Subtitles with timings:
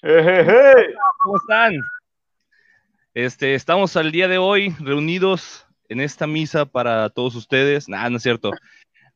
[0.00, 1.72] ¿Cómo están?
[3.14, 7.88] Este, estamos al día de hoy reunidos en esta misa para todos ustedes.
[7.88, 8.52] Nada, no es cierto.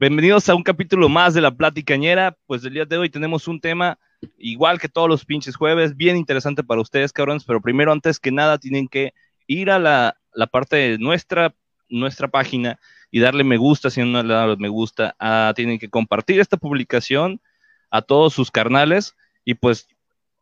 [0.00, 2.36] Bienvenidos a un capítulo más de la Platicañera.
[2.46, 3.96] Pues el día de hoy tenemos un tema
[4.38, 8.32] igual que todos los pinches jueves, bien interesante para ustedes, cabrones, pero primero, antes que
[8.32, 9.14] nada, tienen que
[9.46, 11.54] ir a la, la parte de nuestra,
[11.88, 12.80] nuestra página
[13.12, 16.56] y darle me gusta, si no le dan me gusta, ah, tienen que compartir esta
[16.56, 17.40] publicación
[17.88, 19.14] a todos sus carnales
[19.44, 19.86] y pues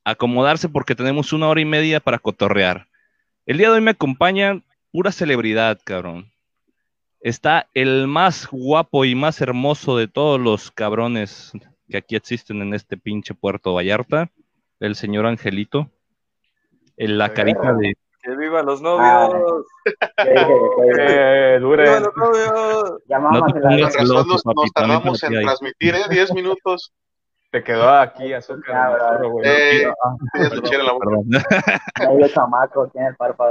[0.05, 2.87] acomodarse porque tenemos una hora y media para cotorrear.
[3.47, 6.31] El día de hoy me acompaña pura celebridad, cabrón.
[7.21, 11.53] Está el más guapo y más hermoso de todos los cabrones
[11.89, 14.31] que aquí existen en este pinche Puerto Vallarta,
[14.79, 15.91] el señor Angelito.
[16.97, 19.65] En la carita de ¡Que vivan los novios!
[20.19, 21.85] Eh, dure.
[21.85, 23.01] ¡Vivan los novios!
[23.09, 26.03] No te pongas loco, nos, papi, nos también tardamos en transmitir, ¿eh?
[26.11, 26.93] 10 minutos.
[27.51, 28.97] Te quedó aquí azúcar.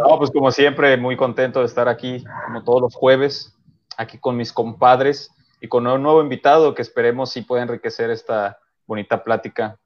[0.08, 3.58] No, pues como siempre, muy contento de estar aquí, como todos los jueves,
[3.97, 8.59] aquí con mis compadres y con un nuevo invitado que esperemos si pueda enriquecer esta
[8.88, 9.77] bonita plática.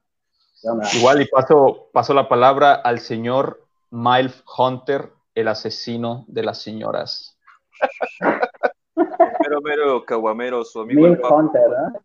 [0.94, 7.36] Igual y paso, paso la palabra al señor Miles Hunter, el asesino de las señoras.
[8.96, 11.34] Mero, mero, caguamero, su amigo Papo.
[11.34, 11.98] Hunter, ¿eh?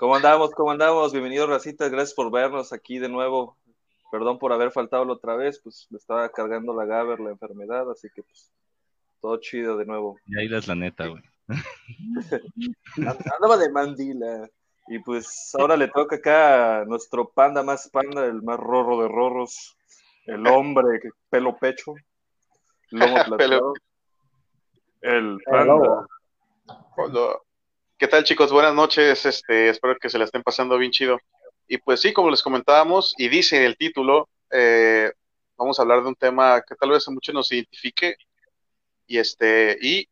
[0.00, 0.52] ¿Cómo andamos?
[0.52, 1.12] ¿Cómo andamos?
[1.12, 1.90] Bienvenidos, racitas.
[1.90, 3.58] Gracias por vernos aquí de nuevo.
[4.10, 7.90] Perdón por haber faltado la otra vez, pues me estaba cargando la Gaber, la enfermedad,
[7.90, 8.50] así que pues
[9.20, 10.18] todo chido de nuevo.
[10.24, 11.22] Y ahí es la neta, güey.
[12.96, 14.48] Andaba de mandila.
[14.88, 19.08] Y pues ahora le toca acá a nuestro panda más panda, el más rorro de
[19.08, 19.76] rorros,
[20.24, 20.98] el hombre
[21.28, 21.92] pelo pecho,
[22.88, 23.74] lomo plateado,
[25.02, 26.06] el El panda.
[26.96, 27.36] Hola.
[28.00, 28.50] ¿Qué tal, chicos?
[28.50, 29.26] Buenas noches.
[29.26, 31.18] Este, espero que se la estén pasando bien chido.
[31.68, 35.12] Y pues sí, como les comentábamos, y dice el título, eh,
[35.58, 38.16] vamos a hablar de un tema que tal vez a muchos nos identifique.
[39.06, 40.08] Y este, y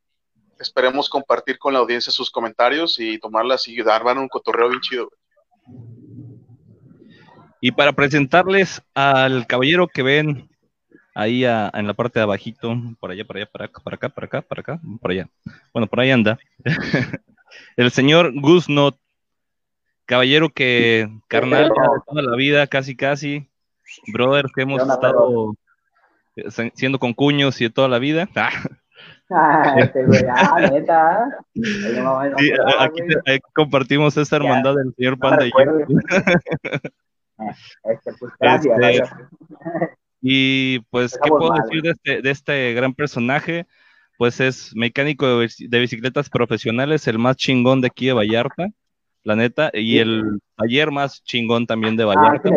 [0.60, 5.10] esperemos compartir con la audiencia sus comentarios y tomarlas y dar un cotorreo bien chido.
[7.62, 10.50] Y para presentarles al caballero que ven
[11.14, 14.26] ahí en la parte de abajito, por allá, por allá, para acá, para acá, para
[14.26, 15.26] acá, para acá, por allá.
[15.72, 16.38] Bueno, por ahí anda.
[17.76, 18.98] El señor Gusnot,
[20.06, 21.74] caballero que, carnal, de
[22.06, 23.48] toda la vida, casi, casi,
[24.12, 25.54] brother, que hemos ¿Qué onda, estado
[26.74, 28.28] siendo concuños y de toda la vida.
[28.36, 28.50] Ah,
[29.30, 31.28] Ah, este güey, ah, neta.
[31.54, 33.02] Sí, aquí,
[33.54, 35.56] compartimos esta hermandad del señor No Panda y yo.
[37.84, 38.74] Este, pues gracias.
[38.80, 39.16] Este, gracias.
[40.20, 43.68] Y pues, ¿qué puedo mal, decir de este, de este gran personaje?
[44.18, 48.66] Pues es mecánico de, bici- de bicicletas profesionales, el más chingón de aquí de Vallarta,
[49.24, 52.50] la neta, y el taller más chingón también de Ah, Vallarta.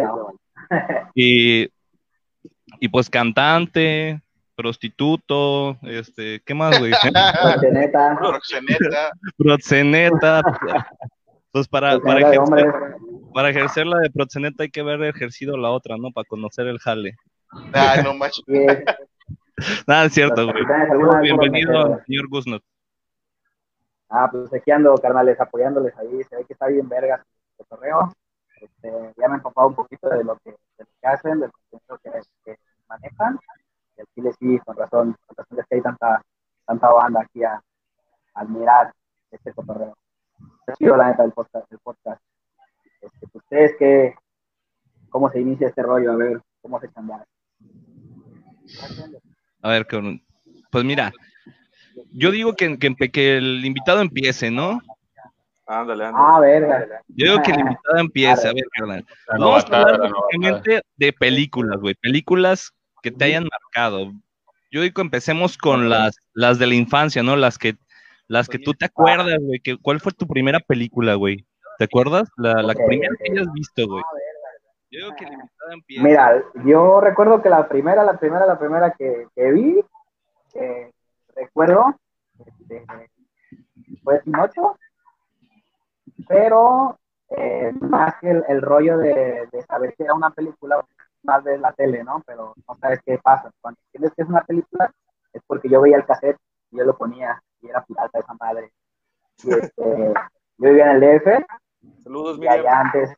[1.15, 1.67] Y,
[2.79, 4.21] y pues cantante,
[4.55, 6.91] prostituto, este, ¿qué más, güey?
[6.93, 8.17] este, neta.
[8.17, 10.41] Proxeneta, Proxeneta.
[11.51, 12.65] Pues para, para, ejercer,
[13.33, 16.11] para ejercer la de proxeneta hay que haber ejercido la otra, ¿no?
[16.11, 17.15] Para conocer el jale.
[17.73, 18.41] ay, no manches.
[19.87, 20.63] Nada, es cierto, güey.
[21.21, 22.63] Bienvenido, señor Gusnot.
[24.09, 26.23] Ah, pues aquí ando, carnales, apoyándoles ahí.
[26.23, 27.21] Se ve que está bien vergas
[27.59, 28.11] el correo.
[28.59, 31.51] Este, ya me he empapado un poquito de lo que, de lo que hacen, del
[31.51, 32.11] contenido que,
[32.45, 33.39] que manejan.
[33.97, 36.21] Y al chile sí, con razón, con razón es que hay tanta,
[36.65, 38.91] tanta banda aquí a, a admirar
[39.31, 39.95] este cotorreo.
[40.67, 41.71] Ha sido la neta del podcast.
[41.71, 42.21] El podcast.
[43.01, 44.15] Este, pues, ¿Ustedes qué,
[45.09, 46.11] cómo se inicia este rollo?
[46.11, 47.25] A ver, ¿cómo se cambiaron?
[49.61, 49.87] A ver,
[50.71, 51.11] pues mira,
[52.11, 54.81] yo digo que, que, que el invitado empiece, ¿no?
[55.67, 56.25] Ándale, ándale.
[56.27, 57.01] Ah, verga.
[57.07, 59.05] Yo digo que el invitado empiece, a ver, carnal.
[59.27, 64.11] La Vamos a hablar básicamente de películas, güey, películas que te hayan marcado.
[64.71, 67.35] Yo digo que empecemos con las, las de la infancia, ¿no?
[67.35, 67.75] Las que,
[68.27, 69.59] las que tú te acuerdas, güey.
[69.59, 71.45] Que, ¿Cuál fue tu primera película, güey?
[71.77, 72.29] ¿Te acuerdas?
[72.37, 74.03] La, primera que hayas visto, güey.
[74.91, 76.03] Yo digo que el invitado empiece.
[76.03, 79.83] Mira, yo recuerdo que la primera, la primera, la primera que, que vi,
[80.55, 80.91] eh,
[81.33, 81.95] recuerdo,
[82.45, 82.85] este,
[84.03, 84.77] fue Pinocho,
[86.27, 86.99] pero
[87.29, 90.85] eh, más que el, el rollo de, de saber que era una película,
[91.23, 92.21] más de la tele, ¿no?
[92.25, 93.51] Pero no sabes qué pasa.
[93.61, 94.91] Cuando entiendes que es una película,
[95.31, 96.37] es porque yo veía el cassette
[96.71, 98.71] y yo lo ponía y era pirata esa madre.
[99.43, 99.73] Y este,
[100.57, 101.45] yo vivía en el DF
[102.03, 103.15] Saludos, y allá antes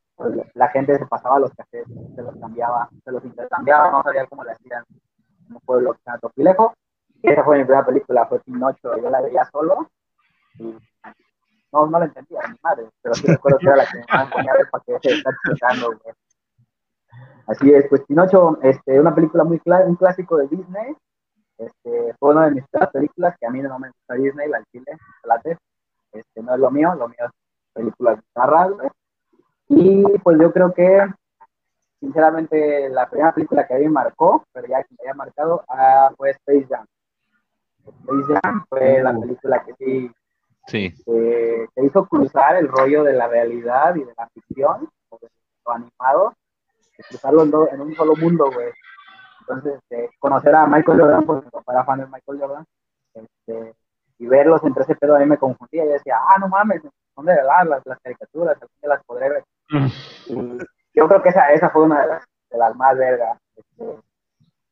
[0.53, 4.43] la gente se pasaba los cassettes, se los cambiaba, se los intercambiaba, no sabía cómo
[4.43, 6.73] le hacían en un pueblo llama Topilejo.
[7.21, 9.87] Esa fue mi primera película, fue Pinocho, yo la veía solo
[11.73, 14.53] no, no la entendía, mi madre, pero sí recuerdo que era la que me ponía
[14.71, 16.15] para que se está explicando, güey.
[17.47, 20.95] Así es, pues Pinocho, este, una película muy clara, un clásico de Disney.
[21.57, 24.97] Este, fue una de mis películas que a mí no me gusta Disney, la chile,
[25.23, 25.57] late.
[26.11, 27.31] Este, no es lo mío, lo mío es
[27.73, 28.71] películas bizarras.
[29.75, 31.07] Y pues yo creo que,
[31.99, 35.63] sinceramente, la primera película que a mí me marcó, pero ya que me había marcado,
[35.67, 36.85] ah, fue Space Jam.
[37.85, 40.11] Space Jam fue la película que sí
[40.67, 40.93] Sí.
[41.07, 45.27] eh, te hizo cruzar el rollo de la realidad y de la ficción, o de
[45.65, 46.33] lo animado,
[46.97, 48.69] de cruzarlo en, do- en un solo mundo, güey.
[49.41, 52.65] Entonces, este, conocer a Michael Jordan, porque era fan de Michael Jordan,
[53.13, 53.73] este,
[54.19, 55.83] y verlos entre ese pedo a mí me confundía.
[55.83, 56.81] Yo decía, ah, no mames,
[57.13, 59.43] son de verdad las, las caricaturas, algún día las podré ver.
[59.69, 63.39] Yo creo que esa, esa fue una de las, de las más vergas.
[63.56, 63.98] Este,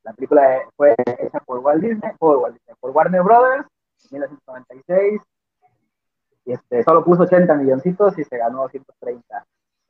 [0.03, 3.65] la película fue hecha por Walt Disney, por, Walt Disney, por Warner Brothers,
[4.11, 5.21] en 1996.
[6.45, 9.45] Y este, solo puso 80 milloncitos y se ganó 230.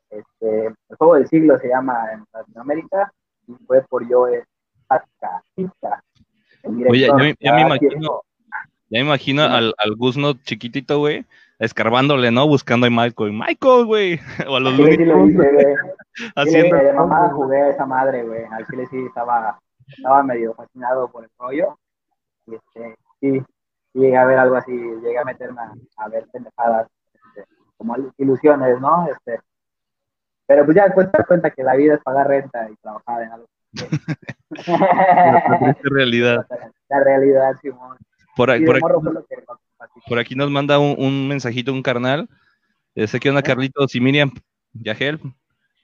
[0.10, 3.12] Este, el juego del siglo se llama en Latinoamérica
[3.48, 4.44] y fue por Joe
[6.64, 8.22] el Oye, ya, me- ya me Ya imagino,
[8.90, 11.26] ya me imagino al, al Guzno chiquitito, güey,
[11.62, 12.48] escarbándole, ¿no?
[12.48, 13.32] Buscando a Michael.
[13.32, 14.20] Michael, güey.
[14.50, 15.78] O a los Looney sí lo Tunes,
[16.36, 16.76] haciendo.
[16.76, 18.44] De mamá jugué a esa madre, güey.
[18.52, 21.78] Al chile sí estaba, estaba medio fascinado por el rollo.
[22.48, 23.44] Y este, sí,
[23.94, 27.46] llegué a ver algo así, llegué a meterme a, a ver pendejadas, este,
[27.78, 29.08] como ilusiones, ¿no?
[29.08, 29.40] Este,
[30.48, 33.22] pero pues ya después te das cuenta que la vida es pagar renta y trabajar
[33.22, 33.48] en algo.
[34.68, 36.46] La realidad.
[36.90, 37.98] la realidad, Simón.
[38.36, 38.84] Por, ahí- por, aquí,
[40.08, 42.28] por aquí nos manda un, un mensajito, un carnal.
[42.96, 44.32] Este, ¿qué onda, Carlitos y Miriam?
[44.74, 45.20] Yagel.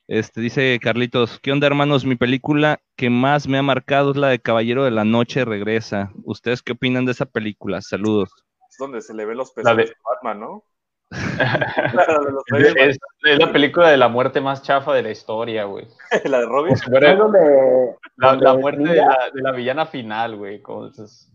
[0.08, 2.06] Este, dice Carlitos, ¿qué onda, hermanos?
[2.06, 6.12] Mi película que más me ha marcado es la de Caballero de la Noche Regresa.
[6.24, 7.82] ¿Ustedes qué opinan de esa película?
[7.82, 8.30] Saludos.
[8.70, 10.64] Es donde se le ven los La de- Batman, ¿no?
[11.12, 15.88] de Es, es- es la película de la muerte más chafa de la historia, güey.
[16.26, 16.76] la de Robin.
[16.78, 20.62] Se muere- ¿No es donde, La, muerte de la, de la villana final, güey.
[20.98, 21.30] es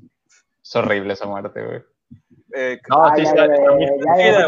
[0.75, 1.83] horrible esa muerte, güey.
[2.55, 4.47] Eh, No, Ah, sí, ya, ya,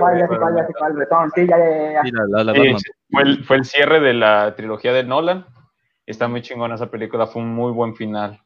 [3.11, 5.47] fue, el, fue el cierre de la trilogía de Nolan.
[6.07, 8.41] Está muy chingona esa película, fue un muy buen final.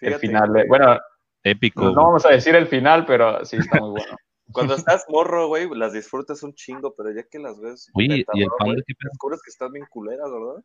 [0.00, 0.98] el final, de- bueno,
[1.42, 1.84] Épico.
[1.86, 4.16] no vamos a decir el final, pero sí está muy bueno.
[4.52, 7.90] Cuando estás morro, güey, las disfrutas un chingo, pero ya que las ves.
[7.94, 9.10] Oye, ¿y el qué pedo?
[9.10, 10.62] Descubres que están bien culeras, ¿verdad?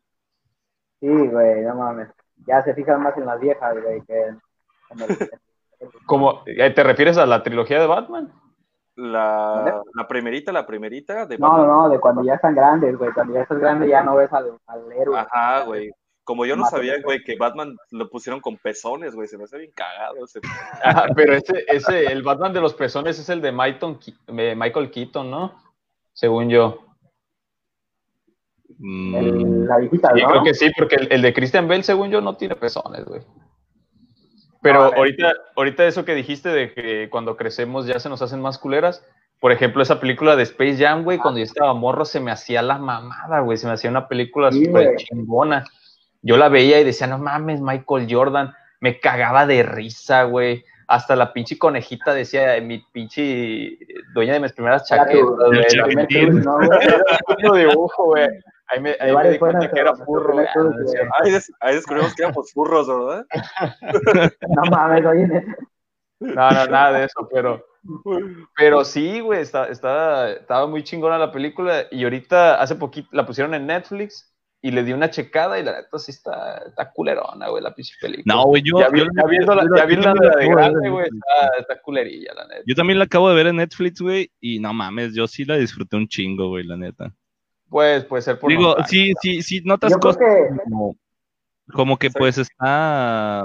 [1.00, 2.08] Sí, güey, no mames.
[2.46, 4.40] Ya se fijan más en las viejas, güey, que en,
[4.90, 5.30] en el,
[6.06, 8.32] Como, eh, ¿Te refieres a la trilogía de Batman?
[8.96, 11.68] La, la primerita, la primerita de No, no, Batman.
[11.76, 13.12] no, de cuando ya están grandes, güey.
[13.12, 15.18] Cuando ya estás grande ya no ves al, al héroe.
[15.18, 15.90] Ajá, güey.
[16.24, 19.26] Como yo no sabía, güey, que Batman lo pusieron con pezones, güey.
[19.26, 20.40] Se me hace bien cagado ese.
[20.84, 23.98] Ajá, pero ese, ese, el Batman de los pezones es el de Michael,
[24.28, 25.54] Michael Keaton, ¿no?
[26.12, 26.78] Según yo.
[28.78, 30.28] Mm, El- la viejita, Sí, ¿no?
[30.28, 33.22] creo que sí, porque el, el de Christian Bell, según yo, no tiene pezones, güey.
[34.62, 38.40] Pero No, ahorita, ahorita eso que dijiste de que cuando crecemos ya se nos hacen
[38.40, 39.04] más culeras.
[39.40, 42.60] Por ejemplo, esa película de Space Jam, güey, cuando yo estaba morro se me hacía
[42.60, 43.56] la mamada, güey.
[43.56, 45.64] Se me hacía una película súper chingona.
[46.20, 48.52] Yo la veía y decía, no mames, Michael Jordan.
[48.80, 50.64] Me cagaba de risa, güey.
[50.92, 53.78] Hasta la pinche conejita decía, mi pinche
[54.12, 56.30] dueña de mis primeras Era chaquetas, güey.
[56.32, 56.68] ¿no, güey?
[56.82, 58.28] era un puto dibujo, güey.
[58.66, 60.44] Ahí me, ahí me varias di cuenta que era furro, Ah.
[61.20, 63.24] Ahí, des- ahí descubrimos que éramos furros, ¿verdad?
[64.48, 65.44] No mames, oye.
[66.20, 67.64] No, no, nada de eso, pero,
[68.56, 73.24] pero sí, güey, está, está, estaba muy chingona la película y ahorita hace poquito la
[73.26, 74.29] pusieron en Netflix
[74.62, 77.94] y le di una checada y la neta sí está, está culerona, güey, la pinche
[78.00, 78.34] película.
[78.34, 81.58] No, güey, yo, ya vi, yo- ya viéndola- yo- ya la de grande, güey, está,
[81.60, 82.62] está culerilla, la neta.
[82.66, 85.56] Yo también la acabo de ver en Netflix, güey, y no mames, yo sí la
[85.56, 87.12] disfruté un chingo, güey, la neta.
[87.70, 90.96] Pues puede ser por Digo, sí, sí, sí, notas cosas que como,
[91.72, 92.14] como que Sí.
[92.18, 93.44] pues está,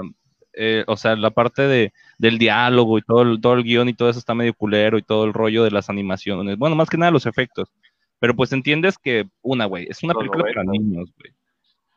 [0.52, 3.94] eh, o sea, la parte de, del diálogo y todo el, todo el guion y
[3.94, 6.58] todo eso está medio culero y todo el rollo de las animaciones.
[6.58, 7.70] Bueno, más que nada los efectos.
[8.18, 10.72] Pero pues entiendes que, una, güey, es una película para 90.
[10.72, 11.32] niños, güey.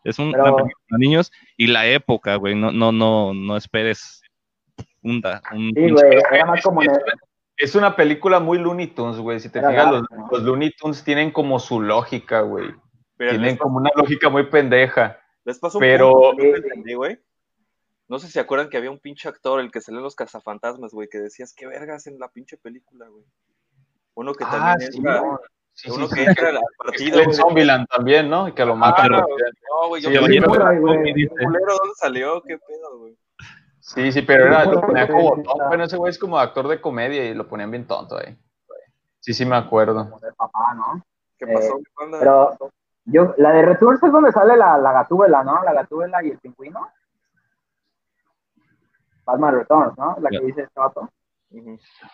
[0.04, 3.58] Es un- Pero- una película para niños y la época, güey, no, no, no, no
[3.58, 4.22] esperes
[5.02, 6.90] un, da- un sí, güey, era más como el-
[7.58, 9.40] Es una película muy Looney Tunes, güey.
[9.42, 9.92] Si te Era fijas,
[10.32, 12.74] los, Looney Tunes tienen como su lógica, güey.
[13.18, 15.20] Tienen como una lógica muy pendeja.
[15.46, 16.52] les pasó un pero- Sí,
[16.86, 16.94] sí.
[16.94, 17.18] güey.
[18.08, 20.16] No sé si se acuerdan que había un pinche actor, el que salió en los
[20.16, 23.24] cazafantasmas, güey, que decías, qué vergas en la pinche película, güey.
[24.16, 25.40] Uno que Ah, también sí, entra, no.
[25.82, 26.28] Sí, uno sí, que sí.
[26.28, 27.36] entra a la partida, En güey.
[27.38, 28.48] Zombieland también, ¿no?
[28.48, 29.14] Y que lo matan.
[29.16, 30.66] Ah, no, güey, yo Sí, me culero,
[31.78, 32.42] ¿dónde salió?
[32.42, 33.18] ¿Qué pedo, güey?
[33.80, 35.68] Sí, sí, pero era, lo ponían como tonto.
[35.68, 38.38] Bueno, ese güey es como actor de comedia y lo ponían bien tonto ahí.
[39.20, 40.20] Sí, sí, me acuerdo.
[40.38, 41.02] papá, ¿no?
[41.38, 42.20] ¿Qué Eh, pasó, panda?
[42.20, 42.58] Pero
[43.06, 45.64] Yo, la de Returns es donde sale la, la gatúbela, ¿no?
[45.64, 46.88] La gatúbela y el pingüino.
[49.26, 50.18] Batman Returns, ¿no?
[50.20, 51.10] La que dice este vato.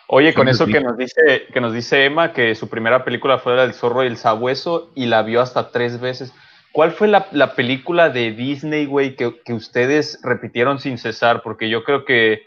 [0.08, 3.56] Oye, con eso que nos dice, que nos dice Emma, que su primera película fue
[3.56, 6.32] la del zorro y el sabueso y la vio hasta tres veces.
[6.72, 11.42] ¿Cuál fue la, la película de Disney, güey, que, que ustedes repitieron sin cesar?
[11.42, 12.42] Porque yo creo que,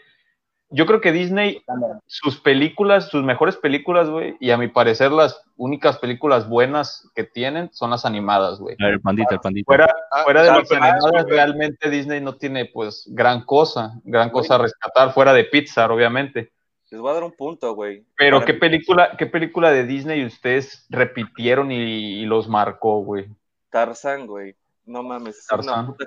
[0.68, 1.64] yo creo que Disney,
[2.06, 7.24] sus películas, sus mejores películas, güey, y a mi parecer las únicas películas buenas que
[7.24, 8.76] tienen son las animadas, güey.
[8.78, 9.66] El pandita, el pandita.
[9.66, 14.30] Fuera, Ah, fuera de ah, las animadas, realmente Disney no tiene, pues, gran cosa, gran
[14.30, 16.52] cosa a rescatar, fuera de Pixar, obviamente.
[16.90, 18.04] Les voy a dar un punto, güey.
[18.16, 23.28] Pero ¿qué película, qué película de Disney ustedes repitieron y, y los marcó, güey?
[23.70, 24.56] Tarzán, güey.
[24.86, 25.46] No mames.
[25.48, 26.04] puta-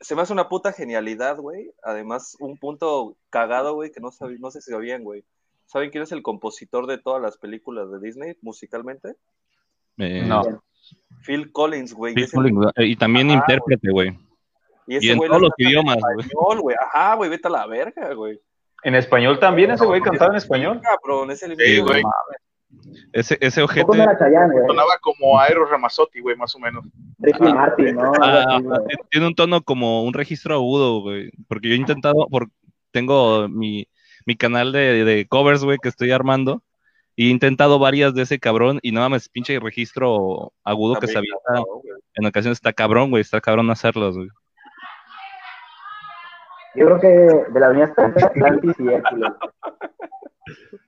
[0.00, 1.70] Se me hace una puta genialidad, güey.
[1.84, 5.24] Además, un punto cagado, güey, que no, sabí- no sé si sabían, güey.
[5.66, 9.14] ¿Saben quién es el compositor de todas las películas de Disney musicalmente?
[9.98, 10.42] Eh, No.
[11.24, 12.14] Phil Collins, güey.
[12.14, 14.18] Phil el- Collins, Y también Ajá, intérprete, güey.
[14.88, 15.98] y ese Y en todos los idiomas,
[16.60, 16.74] güey.
[16.80, 18.40] Ajá, güey, vete a la verga, güey.
[18.82, 20.80] ¿En español también ese güey cantaba en español?
[20.82, 22.02] Cabrón, es el Sí, güey.
[23.12, 23.80] Ese, ese güey.
[23.80, 26.84] Sonaba como Aero Ramazzotti, güey, más o menos.
[27.18, 28.12] Ricky Ah, Martin, ¿no?
[28.20, 28.60] Ah,
[29.10, 31.30] tiene un tono como un registro agudo, güey.
[31.48, 32.48] Porque yo he intentado, por,
[32.92, 33.88] tengo mi,
[34.24, 36.62] mi canal de, de covers, güey, que estoy armando.
[37.16, 38.78] Y he intentado varias de ese cabrón.
[38.82, 41.40] Y no mames, pinche registro agudo que se avienta.
[42.14, 43.20] En ocasiones está cabrón, güey.
[43.20, 44.28] Está cabrón hacerlos, güey.
[46.74, 49.32] Yo creo que de las mías está Atlantis y Hércules.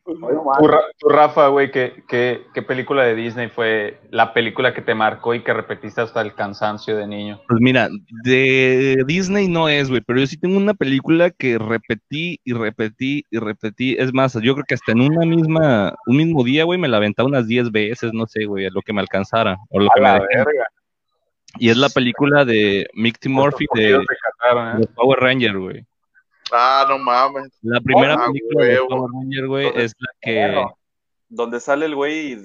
[0.05, 4.83] Oye, no Tú, Rafa, güey, ¿qué, qué, qué película de Disney fue la película que
[4.83, 7.41] te marcó y que repetiste hasta el cansancio de niño?
[7.49, 7.89] Pues mira,
[8.25, 13.25] de Disney no es, güey, pero yo sí tengo una película que repetí y repetí
[13.31, 13.97] y repetí.
[13.99, 16.97] Es más, yo creo que hasta en una misma, un mismo día, güey, me la
[16.97, 20.01] aventaba unas 10 veces, no sé, güey, lo que me alcanzara o lo A que
[20.01, 20.27] me la.
[21.59, 24.06] Y es la película de Mickey Murphy de de
[24.40, 24.78] Qatar, ¿eh?
[24.78, 25.85] los Power Rangers, güey.
[26.50, 27.50] Ah, no mames.
[27.62, 28.78] La primera película de.
[28.88, 30.64] Power Rangers, güey, es la que.
[31.35, 32.37] Donde sale el güey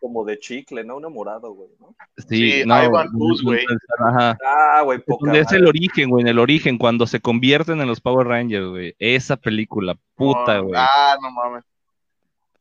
[0.00, 0.98] como de chicle, ¿no?
[0.98, 1.92] Enamorado, güey, ¿no?
[2.28, 3.66] sí, Sí, no, Ivan Ooze, güey.
[3.98, 4.38] Ajá.
[4.46, 7.88] Ah, güey, poca Donde es el origen, güey, en el origen, cuando se convierten en
[7.88, 8.94] los Power Rangers, güey.
[9.00, 10.74] Esa película, puta, güey.
[10.76, 11.64] Ah, no mames.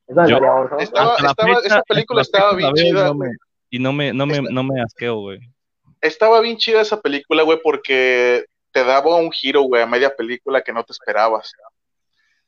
[0.07, 0.37] Esa de Yo-.
[0.79, 3.31] Estaba- Hasta la estaba- fecha- esa película estaba bien chida, no me-
[3.69, 5.39] y no me, no me, no me asqueo, güey.
[6.07, 10.61] Estaba bien chida esa película, güey, porque te daba un giro, güey, a media película
[10.61, 11.47] que no te esperabas.
[11.49, 11.55] Sí,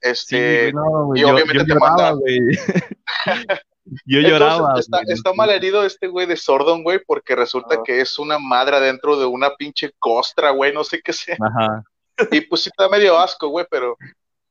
[0.02, 1.20] Este, güey, no, güey.
[1.20, 2.12] y Yo, obviamente yo te manda.
[2.12, 2.40] güey.
[4.06, 4.80] yo entonces, lloraba.
[4.80, 5.14] está, güey.
[5.14, 7.82] está mal herido este güey de Sordon, güey, porque resulta Ah.
[7.84, 11.38] que es una madre dentro de una pinche costra, güey, no sé qué sea.
[11.40, 11.84] Ajá.
[12.32, 13.96] Y pues sí, está medio asco, güey, pero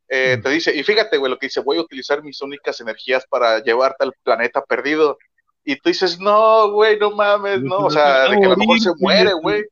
[0.08, 3.26] eh, te dice, y fíjate, güey, lo que dice, voy a utilizar mis únicas energías
[3.28, 5.18] para llevarte al planeta perdido.
[5.64, 8.80] Y tú dices, no, güey, no mames, no, o sea, de que a lo mejor
[8.80, 9.62] se muere, güey.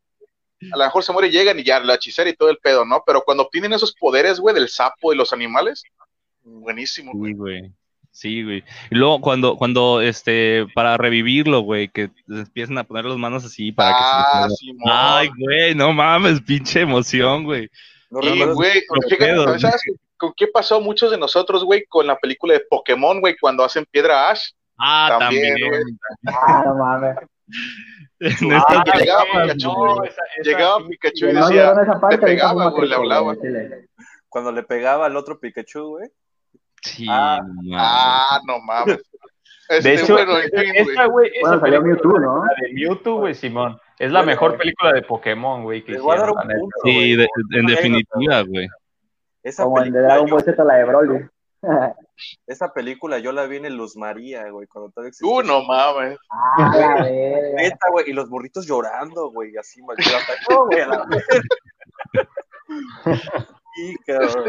[0.73, 2.85] A lo mejor se muere y llegan y ya, la hechicera y todo el pedo,
[2.85, 3.03] ¿no?
[3.07, 5.83] Pero cuando obtienen esos poderes, güey, del sapo y los animales,
[6.43, 7.33] buenísimo, güey.
[7.33, 7.73] Sí, güey.
[8.11, 8.65] Sí, güey.
[8.91, 13.73] Y luego cuando, cuando, este, para revivirlo, güey, que empiezan a poner las manos así
[13.73, 14.57] para Ah, que se...
[14.57, 14.91] Simón.
[14.91, 17.69] Ay, güey, no mames, pinche emoción, güey.
[18.09, 18.83] No Y, güey,
[19.59, 19.83] ¿sabes
[20.17, 23.85] con qué pasó muchos de nosotros, güey, con la película de Pokémon, güey, cuando hacen
[23.85, 24.51] piedra Ash?
[24.79, 25.99] Ah, También, también.
[26.27, 27.17] Ah, no mames.
[28.21, 29.95] En Ah, esta- que llegaba no, Pikachu, güey.
[29.99, 30.11] güey.
[30.43, 33.35] Llegaba Pikachu y No decía, esa parte, te pegaba, güey, le hablaba.
[34.29, 36.11] Cuando le pegaba al otro Pikachu, güey.
[36.83, 37.79] Sí, Ah, no mames.
[37.81, 38.97] ah, no mames.
[39.69, 40.77] De Este, hecho, bueno, en fin, güey.
[40.95, 42.45] esa, güey, esa Bueno, salió Mewtwo, ¿no?
[42.45, 43.79] La de Mewtwo, güey, Simón.
[43.99, 48.43] Es la Bueno, mejor película de Pokémon, güey, que hicieron, punto, Sí, de- en definitiva,
[48.43, 48.69] güey.
[49.43, 51.27] Esa Como el de película, Dragon Ball Z, la de Broly.
[52.47, 55.35] Esa película yo la vi en el Luz María, güey, cuando todavía existía.
[55.35, 56.19] Uh, no mames.
[56.31, 57.05] Ah.
[57.57, 59.97] Neta, güey, y los burritos llorando, güey, así, mal.
[59.99, 61.07] yo hasta- No, güey, a la.
[63.75, 64.45] Sí, cabrón.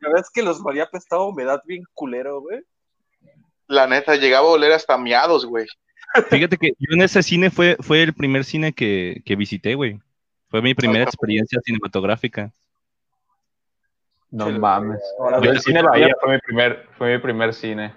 [0.00, 2.60] La verdad es que los María apestaba humedad bien culero, güey.
[3.66, 5.66] La neta, llegaba a oler hasta miados, güey.
[6.28, 10.00] Fíjate que yo en ese cine fue, fue el primer cine que, que visité, güey.
[10.48, 12.52] Fue mi primera experiencia cinematográfica.
[14.34, 15.00] No Sí, mames.
[15.42, 17.94] Yo el cine Bahía fue mi primer, fue mi primer cine.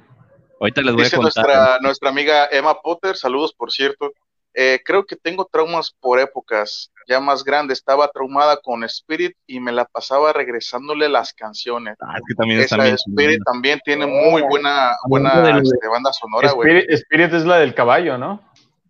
[0.60, 1.46] Ahorita les voy Dice a contar.
[1.46, 4.12] nuestra, nuestra amiga Emma Potter, saludos por cierto.
[4.54, 6.92] Eh, creo que tengo traumas por épocas.
[7.08, 11.96] Ya más grande, estaba traumada con Spirit y me la pasaba regresándole las canciones.
[12.02, 12.96] Ah, es que también Esa está bien.
[12.96, 16.70] Spirit también tiene muy buena, buena este, banda sonora, güey.
[16.70, 18.42] Spirit, Spirit es la del caballo, ¿no?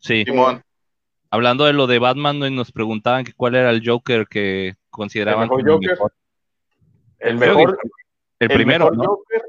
[0.01, 0.25] Sí.
[0.25, 0.61] Simón.
[1.31, 5.49] Hablando de lo de Batman, nos preguntaban que cuál era el Joker que consideraban ¿El
[5.49, 5.91] mejor como Joker?
[5.91, 6.13] mejor.
[7.19, 9.03] El mejor, que El primero, mejor ¿no?
[9.05, 9.41] Joker.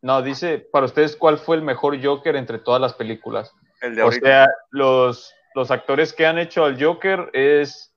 [0.00, 3.54] No, dice, para ustedes, ¿cuál fue el mejor Joker entre todas las películas?
[3.80, 4.26] El de O ahorita.
[4.26, 7.94] sea, los, los actores que han hecho al Joker es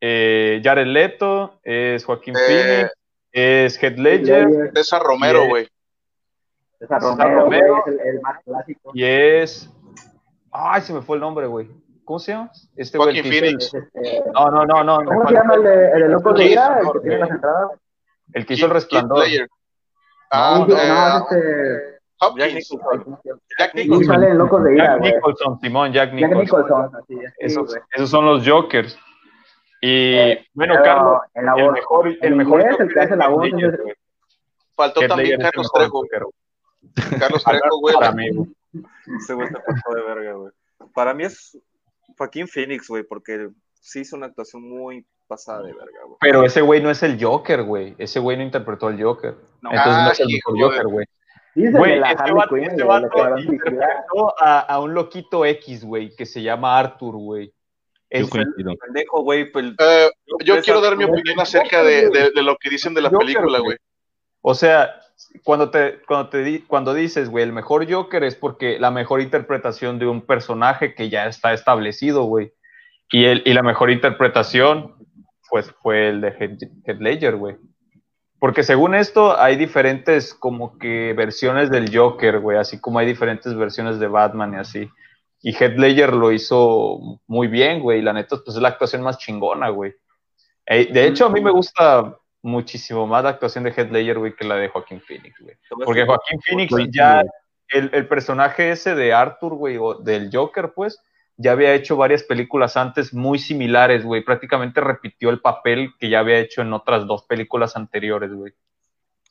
[0.00, 2.92] eh, Jared Leto, es Joaquín Eh, Phoenix,
[3.32, 5.68] es Heath Ledger César Romero, güey.
[6.78, 8.90] César Romero, es el, el más clásico.
[8.94, 9.70] y es...
[10.50, 11.68] Ay, se me fue el nombre, güey.
[12.08, 12.50] ¿Cómo se llama?
[12.74, 13.64] Este el Joaquin el- Phoenix.
[13.66, 15.04] Es este, No, no, no, no.
[15.04, 16.78] ¿Cómo se llama el de, el de Locos de Ira?
[16.80, 17.70] El que tiene las entradas.
[18.32, 19.24] El que hizo el resplandor.
[20.30, 21.98] Ah, no, eh, no, es este.
[22.38, 22.54] Jack.
[22.54, 23.18] Nicholson.
[23.58, 24.06] Jack Nicholson.
[24.06, 25.14] sale en Locos de Ira, Jack.
[25.16, 26.40] Nicholson, Simón, Jack Jack Nicholson.
[26.62, 27.30] Nicholson, así es.
[27.30, 28.98] Sí, Esos, esos son los Jokers.
[29.82, 33.12] Y Eh, bueno, pero Carlos, en la el mejor, el mejor inglés, el que hace
[33.12, 33.96] es la voz es-.
[34.74, 36.02] Faltó también es el Carlos Trejo.
[37.20, 37.94] Carlos Trejo, güey.
[37.96, 38.28] Para mí,
[39.26, 40.52] se pasó de verga, güey.
[40.94, 41.58] Para mí es
[42.18, 43.48] Joaquín Phoenix, güey, porque
[43.80, 46.16] sí hizo una actuación muy pasada de verga, güey.
[46.20, 47.94] Pero ese güey no es el Joker, güey.
[47.98, 49.36] Ese güey no interpretó al Joker.
[49.62, 49.70] No.
[49.70, 51.06] Entonces no es el mejor Joker, güey.
[51.54, 56.24] Dice Güey, este vato, Quinn, este vato interpretó a, a un loquito X, güey, que
[56.26, 57.46] se llama Arthur, güey.
[57.48, 57.52] Yo
[58.10, 58.74] Es- coincido.
[58.76, 59.50] Pendejo, güey.
[59.50, 60.10] pues, Eh,
[60.44, 63.26] yo quiero dar mi opinión acerca de, de- de lo que dicen de la Joker,
[63.26, 63.76] película, güey.
[64.40, 65.00] O sea,
[65.44, 69.98] cuando te, cuando te cuando dices, güey, el mejor Joker es porque la mejor interpretación
[69.98, 72.52] de un personaje que ya está establecido, güey.
[73.10, 74.94] Y, el, y la mejor interpretación,
[75.50, 77.56] pues, fue el de Heath Heath Ledger, güey.
[78.38, 83.54] Porque según esto, hay diferentes como que versiones del Joker, güey, así como hay diferentes
[83.56, 84.90] versiones de Batman y así.
[85.42, 89.02] Y Heath Ledger lo hizo muy bien, güey, y la neta, pues es la actuación
[89.02, 89.94] más chingona, güey.
[90.66, 94.34] Eh, de hecho, a mí me gusta muchísimo más la actuación de Heath Ledger, güey,
[94.34, 95.56] que la de Joaquín Phoenix, güey.
[95.84, 97.22] Porque Joaquín Phoenix ya,
[97.68, 101.02] el, el personaje ese de Arthur, güey, o del Joker, pues,
[101.36, 104.24] ya había hecho varias películas antes muy similares, güey.
[104.24, 108.52] Prácticamente repitió el papel que ya había hecho en otras dos películas anteriores, güey.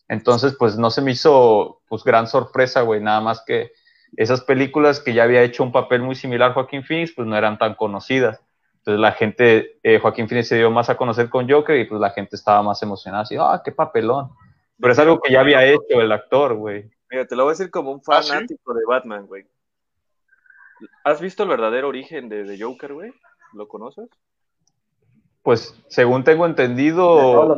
[0.07, 3.01] Entonces, pues, no se me hizo, pues, gran sorpresa, güey.
[3.01, 3.71] Nada más que
[4.15, 7.57] esas películas que ya había hecho un papel muy similar Joaquín Phoenix, pues, no eran
[7.57, 8.39] tan conocidas.
[8.87, 11.99] Entonces, la gente, eh, Joaquín Phoenix se dio más a conocer con Joker y, pues,
[11.99, 13.23] la gente estaba más emocionada.
[13.23, 14.29] Así, ah, qué papelón.
[14.79, 16.89] Pero es algo que ya había hecho el actor, güey.
[17.11, 18.29] Mira, te lo voy a decir como un ¿Ah, sí?
[18.29, 19.43] fanático de Batman, güey.
[21.03, 23.11] ¿Has visto el verdadero origen de, de Joker, güey?
[23.51, 24.07] ¿Lo conoces?
[25.43, 27.57] Pues según tengo entendido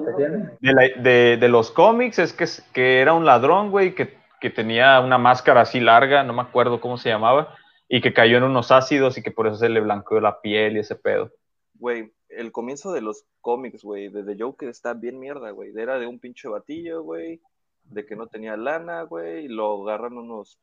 [0.61, 4.99] la- de- de los cómics, es que, que era un ladrón, güey, que, que tenía
[4.99, 7.55] una máscara así larga, no me acuerdo cómo se llamaba,
[7.89, 10.77] y que cayó en unos ácidos y que por eso se le blanqueó la piel
[10.77, 11.33] y ese pedo.
[11.73, 15.71] Güey, el comienzo de los cómics, güey, de The Joker está bien mierda, güey.
[15.75, 17.41] Era de un pinche batillo, güey,
[17.85, 20.59] de que no tenía lana, güey, y lo agarran unos,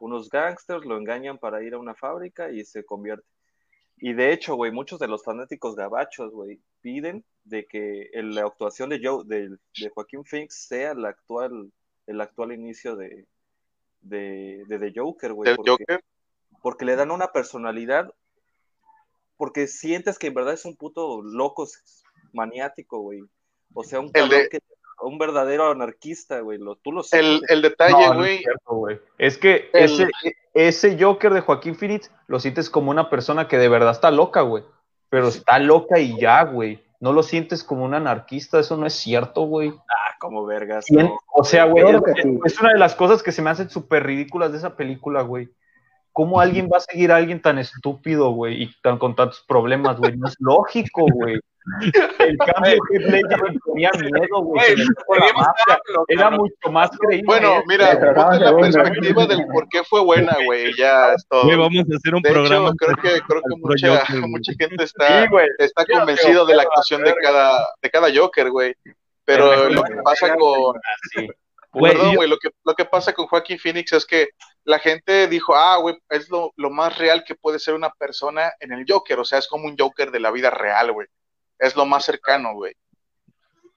[0.00, 3.24] unos gangsters, lo engañan para ir a una fábrica y se convierte.
[4.00, 8.42] Y de hecho, güey, muchos de los fanáticos gabachos, güey, piden de que el- la
[8.42, 11.70] actuación de, Joe, de, de Joaquín Phoenix sea la actual,
[12.06, 13.26] el actual inicio de,
[14.00, 15.50] de, de The Joker, güey.
[15.50, 16.02] Del Joker.
[16.62, 18.12] Porque le dan una personalidad,
[19.36, 21.66] porque sientes que en verdad es un puto loco
[22.32, 23.22] maniático, güey.
[23.74, 24.58] O sea, un El cabrón de- que
[25.00, 26.58] un verdadero anarquista, güey.
[26.58, 27.50] Lo, tú lo El, sientes.
[27.50, 28.38] el detalle, No, no es güey.
[28.38, 29.00] cierto, güey.
[29.18, 30.08] Es que El- ese,
[30.54, 34.40] ese Joker de Joaquín Phoenix lo sientes como una persona que de verdad está loca,
[34.42, 34.64] güey.
[35.08, 36.82] Pero está loca y ya, güey.
[37.00, 39.68] No lo sientes como un anarquista, eso no es cierto, güey.
[39.70, 40.84] ah, como vergas.
[41.32, 41.84] O sea, güey,
[42.44, 45.48] es una de las cosas que se me hacen súper ridículas de esa película, güey.
[46.18, 49.98] ¿Cómo alguien va a seguir a alguien tan estúpido, güey, y tan con tantos problemas,
[49.98, 50.16] güey?
[50.16, 51.38] No es lógico, güey.
[52.18, 54.74] El cambio de Ledger me ponía miedo, güey.
[56.08, 57.24] Era mucho más creíble.
[57.24, 60.72] Bueno, mira, ponte la perspectiva del por qué fue buena, güey.
[60.76, 61.44] Ya es todo.
[61.44, 62.68] Güey, vamos a hacer un De programa.
[62.68, 65.46] hecho, creo que, creo mucha, Joker, mucha gente está, Sí, güey.
[65.58, 68.74] está convencido de la actuación de cada, de cada Joker, güey.
[69.24, 70.74] Pero lo que pasa con,
[71.14, 71.28] Sí.
[71.70, 74.28] Güey, Perdón, yo- güey, lo que, lo que pasa con Joaquín Phoenix es que
[74.64, 78.52] la gente dijo, ah, güey, es lo, lo más real que puede ser una persona
[78.60, 81.06] en el Joker, o sea, es como un Joker de la vida real, güey.
[81.58, 82.74] Es lo más cercano, güey.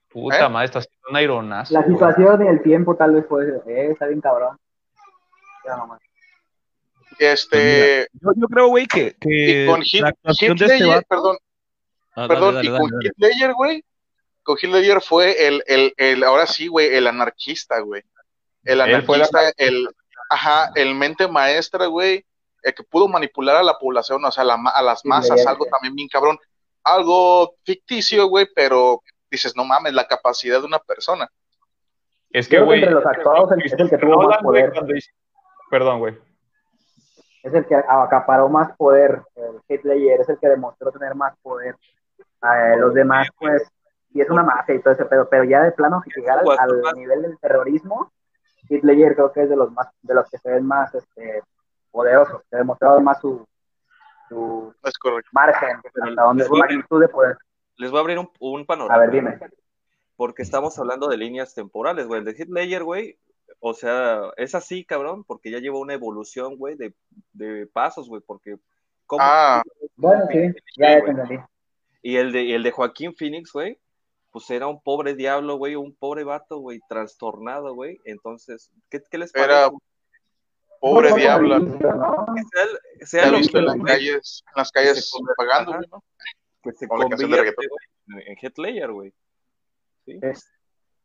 [0.09, 0.49] Puta ¿Eh?
[0.49, 1.73] madre, está haciendo un ironazo.
[1.73, 3.61] La situación y el tiempo tal vez puede ser.
[3.69, 4.57] Eh, está bien cabrón.
[5.65, 5.99] Ya nomás.
[7.19, 11.05] Este, Yo, yo creo, güey, que, que y con este Ledger, vato.
[11.07, 11.37] perdón,
[12.13, 13.05] Ah, dale, perdón, dale, y con dale.
[13.05, 13.85] Heath Ledger, güey,
[14.43, 18.01] con Heath Ledger fue el, el, el, ahora sí, güey, el anarquista, güey.
[18.63, 19.87] El Él fue el anarquista, el,
[20.31, 22.25] ajá, el mente maestra, güey,
[22.63, 25.65] el que pudo manipular a la población, o sea, la ma- a las masas, algo
[25.65, 26.39] también bien cabrón.
[26.83, 31.29] Algo ficticio, güey, pero dices, no mames, la capacidad de una persona.
[32.31, 32.79] Es que, que güey.
[32.79, 34.71] entre los actuados es el que tuvo más poder.
[35.69, 36.17] Perdón, güey.
[37.43, 39.21] Es el que acaparó más poder.
[39.67, 41.75] El Ledger es el que demostró tener más poder.
[42.19, 43.63] Eh, los demás, pues,
[44.13, 45.27] y es una mafia y todo ese pedo.
[45.29, 48.11] Pero ya de plano, si llegar al, al nivel del terrorismo,
[48.71, 51.43] Heath Ledger creo que es de los más, de los que se ven más este,
[51.91, 53.45] poderosos, que ha demostrado más su,
[54.29, 54.93] tu Es
[55.31, 57.37] margen, Pero hasta donde les voy magnitud de poder.
[57.77, 58.95] Les voy a abrir un, un panorama.
[58.95, 59.39] A ver, dime.
[60.15, 62.19] Porque estamos hablando de líneas temporales, güey.
[62.19, 63.17] El de Hitler, güey,
[63.59, 66.93] o sea, es así, cabrón, porque ya lleva una evolución, güey, de,
[67.33, 68.57] de pasos, güey, porque...
[69.05, 69.61] ¿cómo- Ah.
[69.95, 71.39] Bueno, sí, ya, ya te entendí.
[72.01, 73.77] Y el de, y el de Joaquín Phoenix, güey,
[74.31, 77.99] pues era un pobre diablo, güey, un pobre vato, güey, trastornado, güey.
[78.05, 79.51] Entonces, ¿qué, qué les parece?
[79.51, 79.69] Era
[80.79, 81.59] pobre No, diabla.
[81.59, 82.25] ¿no?
[82.35, 85.05] Que sea, el- sea Se ha lo visto que, en las calles, en las calles
[85.05, 85.77] se convierte- pagando, ajá.
[85.79, 86.03] güey, ¿no?
[86.63, 87.77] que se con la canción de convierte, reggaetón.
[88.13, 89.13] güey, en Hitler, güey.
[90.05, 90.19] ¿Sí?
[90.21, 90.47] Es-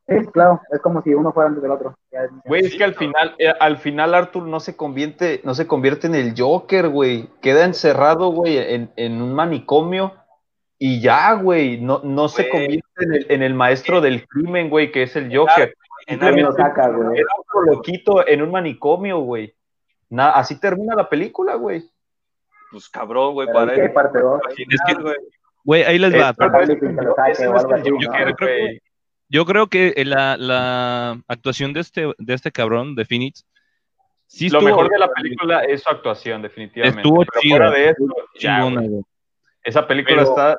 [0.09, 1.99] Sí, claro, es como si uno fuera antes del otro.
[2.12, 5.67] Es- Güey, es que al final, eh, al final Arthur no se convierte, no se
[5.67, 7.29] convierte en el Joker, güey.
[7.43, 10.15] Queda encerrado, güey, en, en un manicomio
[10.79, 11.81] y ya, güey.
[11.81, 15.35] No, no se convierte en el, en el maestro del crimen, güey, que es el
[15.35, 15.75] Joker.
[16.07, 17.19] En lo saca, güey.
[17.19, 19.55] Era otro loquito en un manicomio, güey.
[20.09, 21.83] Na- así termina la película, güey.
[22.71, 23.93] Pues cabrón, güey, para ¿qué él.
[23.93, 24.41] parte dos?
[24.57, 25.15] Es que-
[25.65, 25.83] güey.
[25.83, 26.35] Ahí les va.
[29.29, 33.45] Yo creo que la, la actuación de este, de este cabrón, de Phoenix,
[34.27, 37.01] sí Lo estuvo mejor de la película es su actuación, definitivamente.
[37.01, 37.57] Estuvo Pero chida.
[37.57, 38.05] fuera de eso,
[38.39, 38.65] ya,
[39.65, 40.59] esa película Pero- está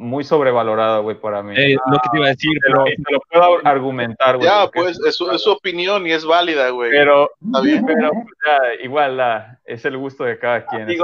[0.00, 1.54] muy sobrevalorada, güey, para mí.
[1.56, 4.48] Eh, lo que te iba a decir, pero te lo puedo argumentar, güey.
[4.48, 6.90] Ya, pues, es su, es su opinión y es válida, güey.
[6.92, 7.84] Pero, Está bien.
[7.84, 10.86] pero ya, igual la, es el gusto de cada quien.
[10.86, 10.96] Que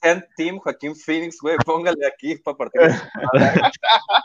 [0.00, 2.80] sean Team Joaquín Phoenix, güey, póngale aquí para partir.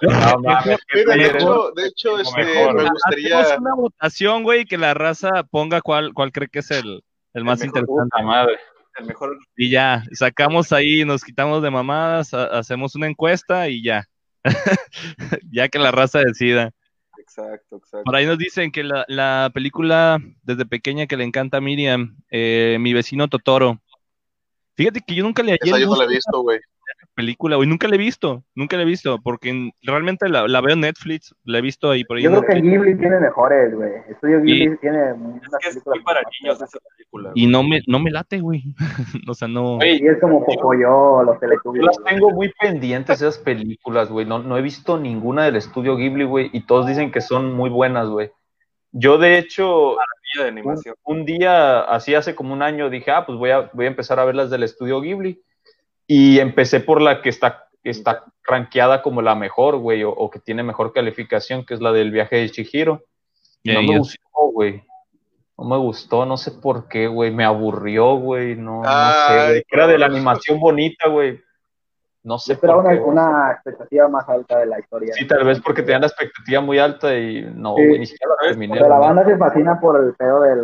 [0.02, 2.74] No mames, ¿qué Mira, de hecho, de hecho, este, mejor.
[2.76, 6.72] me hacemos gustaría, una votación, güey, que la raza ponga cuál, cuál cree que es
[6.72, 7.04] el,
[7.34, 7.80] el más mejor.
[7.80, 8.24] interesante.
[8.24, 8.60] Madre.
[8.98, 9.38] El mejor.
[9.56, 14.04] Y ya, sacamos ahí, nos quitamos de mamadas, ha- hacemos una encuesta y ya.
[15.52, 16.72] ya que la raza decida.
[17.18, 18.04] Exacto, exacto.
[18.04, 22.18] Por ahí nos dicen que la, la película desde pequeña que le encanta a Miriam,
[22.30, 23.82] eh, Mi vecino Totoro.
[24.76, 26.60] Fíjate que yo nunca le hallé esa el yo no la he visto, güey.
[27.16, 27.68] Película, güey.
[27.68, 30.82] Nunca la he visto, nunca la he visto, porque en- realmente la, la veo en
[30.82, 32.24] Netflix, la he visto ahí por ahí.
[32.24, 33.92] Yo creo que Ghibli tiene mejores, güey.
[34.10, 37.32] Estudio Ghibli tiene Es unas que es películas muy para niños esa película.
[37.36, 38.64] y no me, no me late, güey.
[39.30, 39.76] o sea, no.
[39.78, 41.84] Güey, Y es como Pocoyo, los Yo Teletubbies.
[41.86, 44.26] las tengo muy pendientes esas películas, güey.
[44.26, 46.50] No, no he visto ninguna del estudio Ghibli, güey.
[46.54, 48.32] Y todos dicen que son muy buenas, güey.
[48.94, 49.96] Yo, de hecho,
[50.36, 50.96] de un, animación.
[51.06, 54.20] un día, así hace como un año, dije, ah, pues voy a, voy a empezar
[54.20, 55.42] a ver las del estudio Ghibli.
[56.14, 60.40] Y empecé por la que está, está rankeada como la mejor, güey, o, o que
[60.40, 63.04] tiene mejor calificación, que es la del viaje de Chihiro.
[63.64, 64.20] Y no me gustó,
[64.52, 64.84] güey.
[65.58, 67.32] No me gustó, no sé por qué, güey.
[67.32, 68.58] Me aburrió, güey.
[68.58, 69.64] No, no sé, güey.
[69.72, 71.40] Era de la animación bonita, güey.
[72.24, 75.14] No sé por una, una expectativa más alta de la historia.
[75.14, 77.88] Sí, tal vez porque tenían la expectativa muy alta y no, Sí.
[77.88, 78.74] güey, ni siquiera la terminé.
[78.74, 80.58] Pero la banda se fascina por el pedo de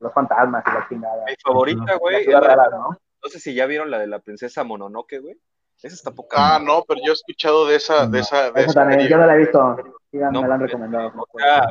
[0.00, 1.24] los fantasmas y la chingada.
[1.26, 2.26] Mi favorita, güey.
[2.26, 2.96] ¿no?
[3.22, 5.36] No sé si ya vieron la de la princesa Mononoke, güey.
[5.82, 6.56] Esa está poca.
[6.56, 9.26] Ah, no, pero yo he escuchado de esa, de esa, de Esa también, yo no
[9.26, 9.76] la he visto.
[10.10, 11.12] Sí, me la han recomendado.
[11.16, 11.62] O sea,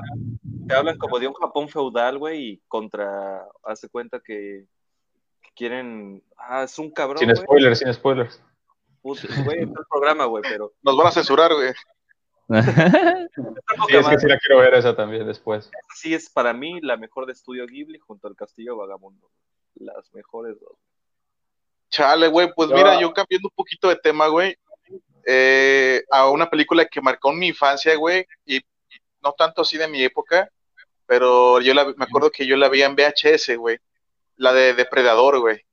[0.68, 3.46] te hablan como de un Japón feudal, güey, y contra.
[3.64, 4.66] Hace cuenta que,
[5.42, 6.24] que quieren.
[6.38, 7.20] Ah, es un cabrón.
[7.20, 7.38] Sin güey.
[7.38, 8.42] spoilers, sin spoilers.
[9.02, 10.74] Puta, Güey, está el programa, güey, pero.
[10.82, 11.72] Nos van a censurar, güey.
[12.50, 15.70] Sí, es que sí la quiero ver esa también después.
[15.96, 19.30] Sí es para mí la mejor de estudio Ghibli junto al Castillo Vagabundo.
[19.76, 20.78] Las mejores dos.
[21.90, 24.56] Chale, güey, pues Yo- mira, yo cambiando un poquito de tema, güey,
[25.26, 28.62] eh, a una película que marcó mi infancia, güey, y
[29.22, 30.50] no tanto así de mi época,
[31.06, 33.78] pero yo la, me acuerdo que yo la vi en VHS, güey,
[34.38, 35.64] la de Depredador, güey.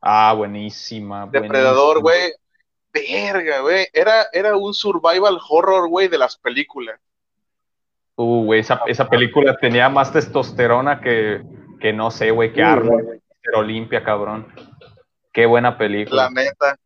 [0.00, 1.28] Ah, buenísima.
[1.30, 2.32] Depredador, güey,
[2.92, 7.00] verga, güey, era, era un survival horror, güey, de las películas.
[8.16, 11.42] Uh, güey, esa, esa película tenía más testosterona que,
[11.80, 13.18] que no sé, güey, que Sí, Arnold, güey.
[13.18, 13.56] Mr.
[13.58, 14.52] Olimpia, cabrón.
[15.32, 16.24] Qué buena película.
[16.24, 16.76] La neta.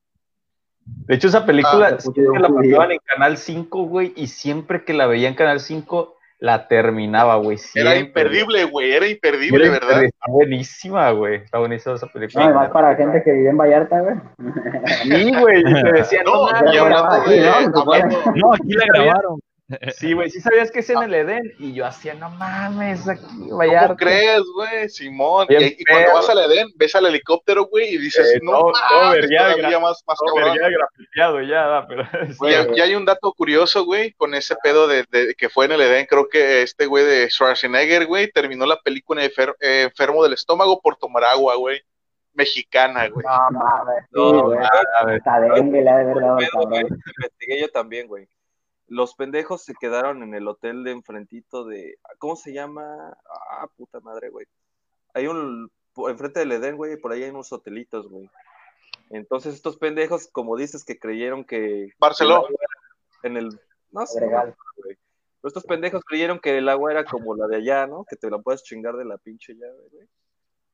[0.84, 4.92] De hecho, esa película Ah, siempre la pasaban en Canal 5, güey, y siempre que
[4.94, 7.58] la veía en Canal 5, la terminaba, güey.
[7.74, 10.04] Era imperdible, güey, era imperdible, Era ¿verdad?
[10.04, 11.36] Está buenísima, güey.
[11.36, 12.44] Está buenísima esa No, película.
[12.44, 14.16] además para gente que vive en Vallarta, güey.
[15.02, 15.60] Sí, güey.
[15.60, 16.76] Y te decían, No, no, aquí,
[17.40, 17.84] ¿no?
[18.36, 19.40] No, aquí la grabaron.
[19.96, 21.52] Sí, güey, sí sabías que es en el Edén.
[21.58, 23.96] Y yo hacía, no mames, aquí, ¿Cómo Vallarta.
[23.96, 24.88] crees, güey?
[24.88, 25.46] Simón.
[25.48, 28.70] Bien Y, y cuando vas al Edén, ves al helicóptero, güey, y dices, Eh, no,
[28.70, 30.54] mames, todavía gra- más, más No, cabrón.
[30.54, 32.02] vería grafiteado ya, da, pero.
[32.48, 35.64] Y, hay- y hay un dato curioso, güey, con ese pedo de, de que fue
[35.64, 36.06] en el Edén.
[36.06, 40.80] Creo que este güey de Schwarzenegger, güey, terminó la película enfer- eh, enfermo del estómago
[40.80, 41.80] por tomar agua, güey.
[42.34, 43.24] Mexicana, güey.
[43.26, 44.58] No mames, sí, No, güey.
[45.00, 46.86] A ver, Hasta dengue le ha de Pedo, cabrón.
[47.18, 48.28] investigué yo también, güey.
[48.88, 51.98] Los pendejos se quedaron en el hotel de enfrentito de.
[52.18, 53.16] ¿Cómo se llama?
[53.50, 54.46] Ah, puta madre, güey.
[55.14, 55.70] Hay un.
[55.96, 58.30] Enfrente del Edén, güey, por ahí hay unos hotelitos, güey.
[59.10, 61.90] Entonces estos pendejos, como dices, que creyeron que...
[61.98, 62.46] Barcelona.
[63.22, 63.48] En el...
[63.92, 64.52] No sé, güey.
[65.46, 68.04] Pero estos pendejos creyeron que el agua era como la de allá, ¿no?
[68.04, 70.08] Que te la puedes chingar de la pinche llave, güey.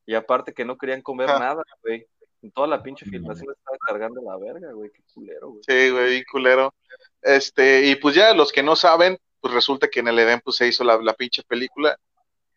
[0.07, 1.38] Y aparte que no querían comer Ajá.
[1.38, 2.07] nada, güey.
[2.42, 4.90] En toda la pinche filmación estaba cargando la verga, güey.
[4.90, 5.62] Qué culero, güey.
[5.64, 6.75] Sí, güey, bien culero.
[7.22, 10.56] Este, y pues ya los que no saben, pues resulta que en el Edén pues
[10.56, 11.96] se hizo la, la pinche película.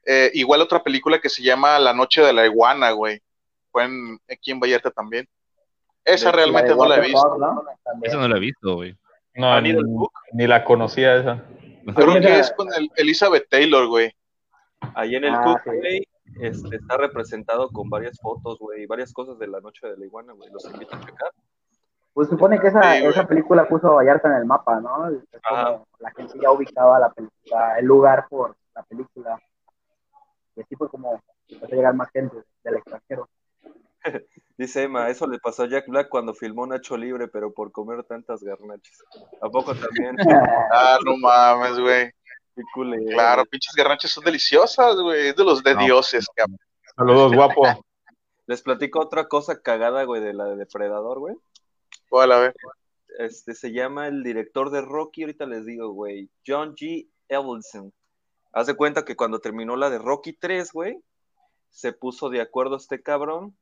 [0.05, 3.19] Eh, igual otra película que se llama La Noche de la Iguana, güey.
[3.71, 5.27] Fue en, aquí en Vallarta también.
[6.03, 7.21] Esa De- realmente no la he visto.
[7.21, 8.27] Park, ¿no?
[8.27, 8.95] Lo he visto, güey.
[9.35, 9.73] No, ¿Han ni,
[10.33, 11.43] ni la conocía esa.
[11.95, 14.11] Creo que Esa- es con el- Elizabeth Taylor, güey.
[14.93, 15.77] Ahí en el Ah, Cook, sí.
[15.79, 16.07] güey,
[16.41, 20.05] este, está representado con varias fotos, güey, y varias cosas de la noche de la
[20.05, 20.49] iguana, güey.
[20.51, 21.31] Los invito a checar.
[22.15, 25.09] Pues supone que esa, Sí, esa película puso a Vallarta en el mapa, ¿no?
[25.09, 29.37] Es como la gente ya ubicaba la película, el lugar por la película.
[30.55, 33.27] Y así fue como empezó a llegar más gente del extranjero.
[34.57, 38.03] Dice Emma, eso le pasó a Jack Black cuando filmó Nacho Libre, pero por comer
[38.05, 38.97] tantas garnachas.
[39.41, 40.15] ¿A poco también?
[40.71, 42.11] Ah, no mames, güey.
[42.55, 43.49] Qué culero, Claro, güey.
[43.49, 45.27] pinches garnachas son deliciosas, güey.
[45.27, 45.81] Es de los de No.
[45.81, 46.57] dioses, cabrón.
[46.95, 47.61] Saludos, guapo.
[48.47, 51.35] Les platico otra cosa cagada, güey, de la de Depredador, güey.
[52.09, 52.55] ¿Cuál, a ver?
[53.19, 57.07] Este, se llama el director de Rocky, ahorita les digo, güey, John G.
[57.29, 57.93] Evelson.
[58.51, 60.99] Haz de cuenta que cuando terminó la de Rocky 3, güey,
[61.69, 63.55] se puso de acuerdo este cabrón,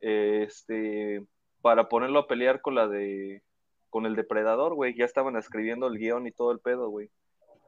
[0.00, 1.24] este,
[1.62, 3.42] para ponerlo a pelear con la de,
[3.88, 4.96] con el depredador, güey.
[4.96, 7.10] Ya estaban escribiendo el guion y todo el pedo, güey.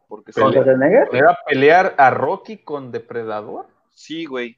[0.09, 1.09] Porque ¿Con Schwarzenegger?
[1.13, 3.67] ¿Era pelear a Rocky con Depredador?
[3.95, 4.57] sí, güey,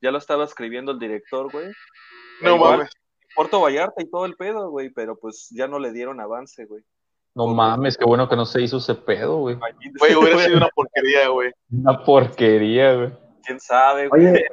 [0.00, 1.68] ya lo estaba escribiendo el director, güey.
[2.42, 2.90] No mames.
[3.34, 6.82] Puerto Vallarta y todo el pedo, güey, pero pues ya no le dieron avance, güey.
[7.34, 9.56] No mames, qué bueno que no se hizo ese pedo, güey.
[9.98, 11.52] Güey, hubiera sido una porquería, güey.
[11.72, 13.12] Una porquería, güey.
[13.44, 14.26] ¿Quién sabe, güey?
[14.26, 14.46] Oye,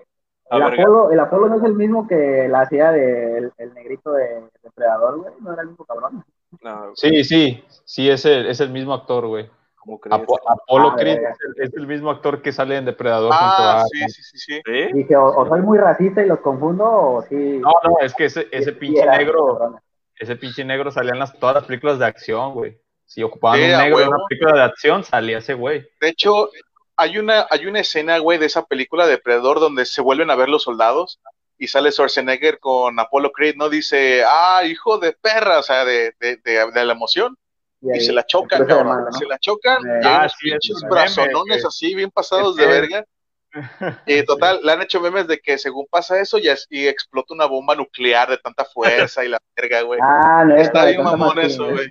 [0.49, 4.43] el Apolo, el Apolo no es el mismo que la hacía del el negrito de
[4.63, 5.33] Depredador, güey.
[5.41, 6.25] No era el mismo cabrón.
[6.61, 9.49] no, Sí, sí, sí, es el, es el mismo actor, güey.
[9.83, 10.21] ¿Cómo crees?
[10.21, 13.43] Apo- Apolo Ah, Creed es el, es el mismo actor que sale en Depredador junto
[13.57, 13.85] Ah, a...
[13.85, 14.61] sí, sí, sí, sí.
[14.65, 14.93] ¿Sí?
[14.93, 17.35] Dije, o, o soy muy racista y los confundo, o sí.
[17.59, 19.79] No, no, es que ese, ese pinche era, negro, cabrón.
[20.15, 22.79] ese pinche negro salía en las, todas las películas de acción, güey.
[23.05, 25.85] Si ocupaban Sí, un negro en una película de acción, salía ese güey.
[25.99, 26.49] De hecho,
[26.95, 30.35] hay una, hay una escena, güey, de esa película de Predador donde se vuelven a
[30.35, 31.19] ver los soldados
[31.57, 33.69] y sale Schwarzenegger con Apollo Creed, ¿no?
[33.69, 37.37] Dice, ah, hijo de perra, o sea, de, de, de, de la emoción.
[37.81, 38.87] Y ahí, se la chocan, cabrón.
[38.87, 39.11] mano, ¿no?
[39.11, 43.05] Se la chocan Eh, ah, sí, meme, brazonones así, bien pasados de verga.
[44.05, 47.33] Y total, le han hecho memes de que según pasa eso ya es- y explota
[47.33, 49.99] una bomba nuclear de tanta fuerza y la verga, güey.
[50.03, 51.71] Ah, no, Está bien mamón eso, ¿eh?
[51.73, 51.87] güey.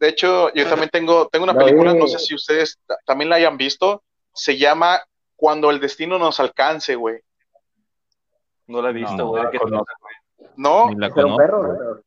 [0.00, 1.98] De hecho, yo también tengo, tengo una película, vi.
[1.98, 5.00] no sé si ustedes ta- también la hayan visto, se llama
[5.34, 7.20] Cuando el destino nos alcance, güey.
[8.66, 9.44] No la he visto, No, güey.
[9.70, 9.84] no.
[10.56, 11.36] No, Ni la conozco.
[11.38, 12.02] perro.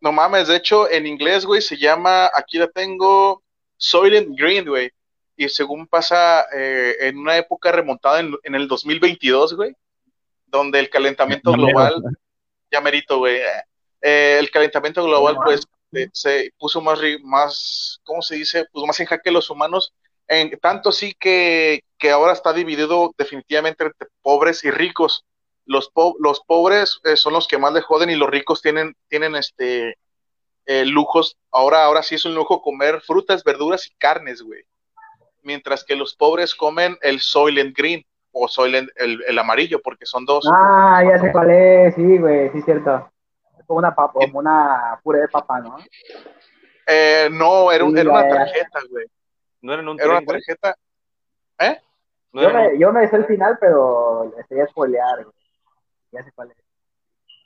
[0.00, 3.42] No mames, de hecho, en inglés, güey, se llama, aquí la tengo,
[3.76, 4.90] Soylent Green, güey.
[5.36, 9.74] Y según pasa eh, en una época remontada en, en el 2022, güey,
[10.46, 11.68] donde el calentamiento Ya mero.
[11.68, 12.02] global,
[12.70, 13.38] ya merito, güey,
[14.02, 18.66] eh, el calentamiento global, pues, eh, se puso más, más, ¿cómo se dice?
[18.72, 19.92] Pues más en jaque los humanos,
[20.26, 25.24] en, tanto así que, que ahora está dividido definitivamente entre pobres y ricos.
[25.68, 28.96] Los, po- los pobres eh, son los que más le joden y los ricos tienen,
[29.08, 29.98] tienen este
[30.64, 31.36] eh, lujos.
[31.52, 34.62] Ahora, ahora sí es un lujo comer frutas, verduras y carnes, güey.
[35.42, 38.02] Mientras que los pobres comen el Soylent Green
[38.32, 40.48] o Soylent el, el amarillo, porque son dos.
[40.50, 43.10] Ah, ya sé cuál es, sí, güey, sí, cierto.
[43.58, 45.76] Es como una, papa, como una puré de papa, ¿no?
[46.86, 49.06] Eh, no, era, un- Sí, era una tarjeta, güey.
[49.60, 50.26] No era en un Era una güey.
[50.42, 50.74] tarjeta.
[52.32, 54.66] No Yo era en un- me, yo me sé el final, pero le estoy a
[54.66, 55.34] spoilear, güey.
[56.12, 56.56] Ya sé cuál es.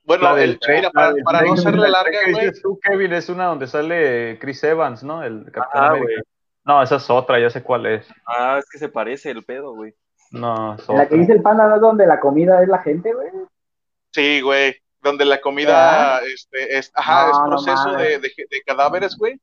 [0.04, 1.92] Bueno, La del el, tren, mira, la para, del para tren, no hacerle la del
[1.92, 2.52] larga, güey.
[2.60, 5.22] tú, Kevin, es una donde sale Chris Evans, ¿no?
[5.22, 6.04] El Capitán Ah, América.
[6.06, 6.16] güey.
[6.64, 8.06] No, esa es otra, ya sé cuál es.
[8.26, 9.94] Ah, es que se parece el pedo, güey.
[10.32, 13.12] No, es la que dice el panda, ¿no es donde la comida es la gente,
[13.12, 13.28] güey?
[14.12, 14.74] Sí, güey.
[15.02, 19.40] Donde la comida, este, es, ajá, No, es proceso de, de, de cadáveres, güey.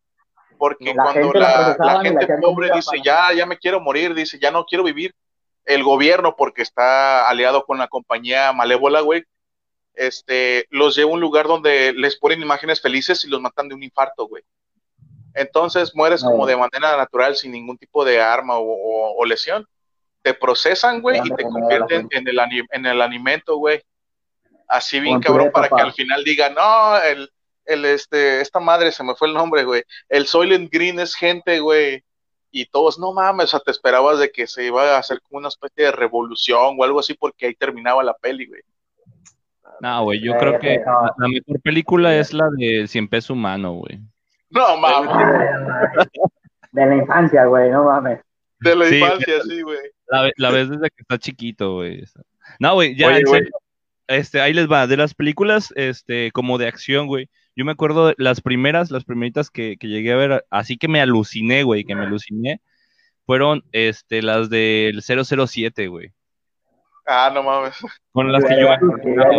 [0.57, 3.33] Porque La cuando gente la la, procesaban la y la gente pobre dice, para- ya,
[3.37, 5.13] ya me quiero morir, dice, ya no quiero vivir,
[5.69, 9.23] el gobierno, porque está aliado con la compañía malévola, güey,
[9.93, 13.75] este, los lleva a un lugar donde les ponen imágenes felices y los matan de
[13.75, 14.43] un infarto, güey.
[15.35, 19.65] Entonces mueres como de manera natural, sin ningún tipo de arma o, o- o lesión.
[20.21, 22.39] Te procesan, güey, y te convierten en el,
[22.71, 23.81] en el alimento, güey.
[24.67, 27.31] Así bien cabrón, para que al final digan, no, el,
[27.65, 29.83] el, este, esta madre se me fue el nombre, güey.
[30.09, 32.03] El Soylent Green es gente, güey.
[32.51, 35.39] Y todos, no mames, o sea, te esperabas de que se iba a hacer como
[35.39, 38.61] una especie de revolución o algo así, porque ahí terminaba la peli, güey.
[39.81, 43.73] No, güey, yo creo que la, la mejor película es la de Cien pesos humano,
[43.73, 43.99] güey.
[44.49, 46.07] No mames.
[46.71, 48.19] De la infancia, güey, no mames.
[48.59, 49.77] De la Sí, infancia, sí, güey.
[50.07, 52.03] La, la ves desde que está chiquito, güey.
[52.59, 53.41] No, güey, ya, Oye, en güey.
[53.41, 53.57] serio,
[54.07, 57.29] este, ahí les va, de las películas, este, como de acción, güey.
[57.59, 60.87] Yo me acuerdo de las primeras, las primeritas que, que llegué a ver, así que
[60.87, 62.61] me aluciné, güey, que me aluciné,
[63.25, 66.13] fueron, este, las del 007, güey.
[67.05, 67.75] Ah, no mames.
[68.13, 68.67] Con las Y que yo...
[68.71, 68.79] hayas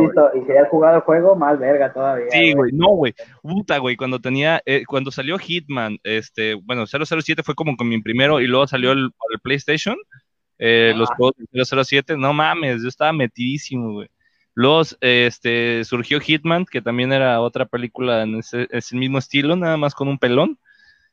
[0.02, 2.26] visto- y si hayas jugado el juego, más verga todavía.
[2.30, 3.14] Sí, güey, no, güey.
[3.40, 8.02] Puta, güey, cuando tenía, eh, cuando salió Hitman, este, bueno, 007 fue como con mi
[8.02, 8.98] primero y luego salió el,
[9.32, 9.96] el PlayStation,
[10.58, 11.14] eh, los Ah.
[11.16, 14.08] juegos del 007, no mames, yo estaba metidísimo, güey.
[14.54, 19.76] Luego, este, surgió Hitman, que también era otra película en ese, ese mismo estilo, nada
[19.76, 20.58] más con un pelón.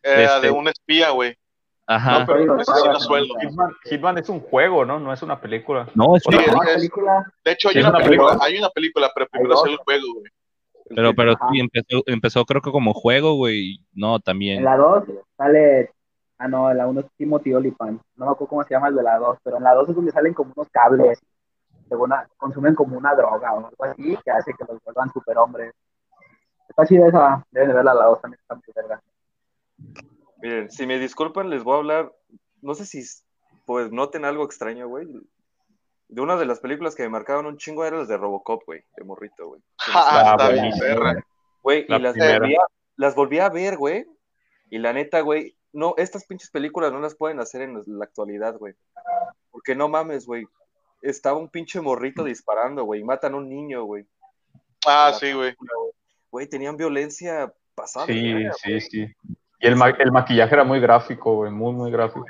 [0.02, 1.36] Era Este- de un espía, güey.
[1.90, 2.20] Ajá.
[2.20, 2.58] No, pero no.
[3.40, 5.00] Hitman, Hitman es un juego, ¿no?
[5.00, 5.88] No es una película.
[5.96, 7.34] No, es Sí, una- es- ¿Una es- película?
[7.46, 8.46] De hecho, hay Sí, es una una película, película.
[8.48, 10.26] hay una película, pero primero salió el juego, güey.
[10.96, 11.48] pero, pero Ajá.
[11.52, 13.82] sí, empezó, empezó creo que como juego, güey.
[13.94, 14.64] No, En también.
[14.64, 15.04] la 2
[15.38, 15.92] sale.
[16.40, 18.02] Ah, no, en la 1 es Timothy Olyphant.
[18.16, 19.96] No me acuerdo cómo se llama el de la 2, pero en la 2 es
[19.96, 21.20] donde salen como unos cables.
[21.96, 25.74] Una- consumen como una droga o algo así que hace que los vuelvan superhombres.
[26.70, 29.02] Está chida esa, deben de verla la 2 también está muy verga.
[30.42, 32.14] Miren, si me disculpan, les voy a hablar.
[32.62, 33.04] No sé si
[33.66, 35.08] pues noten algo extraño, güey.
[36.10, 38.84] De una de las películas que me marcaban un chingo eran las de Robocop, güey,
[38.96, 39.62] de morrito, güey.
[39.96, 40.62] Ah, está güey.
[40.62, 41.26] bien, perra.
[41.64, 42.40] Güey, y La las primera.
[42.40, 42.62] volví, a,
[42.96, 44.06] las volví a ver, güey.
[44.70, 48.58] Y la neta, güey, no, estas pinches películas no las pueden hacer en la actualidad,
[48.58, 48.74] güey.
[49.52, 50.46] Porque no mames, güey.
[51.02, 54.06] Estaba un pinche morrito disparando, güey, y matan a un niño, güey.
[54.86, 55.56] Ah, sí, güey.
[56.32, 58.06] Güey, tenían violencia pasada.
[58.08, 58.48] Sí, güey.
[58.62, 59.08] sí, sí.
[59.60, 62.26] Y el, ma- el maquillaje era muy gráfico, güey, muy, muy gráfico.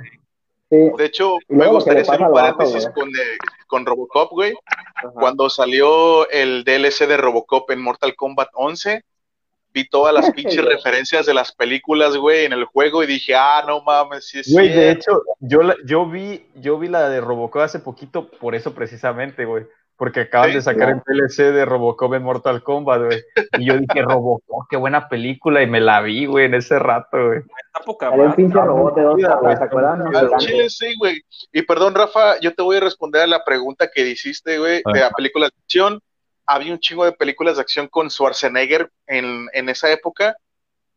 [0.70, 4.54] Sí, De hecho, me gustaría hacer un paréntesis con, eh, con Robocop, güey.
[4.96, 5.12] Ajá.
[5.14, 9.04] Cuando salió el DLC de Robocop en Mortal Kombat 11,
[9.78, 13.64] vi todas las pinches referencias de las películas, güey, en el juego y dije, ah,
[13.68, 17.22] no mames, sí es Güey, de hecho, yo, la- yo, vi, yo vi la de
[17.22, 19.66] Robocop hace poquito por eso precisamente, güey.
[19.98, 23.24] Porque acaban Sí, de sacar el DLC de Robocop en Mortal Kombat, güey.
[23.58, 25.64] Y yo dije, Robocop, qué buena película.
[25.64, 27.40] Y me la vi, güey, en ese rato, güey.
[27.40, 31.20] Está poca salió un pinche robot de chile sí, güey.
[31.52, 35.00] Y perdón, Rafa, yo te voy a responder a la pregunta que hiciste, güey, de
[35.00, 36.00] la película de acción.
[36.48, 40.36] Había un chingo de películas de acción con Schwarzenegger en, en esa época.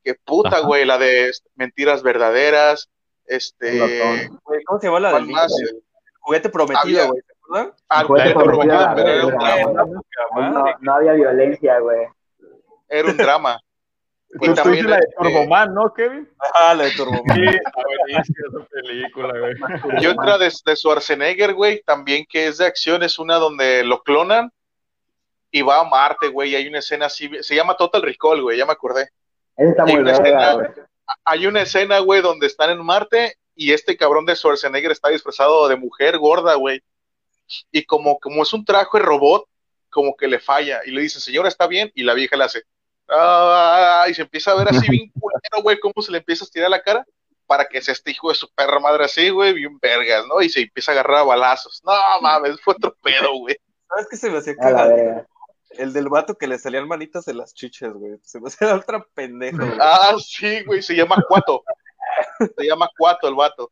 [0.04, 0.60] Que puta, Ajá.
[0.66, 2.88] güey, la de Mentiras Verdaderas,
[3.26, 3.78] este...
[4.44, 5.52] Güey, ¿Cómo se llama la ¿Cuál del más?
[5.52, 5.82] niño?
[6.20, 7.74] Juguete prometido, Había- güey, ¿se acuerdan?
[7.88, 9.82] Ah, Juguete la de prometido, Robocop, la pero era un verga, drama.
[9.84, 10.44] güey.
[10.46, 12.06] Ahí no, no había violencia, güey.
[12.88, 13.58] Era un drama.
[14.32, 16.28] Y Tú, la de este, Turboman, ¿no, Kevin?
[16.54, 17.20] Ah, la de Turbo.
[17.34, 19.54] Sí, esa película, güey.
[20.00, 24.04] Y otra de, de Schwarzenegger, güey, también que es de acción, es una donde lo
[24.04, 24.52] clonan
[25.50, 28.58] y va a Marte, güey, y hay una escena así, se llama Total Recall, güey,
[28.58, 29.10] ya me acordé.
[29.56, 30.68] Está Y hay muy una escena, güey.
[31.24, 35.68] hay una escena, güey, donde están en Marte y este cabrón de Schwarzenegger está disfrazado
[35.68, 36.82] de mujer gorda, güey.
[37.72, 39.44] Y como, como es un traje robot,
[39.90, 41.90] como que le falla y le dice, señora, ¿está bien?
[41.94, 42.62] Y la vieja le hace,
[43.08, 46.46] ah, y se empieza a ver así bien culero, güey, cómo se le empieza a
[46.46, 47.04] estirar la cara
[47.46, 50.40] para que se este hijo de su perra madre así, güey, bien vergas, ¿no?
[50.40, 51.82] Y se empieza a agarrar a balazos.
[51.84, 53.56] No, mames, fue otro pedo, güey.
[53.88, 55.26] ¿Sabes qué se me hacía cagado?
[55.70, 58.14] El del vato que le salían manitas en las chiches, güey.
[58.22, 59.78] Se me hacía ultra pendejo, güey.
[59.80, 61.62] Ah, sí, güey, se llama Cuato.
[62.56, 63.70] Se llama Cuato el vato.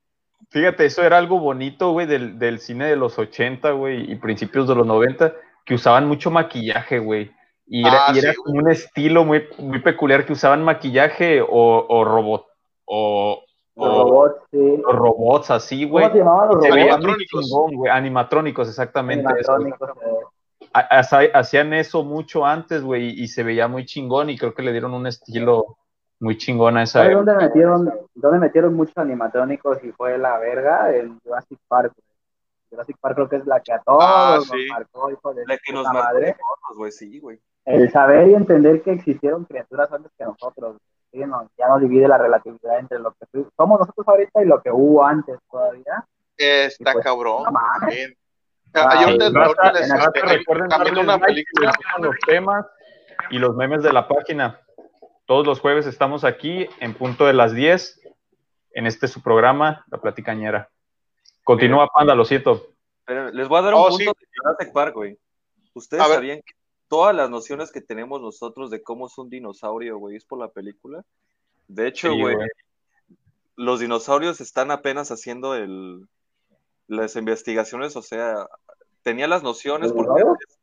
[0.51, 4.69] Fíjate, eso era algo bonito, güey, del, del cine de los 80, güey, y principios
[4.69, 5.35] de los 90,
[5.65, 7.31] que usaban mucho maquillaje, güey.
[7.67, 11.43] Y era, Ah, y era sí, como un estilo muy, muy peculiar que usaban maquillaje
[11.43, 12.47] o, o robot,
[12.87, 13.43] o,
[13.77, 14.83] Los o- robots, sí.
[14.87, 16.05] o robots así, güey.
[16.05, 16.73] ¿Cómo se llamaban los robots?
[16.73, 17.45] Animatrónicos.
[17.45, 19.27] chingón, güey, Animatrónicos, exactamente.
[19.41, 19.63] eso, güey.
[19.73, 20.27] Animatrónicos, eh.
[20.73, 24.95] Hacían eso mucho antes, güey, y se veía muy chingón, y creo que le dieron
[24.95, 25.77] un estilo
[26.21, 27.33] muy chingón a esa ¿Sabes época.
[27.33, 30.95] dónde metieron, dónde metieron muchos animatrónicos y fue la verga?
[30.97, 31.93] En Jurassic Park.
[31.95, 32.05] güey.
[32.71, 34.67] Jurassic Park creo que es la que a todos Ah, nos sí.
[34.71, 36.37] marcó, hijo de La que nos madre.
[36.77, 37.41] güey, sí, güey.
[37.65, 40.77] El saber y entender que existieron criaturas antes que nosotros.
[41.13, 41.19] ¿sí?
[41.21, 44.71] No, ya nos divide la relatividad entre lo que somos nosotros ahorita y lo que
[44.71, 46.05] hubo antes todavía.
[46.37, 47.45] Está pues, cabrón.
[47.45, 47.51] no
[48.75, 49.19] Ah, también
[50.69, 51.73] darle una película.
[51.99, 52.67] los temas
[53.31, 54.61] y los memes de la página.
[55.27, 58.01] Todos los jueves estamos aquí en punto de las 10
[58.73, 60.71] en este su programa, La Platicañera.
[61.45, 62.69] Continúa, Panda, lo siento.
[63.05, 64.05] Pero les voy a dar un Oh, punto sí.
[64.21, 65.19] de Jurassic Park, güey.
[65.75, 66.17] Ustedes A ver.
[66.17, 66.53] sabían que
[66.89, 70.49] todas las nociones que tenemos nosotros de cómo es un dinosaurio, güey, es por la
[70.49, 71.03] película.
[71.67, 72.49] De hecho, Sí, güey, güey.
[73.57, 76.07] los dinosaurios están apenas haciendo el,
[76.89, 78.47] las investigaciones, o sea,
[79.03, 80.59] tenía las nociones ¿Los porque antes,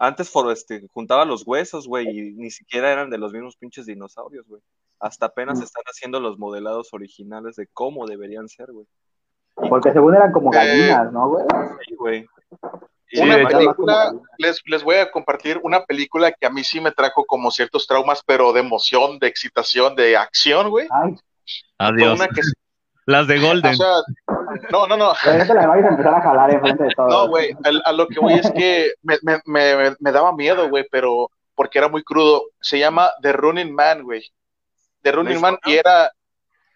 [0.00, 3.84] Antes for, este, juntaba los huesos, güey, y ni siquiera eran de los mismos pinches
[3.84, 4.62] dinosaurios, güey.
[5.00, 5.62] Hasta apenas Mm.
[5.64, 8.86] están haciendo los modelados originales de cómo deberían ser, güey.
[9.68, 11.44] Porque según eran como Eh, gallinas, ¿no, güey?
[11.88, 12.26] Sí, güey.
[13.10, 16.92] Y una película, les, les voy a compartir una película que a mí sí me
[16.92, 20.86] trajo como ciertos traumas, pero de emoción, de excitación, de acción, güey.
[20.86, 21.16] Fue
[21.78, 22.14] Adiós.
[22.14, 22.42] una que,
[23.08, 23.72] Las de Golden.
[23.72, 24.02] o sea,
[24.70, 25.12] no, no, no.
[25.24, 27.08] pero ahorita la vais a empezar a jalar enfrente de todos.
[27.10, 30.68] No, güey, al- a, lo que voy es que me, me, me, me daba miedo,
[30.68, 32.50] güey, pero porque era muy crudo.
[32.60, 34.30] Se llama The Running Man, güey.
[35.00, 36.12] The Running ¿La Man y era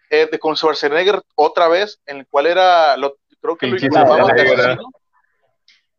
[0.09, 4.35] eh, de con Schwarzenegger otra vez, en el cual era, lo, creo que lo inculpaban
[4.35, 4.89] de asesino.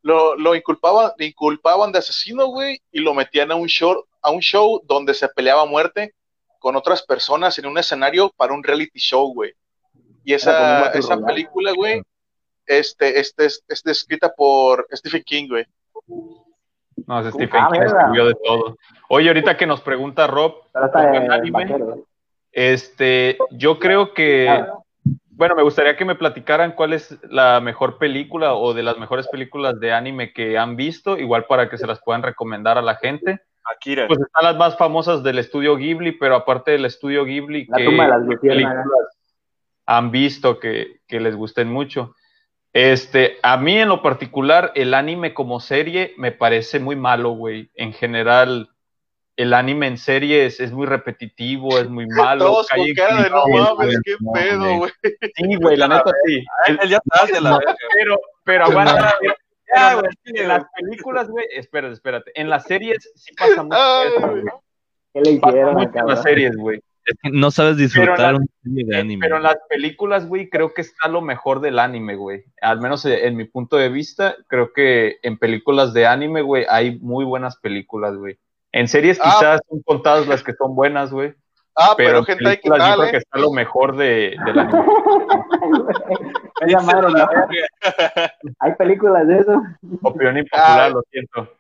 [0.03, 4.41] Lo, lo inculpaban, inculpaban de asesino, güey, y lo metían a un show, a un
[4.41, 6.13] show donde se peleaba a muerte
[6.59, 9.55] con otras personas en un escenario para un reality show, güey.
[10.25, 12.03] Y esa, esa película, güey,
[12.67, 15.67] este, este, es, es escrita por Stephen King, güey.
[17.07, 17.99] No, es Ah, Stephen King ¿verdad?
[18.01, 18.77] escribió de todo.
[19.09, 21.67] Oye, ahorita que nos pregunta Rob, Pero está ¿con de anime?
[22.53, 24.73] este, yo creo que, Ah,
[25.37, 29.27] bueno, me gustaría que me platicaran cuál es la mejor película o de las mejores
[29.29, 32.95] películas de anime que han visto, igual para que se las puedan recomendar a la
[32.97, 33.41] gente.
[33.65, 34.07] Akira.
[34.07, 37.85] Pues están las más famosas del estudio Ghibli, pero aparte del estudio Ghibli, La ¿qué,
[37.87, 38.87] tumba de las películas
[39.87, 42.15] han visto que, que les gusten mucho?
[42.73, 47.71] Este, a mí en lo particular, el anime como serie me parece muy malo, güey.
[47.75, 48.71] En general,
[49.37, 52.47] el anime en serie es, es muy repetitivo, es muy malo.
[52.47, 54.93] Todos con cara de no mames, qué pedo, güey.
[55.37, 56.45] Sí, güey, la neta sí.
[56.89, 57.77] Ya está de la No, verga.
[57.95, 59.15] pero, pero aguanta.
[59.21, 62.33] güey, en las películas, güey, espérate, espérate.
[62.35, 64.63] En las series sí pasa mucho eso.
[65.13, 66.81] ¿Qué le Pasa hicieron, mucho en las series, güey.
[67.07, 69.25] Es que no sabes disfrutar la- una serie de Eh, anime.
[69.27, 72.45] Pero en las películas, güey, creo que está lo mejor del anime, güey.
[72.63, 76.65] Al menos eh, en mi punto de vista, creo que en películas de anime, güey,
[76.69, 78.39] hay muy buenas películas, güey.
[78.73, 79.37] En series Ah.
[79.39, 81.35] quizás son contadas las que son buenas, güey.
[81.77, 83.19] Ah, Pero, pero, en gente, ¿qué películas yo creo que eh?
[83.19, 84.85] está lo mejor de, del anime.
[86.61, 87.29] Esa madre, ¿no?
[88.61, 89.63] Hay películas de eso.
[90.03, 90.89] Opinión impopular, Ah.
[90.91, 91.53] lo siento.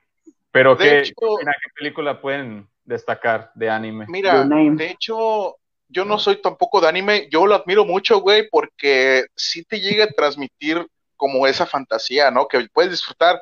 [0.53, 1.15] Pero De ¿qué, hecho-?
[1.41, 4.07] ¿Qué película pueden destacar de anime?
[4.09, 5.57] Mira, de hecho,
[5.89, 10.05] yo no soy tampoco de anime, yo lo admiro mucho, güey, porque sí te llega
[10.05, 12.49] a transmitir como esa fantasía, ¿no?
[12.49, 13.41] Que puedes disfrutar.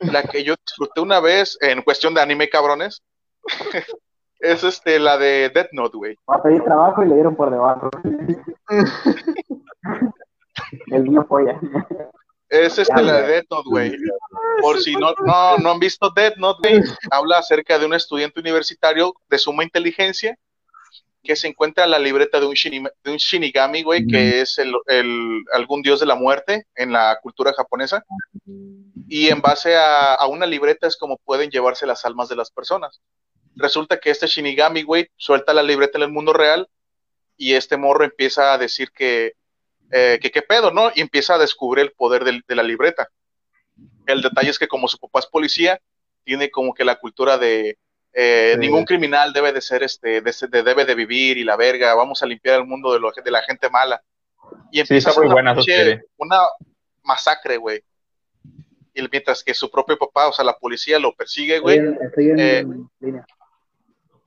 [0.00, 3.00] La que yo disfruté una vez en cuestión de anime, cabrones,
[4.40, 6.18] es este, la de Death Note, güey.
[6.28, 7.90] Va a pedir trabajo y le dieron por debajo.
[10.86, 11.60] El niño polla.
[12.48, 13.92] Es este, la de Death Note, güey.
[14.60, 18.38] Por si no, no, no han visto Death Note, güey, habla acerca de un estudiante
[18.40, 20.36] universitario de suma inteligencia
[21.22, 24.58] que se encuentra en la libreta de un, shinima- de un Shinigami, güey, que es
[24.58, 28.04] el, el- algún dios de la muerte en la cultura japonesa.
[29.08, 32.50] Y en base a, a una libreta es como pueden llevarse las almas de las
[32.50, 33.00] personas.
[33.56, 36.68] Resulta que este Shinigami, güey, suelta la libreta en el mundo real
[37.38, 39.32] y este morro empieza a decir que,
[39.90, 40.90] eh, que qué pedo, ¿no?
[40.94, 43.08] Y empieza a descubrir el poder del- de la libreta.
[44.06, 45.80] El detalle es que como su papá es policía,
[46.24, 47.78] tiene como que la cultura de
[48.16, 48.60] eh, Sí.
[48.60, 52.22] ningún criminal debe de ser este, de, de- debe de vivir y la verga, vamos
[52.22, 54.00] a limpiar el mundo de, lo- de la gente mala.
[54.70, 56.38] Y empieza a muy hacer buena una, pinche- una
[57.02, 57.82] masacre, güey.
[58.94, 61.78] Y mientras que su propio papá, o sea, la policía lo persigue, Estoy güey.
[61.78, 62.64] en, estoy en Eh,
[63.00, 63.26] línea.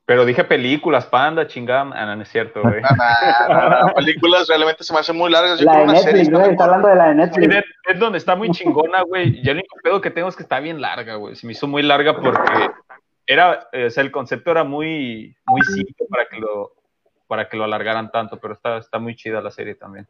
[0.07, 1.91] Pero dije películas, panda, chingam.
[1.93, 2.81] Ah, no, no es cierto, güey.
[2.97, 5.59] Nah, nah, películas realmente se me hacen muy largas.
[5.59, 6.51] Yo La creo de una serie Netflix, está güey.
[6.51, 7.65] Está hablando de la de Netflix.
[7.89, 9.41] Es donde está muy chingona, güey.
[9.43, 11.35] Y el único pedo que tengo es que está bien larga, güey.
[11.35, 12.69] Se me hizo muy larga porque
[13.25, 16.71] era, eh, o sea, el concepto era muy, muy simple para que lo,
[17.27, 20.07] para que lo alargaran tanto, pero está, está muy chida la serie también.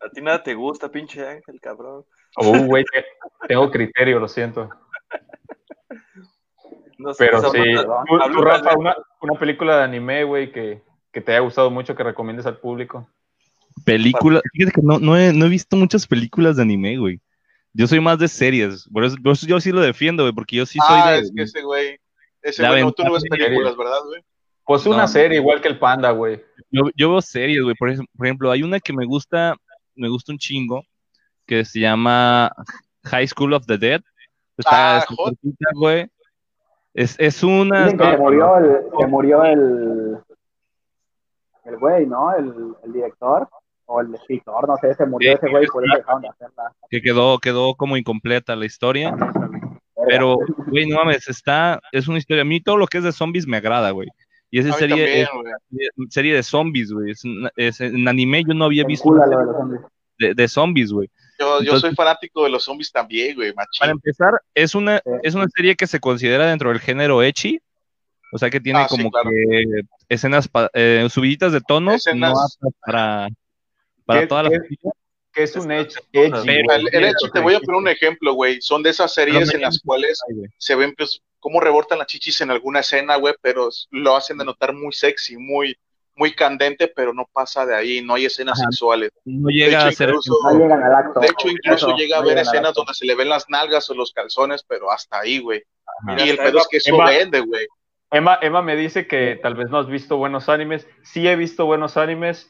[0.00, 2.04] A ti nada te gusta, pinche Ángel, cabrón.
[2.36, 3.04] Oh, güey, te-
[3.48, 4.68] tengo criterio, lo siento.
[6.98, 7.58] No sé, Pero sí.
[8.06, 10.82] Tú, tú, Rafa, una, una película de anime, güey, que,
[11.12, 13.08] que te haya gustado mucho, que recomiendes al público.
[13.84, 14.42] Películas.
[14.52, 17.20] Fíjate que no, no, he, no he visto muchas películas de anime, güey.
[17.72, 18.88] Yo soy más de series.
[18.92, 21.18] Por eso, por eso yo sí lo defiendo, güey, porque yo sí soy ah, de.
[21.20, 21.98] es que ese güey,
[22.42, 24.22] ese güey, no, tú no ves películas, ¿verdad, güey?
[24.64, 25.08] Pues una no.
[25.08, 26.42] serie, igual que el panda, güey.
[26.70, 27.74] Yo, yo veo series, güey.
[27.74, 29.56] Por, por ejemplo, hay una que me gusta,
[29.94, 30.84] me gusta un chingo,
[31.46, 32.50] que se llama
[33.04, 34.00] High School of the Dead.
[34.56, 35.06] Está, Ah,
[35.74, 36.08] güey.
[36.94, 37.84] Es, es una.
[37.84, 40.18] Dicen que se murió el, se murió el,
[41.64, 42.34] el güey, ¿no?
[42.34, 43.48] El, el director
[43.86, 46.72] o el escritor, no sé, se murió Sí, ese güey, por eso dejaron de hacerla.
[46.88, 49.14] que quedó, quedó como incompleta la historia.
[50.06, 50.36] Pero,
[50.68, 52.42] güey, no mames, está, es una historia.
[52.42, 54.08] A mí todo lo que es de zombies me agrada, güey.
[54.50, 57.12] Y esa serie también, es serie de zombies, güey.
[57.56, 59.10] Es, en anime yo no había visto
[60.18, 61.10] de, de zombies, güey.
[61.38, 63.90] Yo soy fanático de los zombies también, güey, Para machín.
[63.90, 67.58] empezar, es una, es una serie que se considera dentro del género Echi.
[68.32, 69.30] O sea que tiene Ah, sí, como claro.
[69.30, 73.28] que escenas, pa- eh, subiditas de tono, Escenas- no para,
[74.04, 74.92] para ¿Qué- toda la qué- familia.
[75.32, 76.30] Que es un edge, güey.
[76.32, 78.60] El, el hecho, te voy a poner un ejemplo, güey.
[78.60, 80.18] Son de esas series en las cuales
[80.58, 84.44] se ven, pues, cómo rebortan las chichis en alguna escena, güey, pero lo hacen de
[84.44, 85.76] notar muy sexy, muy,
[86.16, 88.70] muy candente, pero no pasa de ahí, no hay escenas Ajá.
[88.70, 89.10] sexuales.
[89.24, 90.08] No llega hecho, a ser.
[90.10, 91.20] incluso- No llegan al acto.
[91.20, 93.88] De hecho, incluso Eso, llega a no haber escenas donde se le ven las nalgas
[93.90, 95.62] o los calzones, pero hasta ahí, güey.
[96.16, 97.66] Y el pedo es que eso Emma- vende, güey.
[98.10, 100.86] Emma, Emma me dice que tal vez no has visto buenos animes.
[101.02, 102.48] Sí he visto buenos animes.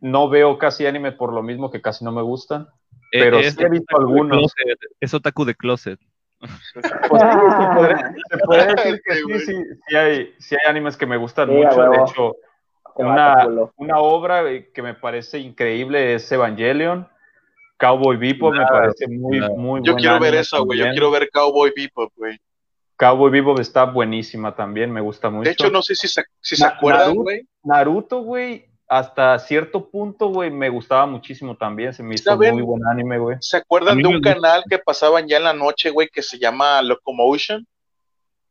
[0.00, 2.66] No veo casi anime por lo mismo que casi no me gustan.
[3.12, 4.36] eh, pero es sí he visto algunos.
[4.52, 6.00] closet, Es otaku de closet.
[7.08, 10.68] Pues sí, se podría, se podría decir que Sí, sí, sí, sí hay, sí hay
[10.70, 11.80] animes que me gustan mucho.
[11.90, 12.36] De hecho,
[12.96, 17.08] una, una obra eh, que me parece increíble es Evangelion.
[17.76, 19.54] Cowboy Bebop me parece muy, claro.
[19.56, 20.78] muy Yo quiero ver esa, güey.
[20.78, 22.38] Yo quiero ver Cowboy Bebop, güey.
[22.96, 25.44] Cowboy Bebop está buenísima también, me gusta mucho.
[25.44, 27.22] De hecho, no sé si se, si se Na- acuerdan, Naruto.
[27.22, 27.48] güey.
[27.64, 31.92] Naruto, güey, hasta cierto punto, güey, me gustaba muchísimo también.
[31.92, 32.54] Se me hizo ¿Saben?
[32.54, 33.36] muy buen anime, güey.
[33.40, 36.80] ¿Se acuerdan de un canal que pasaban ya en la noche, güey, que se llama
[36.82, 37.66] Locomotion?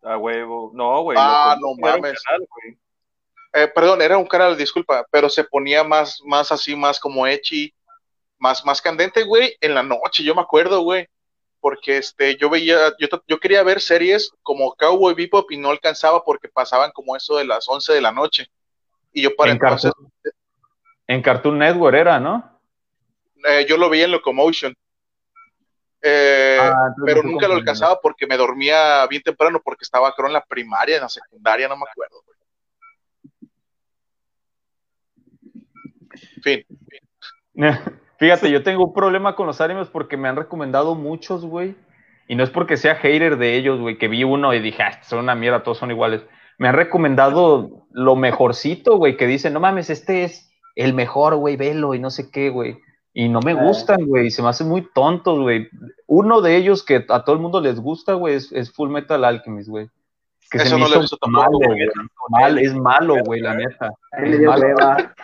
[0.01, 0.71] A huevo.
[0.73, 1.17] No, güey.
[1.19, 2.21] Ah, no mames.
[2.23, 2.45] canal.
[3.53, 7.73] Eh, perdón, era un canal, disculpa, pero se ponía más, más así, más como echi,
[8.39, 11.07] más, más candente, güey, en la noche, yo me acuerdo, güey,
[11.59, 16.23] porque este, yo veía, yo, yo quería ver series como Cowboy Bebop y no alcanzaba
[16.23, 18.47] porque pasaban como eso de las 11 de la noche.
[19.13, 20.11] Y yo para En entonces, Cartoon,
[21.07, 22.59] en Cartoon Network era, ¿no?
[23.45, 24.75] eh, yo lo veía en Locomotion.
[26.01, 30.33] Eh, Ah, pero nunca lo alcanzaba porque me dormía bien temprano porque estaba creo en
[30.33, 32.21] la primaria, en la secundaria, no me acuerdo.
[32.25, 32.37] güey.
[36.41, 36.63] Fin.
[38.19, 41.75] Fíjate, yo tengo un problema con los animes porque me han recomendado muchos, güey.
[42.27, 45.03] Y no es porque sea hater de ellos, güey, que vi uno y dije, ah,
[45.03, 46.21] son una mierda, todos son iguales.
[46.57, 51.57] Me han recomendado lo mejorcito, güey, que dicen, no mames, este es el mejor, güey,
[51.57, 52.77] velo y no sé qué, güey.
[53.13, 53.55] Y no me Ah.
[53.63, 55.67] gustan, güey, se me hacen muy tontos, güey.
[56.07, 59.23] Uno de ellos que a todo el mundo les gusta, güey, es, es Full Metal
[59.25, 59.89] Alchemist, güey.
[60.49, 61.89] Que Eso me no lo hizo tampoco, malo, güey.
[62.29, 63.91] Mal, es malo, güey, la neta.
[64.45, 64.67] Malo.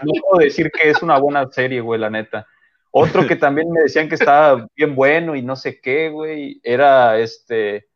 [0.04, 2.48] No puedo decir que es una buena serie, güey, la neta.
[2.92, 7.20] Otro que también me decían que estaba bien bueno y no sé qué, güey, era
[7.20, 7.88] este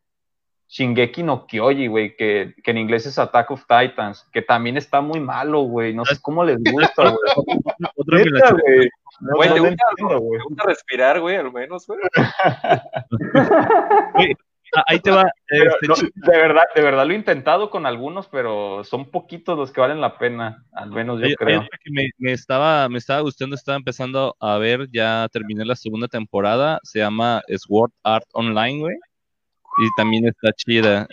[0.68, 5.00] Shingeki no Kyoji, güey, que, que en inglés es Attack of Titans, que también está
[5.00, 5.94] muy malo, güey.
[5.94, 7.58] No sé cómo les gusta, güey.
[7.96, 8.88] Otro que la güey.
[9.20, 10.40] No, Güey, no ¿te lo gusta, entiendo, güey.
[10.40, 12.00] ¿Te gusta respirar, güey, al menos, güey?
[14.76, 15.30] Ah, Ahí te va.
[15.46, 15.94] Pero este, no,
[16.32, 20.00] de verdad, de verdad lo he intentado con algunos, pero son poquitos los que valen
[20.00, 21.60] la pena, al menos yo Hay- hay creo.
[21.62, 26.08] que me, me estaba, me estaba gustando, estaba empezando a ver, ya terminé la segunda
[26.08, 28.96] temporada, se llama Sword Art Online, güey,
[29.78, 31.06] y también está chida.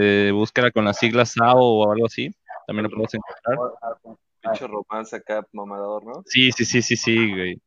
[0.00, 2.30] Eh, búscala con las siglas SAO o algo así,
[2.66, 3.58] también lo puedes encontrar.
[4.40, 6.22] Pinche romance acá, mamador, ¿no?
[6.26, 7.58] Sí, sí, sí, sí, sí, güey.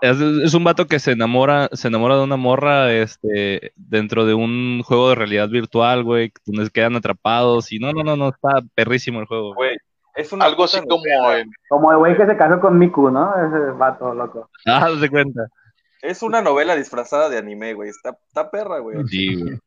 [0.00, 4.32] Es, es un vato que se enamora, se enamora de una morra, este, dentro de
[4.34, 8.62] un juego de realidad virtual, güey, donde quedan atrapados y no, no, no, no, está
[8.76, 9.54] perrísimo el juego.
[9.54, 9.76] güey.
[10.14, 13.32] Es una Algo así como en, Como el güey que se casó con Miku, ¿no?
[13.34, 14.50] Ese vato loco.
[14.66, 15.46] Ah, de cuenta.
[16.02, 17.88] Es una novela disfrazada de anime, güey.
[17.88, 18.98] Está, está perra, güey.
[19.08, 19.58] Sí, güey.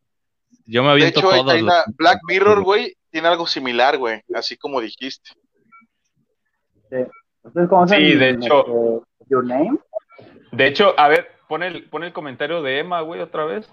[0.68, 4.56] Yo me de aviento hecho, todos los- Black Mirror, güey, tiene algo similar, güey, así
[4.56, 5.32] como dijiste.
[7.44, 9.78] ¿Ustedes conocen Sí, de este, hecho- Your Name?
[10.56, 13.70] De hecho, a ver, pon el, pon el comentario de Emma, güey, otra vez.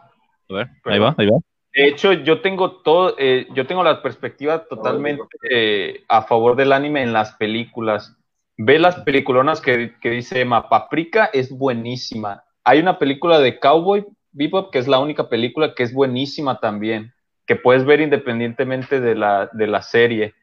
[0.51, 1.39] A ver, ahí va, ahí va.
[1.75, 6.73] De hecho, yo tengo todo, eh, yo tengo la perspectiva totalmente eh, a favor del
[6.73, 8.17] anime en las películas.
[8.59, 12.45] Ve las peliculonas que, que dice Emma, Paprika es buenísima.
[12.65, 17.13] Hay una película de Cowboy Bebop que es la única película que es buenísima también,
[17.47, 20.35] que puedes ver independientemente de la, de la serie.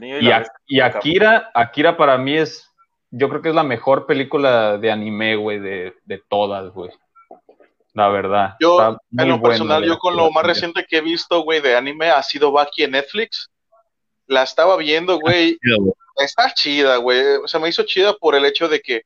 [0.00, 0.56] Y, Y, la a- bestia.
[0.66, 2.71] y Akira, Akira para mí es,
[3.12, 6.90] yo creo que es la mejor película de anime, güey, de, de todas, güey.
[7.92, 8.56] La verdad.
[8.58, 12.08] Yo, en lo personal, yo con lo más reciente que he visto, güey, de anime
[12.08, 13.50] ha sido Baki en Netflix.
[14.26, 15.58] La estaba viendo, güey,
[16.16, 17.20] está chida, güey.
[17.44, 19.02] O sea, me hizo chida por el hecho de que,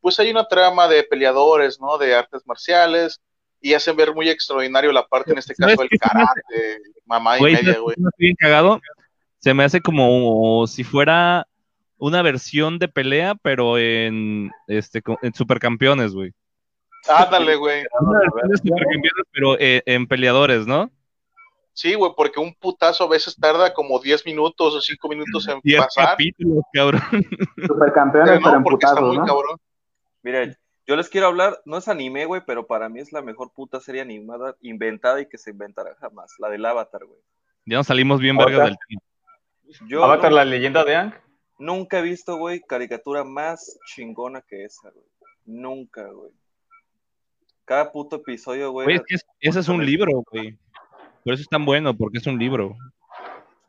[0.00, 1.98] pues hay una trama de peleadores, ¿no?
[1.98, 3.20] De artes marciales
[3.60, 7.38] y hacen ver muy extraordinario la parte, en este ¿Sabes caso, del se karate, mamá
[7.38, 7.96] y media, ¿sabes güey.
[8.16, 8.80] bien cagado.
[9.38, 11.46] Se me hace como si fuera
[12.00, 16.32] una versión de pelea, pero en este en supercampeones, güey.
[17.08, 17.84] Ándale, güey.
[18.00, 20.90] Una versión de supercampeones, pero eh, en peleadores, ¿no?
[21.72, 25.60] Sí, güey, porque un putazo a veces tarda como 10 minutos o 5 minutos en
[25.62, 26.08] Diez pasar.
[26.10, 27.00] capítulos, cabrón.
[27.66, 29.24] Supercampeones, Pero pero no, en porque está muy ¿no?
[29.24, 29.56] cabrón.
[30.22, 30.52] Mira, yo
[30.86, 33.80] Yo les quiero hablar, no es anime, güey, pero para mí es la mejor puta
[33.80, 36.34] serie animada inventada y que se inventará jamás.
[36.38, 37.20] La del Avatar, güey.
[37.64, 39.00] Ya nos salimos bien verga del tema.
[39.88, 41.14] Yo Avatar, no- la leyenda de Ang.
[41.60, 45.04] Nunca he visto, güey, caricatura más chingona que esa, güey.
[45.44, 46.30] Nunca, güey.
[47.64, 48.96] Cada puto episodio, güey.
[48.96, 50.58] Es que es- ese es un libro, güey.
[51.24, 52.74] Por eso es tan bueno, porque es un libro.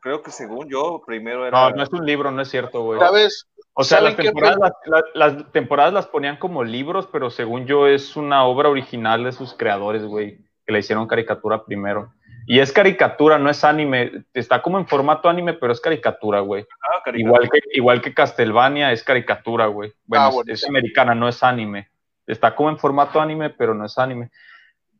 [0.00, 1.70] Creo que según yo, primero era.
[1.70, 2.98] No, no es un libro, no es cierto, güey.
[2.98, 3.46] ¿Sabes?
[3.74, 4.72] O sea, ¿Saben las qué temporadas, las,
[5.14, 9.32] las- las temporadas las ponían como libros, pero según yo es una obra original de
[9.32, 12.12] sus creadores, güey, que le hicieron caricatura primero.
[12.46, 14.24] Y es caricatura, no es anime.
[14.34, 16.66] Está como en formato anime, pero es caricatura, güey.
[16.82, 17.18] Ah, caricatura.
[17.44, 19.92] Igual que, igual que Castlevania es caricatura, güey.
[20.06, 21.88] Bueno, Ah, es- es, americana, no es anime.
[22.26, 24.30] Está como en formato anime, pero no es anime.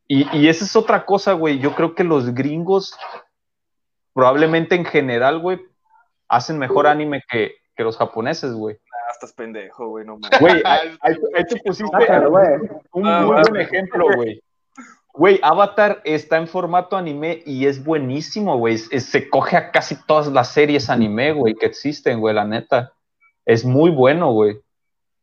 [0.08, 1.58] Y, y esa es otra cosa, güey.
[1.58, 2.96] Yo creo que los gringos,
[4.12, 5.60] probablemente en general, güey,
[6.28, 8.76] hacen mejor anime que, que los japoneses, güey.
[8.92, 10.40] Ah, estás pendejo, güey, no mames.
[10.40, 10.96] Güey, ahí,
[11.48, 11.90] te pusiste
[12.28, 12.48] güey.
[12.92, 14.42] un Ah, muy buen ejemplo, güey.
[15.14, 18.78] Güey, Avatar está en formato anime y es buenísimo, güey.
[18.78, 22.94] Se coge a casi todas las series anime, güey, que existen, güey, la neta.
[23.44, 24.58] Es muy bueno, güey.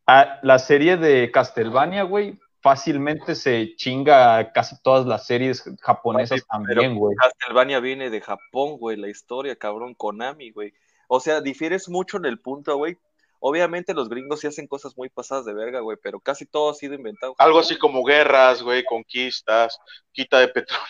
[0.06, 6.46] Ah, la serie de Castlevania, güey, fácilmente se chinga a casi todas las series japonesas
[6.48, 7.16] también, güey.
[7.16, 10.74] Castlevania viene de Japón, güey, la historia, cabrón, Konami, güey.
[11.08, 12.98] O sea, difieres mucho en el punto, güey.
[13.40, 16.74] Obviamente los gringos sí hacen cosas muy pasadas de verga, güey, pero casi todo ha
[16.74, 17.36] sido inventado.
[17.38, 19.80] Algo así como guerras, güey, conquistas,
[20.12, 20.86] quita de petróleo.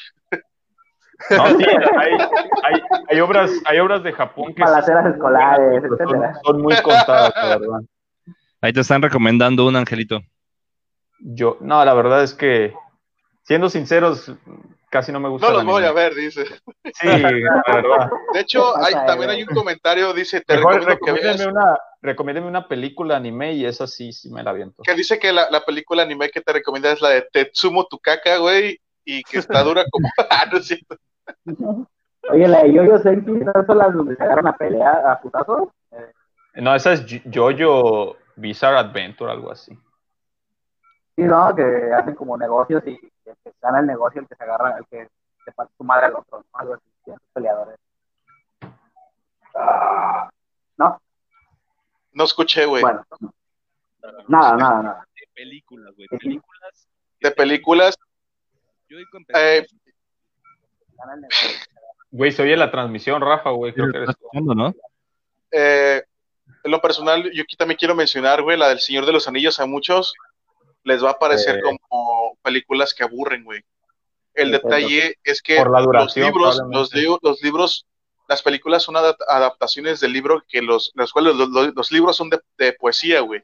[1.32, 1.66] No, sí,
[2.00, 2.12] hay,
[2.64, 6.34] hay- hay obras, hay obras de Japón que Balaceras escolares, son, etcétera.
[6.44, 7.80] son muy contadas, la verdad.
[8.62, 10.22] Ahí te están recomendando un angelito.
[11.20, 12.74] Yo, no, la verdad es que,
[13.50, 14.32] siendo sinceros,
[14.92, 15.48] casi no me gusta.
[15.48, 16.46] No los voy a ver, dice.
[16.94, 18.12] Sí, la verdad.
[18.32, 22.68] De hecho, hay, también hay un comentario, dice, te Mejor recomiendo que una, recomiéndeme una
[22.68, 24.84] película anime y esa sí, sí me la aviento.
[24.84, 28.38] que dice que la, la película anime que te recomienda es la de Tetsumo Tukaka,
[28.38, 30.08] güey, y que está dura como...
[30.30, 30.96] Ah, no es cierto.
[32.30, 35.70] Oye, la de Yo-Yo Senki, ¿no son las donde se agarran a pelear a putazos?
[36.54, 39.76] No, esa es Jo- Jojo Bizarre Adventure, algo así.
[41.20, 41.54] Sí, ¿no?
[41.56, 44.86] Que hacen como negocios y el que gana el negocio, el que se agarra, el
[44.88, 45.10] que
[45.44, 46.46] se parte su madre al otro, ¿no?
[46.54, 47.78] Algo así, sí, esos peleadores.
[49.56, 50.30] Ah,
[50.78, 51.02] no,
[52.14, 52.82] No escuché, güey.
[52.82, 53.04] bueno,
[54.28, 55.08] nada, nada, nada.
[55.16, 56.08] De películas, güey.
[56.08, 56.88] Películas.
[57.20, 57.98] De películas,
[58.88, 59.68] Yo digo en negocio.
[62.12, 63.74] Güey, se oye la transmisión, Rafa, güey.
[63.74, 64.74] Creo que eres escuchando, ¿no?
[65.52, 66.04] eh,
[66.64, 69.60] en lo personal, yo aquí también quiero mencionar, güey, la del Señor de los Anillos
[69.60, 70.14] a muchos
[70.90, 71.62] les va a parecer Eh.
[71.62, 73.62] como películas que aburren, güey.
[74.34, 77.86] El detalle es que Por la los libros, los, li- los libros,
[78.28, 82.40] las películas son adap- adaptaciones del libro que los, los cuales los, libros son de,
[82.58, 83.42] de poesía, güey.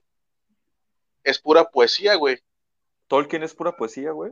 [1.23, 2.39] Es pura poesía, güey.
[3.07, 4.31] Tolkien es pura poesía, güey.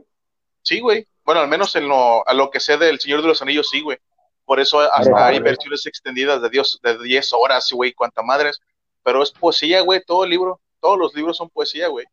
[0.62, 1.06] Sí, güey.
[1.24, 3.80] Bueno, al menos en lo, a lo que sé del Señor de los Anillos, sí,
[3.80, 3.98] güey.
[4.44, 8.60] Por eso hasta hay versiones extendidas de Dios de 10 horas, güey, cuánta madres.
[9.02, 10.60] Pero es poesía, güey, todo el libro.
[10.80, 12.06] Todos los libros son poesía, güey.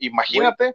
[0.00, 0.74] Imagínate.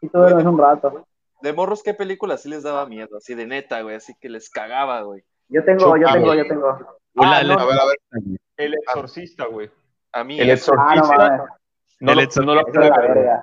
[0.00, 1.04] Y todo es un rato.
[1.42, 3.16] De morros, ¿qué películas sí les daba miedo?
[3.16, 5.22] Así de neta, güey, así que les cagaba, güey.
[5.48, 6.38] Yo tengo, yo tengo, güey.
[6.38, 6.68] yo tengo.
[7.16, 7.98] Ah, no, A ver, a ver.
[8.56, 9.70] El exorcista, güey.
[10.12, 11.58] A mí, El eso- Ah, no exorcista.
[12.00, 13.40] El lo- exor- no lo eso es la puedo ver,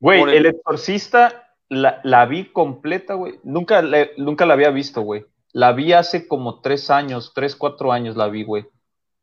[0.00, 0.22] güey.
[0.22, 3.40] el- el exorcista la, la vi completa, güey.
[3.44, 5.24] Nunca, le- nunca la había visto, güey.
[5.52, 8.66] La vi hace como tres años, tres, cuatro años la vi, güey.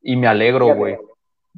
[0.02, 0.98] Y me alegro, güey.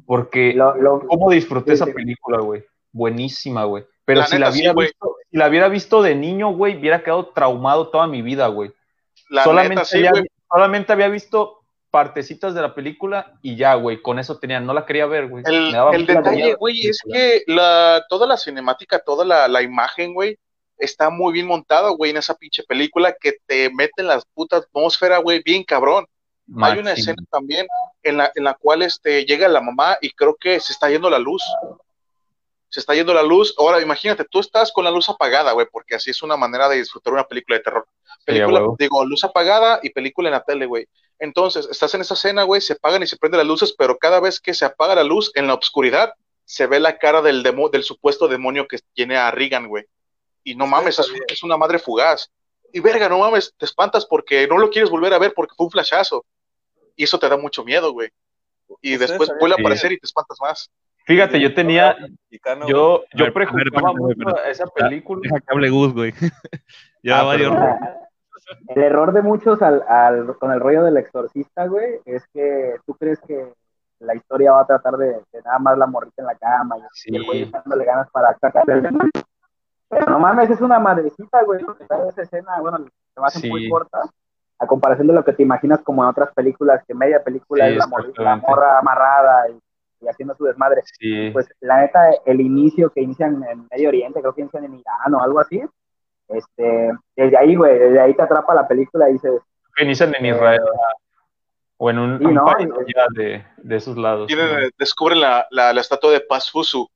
[0.06, 1.92] Porque Lo, lo, cómo disfruté Sí, esa sí.
[1.92, 2.64] película, güey.
[2.94, 3.84] Buenísima, güey.
[4.04, 7.02] Pero La si, neta, la hubiera visto, si la hubiera visto de niño, güey, hubiera
[7.02, 8.72] quedado traumado toda mi vida, güey.
[9.28, 14.00] La Solamente, neta, sí, había, solamente había visto partecitas de la película y ya, güey.
[14.00, 15.42] Con eso tenía, no la quería ver, güey.
[15.44, 20.38] El, detalle, güey, es que la, toda la cinemática, toda la, la imagen, güey,
[20.78, 24.58] está muy bien montada, güey, en esa pinche película que te mete en la puta
[24.58, 26.06] atmósfera, güey, bien cabrón.
[26.60, 27.66] Hay una escena también
[28.02, 31.08] en la, en la cual este, llega la mamá y creo que se está yendo
[31.08, 31.42] la luz.
[32.74, 33.54] Se está yendo la luz.
[33.56, 36.78] Ahora, imagínate, tú estás con la luz apagada, güey, porque así es una manera de
[36.78, 37.86] disfrutar una película de terror.
[38.24, 40.88] Película, digo, luz apagada y película en la tele, güey.
[41.20, 44.18] Entonces, estás en esa escena, güey, se apagan y se prenden las luces, pero cada
[44.18, 46.14] vez que se apaga la luz en la oscuridad,
[46.44, 49.84] se ve la cara del, demo, del supuesto demonio que tiene a Regan, güey.
[50.42, 52.28] Y no mames, es, es una madre fugaz.
[52.72, 55.66] Y verga, no mames, te espantas porque no lo quieres volver a ver porque fue
[55.66, 56.26] un flashazo.
[56.96, 58.10] Y eso te da mucho miedo, güey.
[58.82, 60.72] Y ¿Ustedes después vuelve a aparecer y te espantas más.
[61.04, 61.96] Fíjate, yo tenía,
[62.30, 65.20] mexicano, yo, yo prejuzgaba mucho a esa película.
[65.22, 66.12] Deja que hable Gus, güey.
[67.02, 67.54] ya Ah, varios.
[68.68, 72.94] El error de muchos al, al, con el rollo del exorcista, güey, es que tú
[72.94, 73.54] crees que
[74.00, 76.82] la historia va a tratar de, de nada más la morrita en la cama y,
[76.92, 77.10] Sí.
[77.10, 78.98] y el güey dándole ganas para sacarle el
[79.88, 81.64] Pero no mames, es una madrecita, güey,
[82.10, 82.78] esa escena, bueno,
[83.14, 83.48] se me hace Sí.
[83.48, 84.00] muy corta,
[84.58, 87.72] a comparación de lo que te imaginas como en otras películas, que media película Sí,
[87.72, 89.58] es la, morrita, la morra amarrada y,
[90.04, 90.82] y haciendo su desmadre.
[90.98, 91.30] Sí.
[91.32, 95.14] Pues la neta, el inicio que inician en Medio Oriente, creo que inician en Irán
[95.14, 95.62] o algo así,
[96.28, 99.32] este, desde ahí, güey, desde ahí te atrapa la película y dices,
[99.76, 100.60] que inician en Israel
[101.76, 102.44] o en un, Sí, un ¿no?
[102.44, 102.68] país
[103.14, 104.30] de, de esos lados.
[104.32, 106.88] Eh, descubren la, la, la estatua de Pazuzu.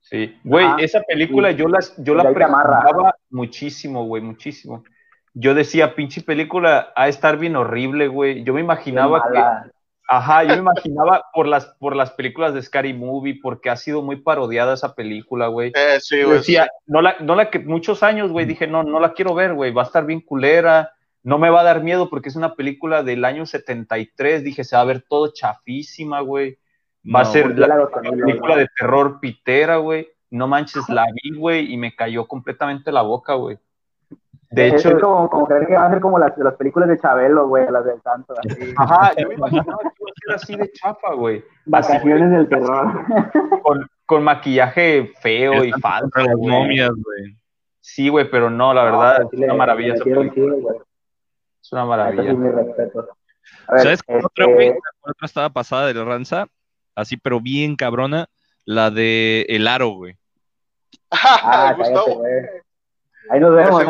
[0.00, 0.76] Sí, güey, Ajá.
[0.80, 1.56] esa película Sí.
[1.56, 4.84] yo las, yo la prejuzgaba muchísimo, güey, muchísimo.
[5.32, 8.44] Yo decía, pinche película a estar bien horrible, güey.
[8.44, 9.70] Yo me imaginaba que.
[10.08, 14.02] Ajá, yo me imaginaba por las, por las películas de Scary Movie, porque ha sido
[14.02, 15.72] muy parodiada esa película, güey.
[15.74, 16.38] Eh, sí, güey.
[16.38, 19.54] decía, no la, no la que muchos años, güey, dije, no, no la quiero ver,
[19.54, 20.92] güey, va a estar bien culera,
[21.22, 24.76] no me va a dar miedo porque es una película del año 73, dije, se
[24.76, 26.58] va a ver todo chafísima, güey.
[27.14, 30.08] Va a ser la, película de terror pitera, güey.
[30.30, 33.58] No manches, la vi, güey, y me cayó completamente la boca, güey.
[34.54, 36.88] De Es- hecho, es como, como creer que van a ser como las, las películas
[36.88, 38.74] de Chabelo, güey, las del Santo, así.
[38.76, 41.44] ajá, yo me imaginaba que iba a ser así de chafa, güey.
[41.66, 43.04] Vacaciones del terror.
[43.62, 47.36] con, con maquillaje feo y falso, las momias, güey.
[47.80, 50.32] Sí, güey, pero no, la verdad, No, sí es le- una maravilla esa película.
[50.32, 50.84] chido.
[51.62, 52.30] Es una maravilla.
[52.30, 53.08] sí, mi respeto.
[53.68, 54.68] A ver, ¿Sabes qué otra, este, güey?
[55.00, 56.46] ¿Cuál otra estaba pasada de ranza?
[56.94, 58.26] Así, pero bien cabrona.
[58.66, 60.16] La de El Aro, güey.
[61.10, 62.18] Ah, cállate, Gustavo.
[62.20, 62.32] güey.
[63.30, 63.82] Ahí nos vemos.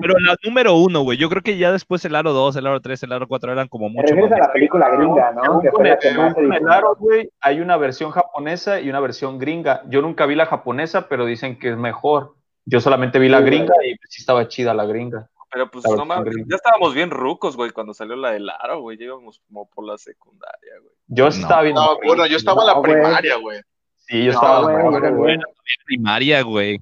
[0.00, 1.18] Pero la número uno, güey.
[1.18, 3.68] Yo creo que ya después el Aro 2, el Aro 3, el Aro 4 eran
[3.68, 4.46] como mucho refieres a más.
[4.48, 5.60] la película gringa, ¿no?
[5.60, 6.70] Que con el- más con.
[6.70, 9.82] Aro, güey, hay una versión japonesa y una versión gringa.
[9.88, 12.34] Yo nunca vi la japonesa, pero dicen que es mejor.
[12.64, 15.28] Yo solamente vi la gringa y sí estaba chida la gringa.
[15.52, 18.98] Pero pues no mames, ya estábamos bien rucos, güey, cuando salió la del aro, güey.
[18.98, 20.92] Ya íbamos como por la secundaria, güey.
[21.06, 21.46] Yo sí No.
[21.46, 21.74] estaba bien.
[21.76, 23.60] No, bueno, yo estaba en la No, primaria, güey.
[24.08, 25.38] Sí, yo No, estaba güey, morro, güey.
[25.86, 26.80] Primaria, güey.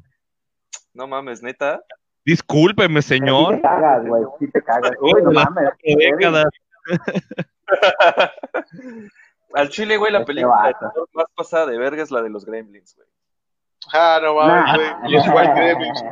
[0.92, 1.80] No mames, neta.
[2.24, 3.56] Discúlpeme, Sí señor.
[3.56, 4.24] te cagas, güey.
[4.38, 4.92] Sí te cagas.
[5.00, 5.70] Uy, no mames.
[5.78, 6.44] Qué década.
[9.54, 10.76] Al chile, güey, la Este película
[11.12, 13.06] más pasada de verga es la de los Gremlins, güey.
[13.92, 14.76] Ah, no mames, Nah.
[14.76, 15.12] güey.
[15.12, 16.04] Los White Gremlins.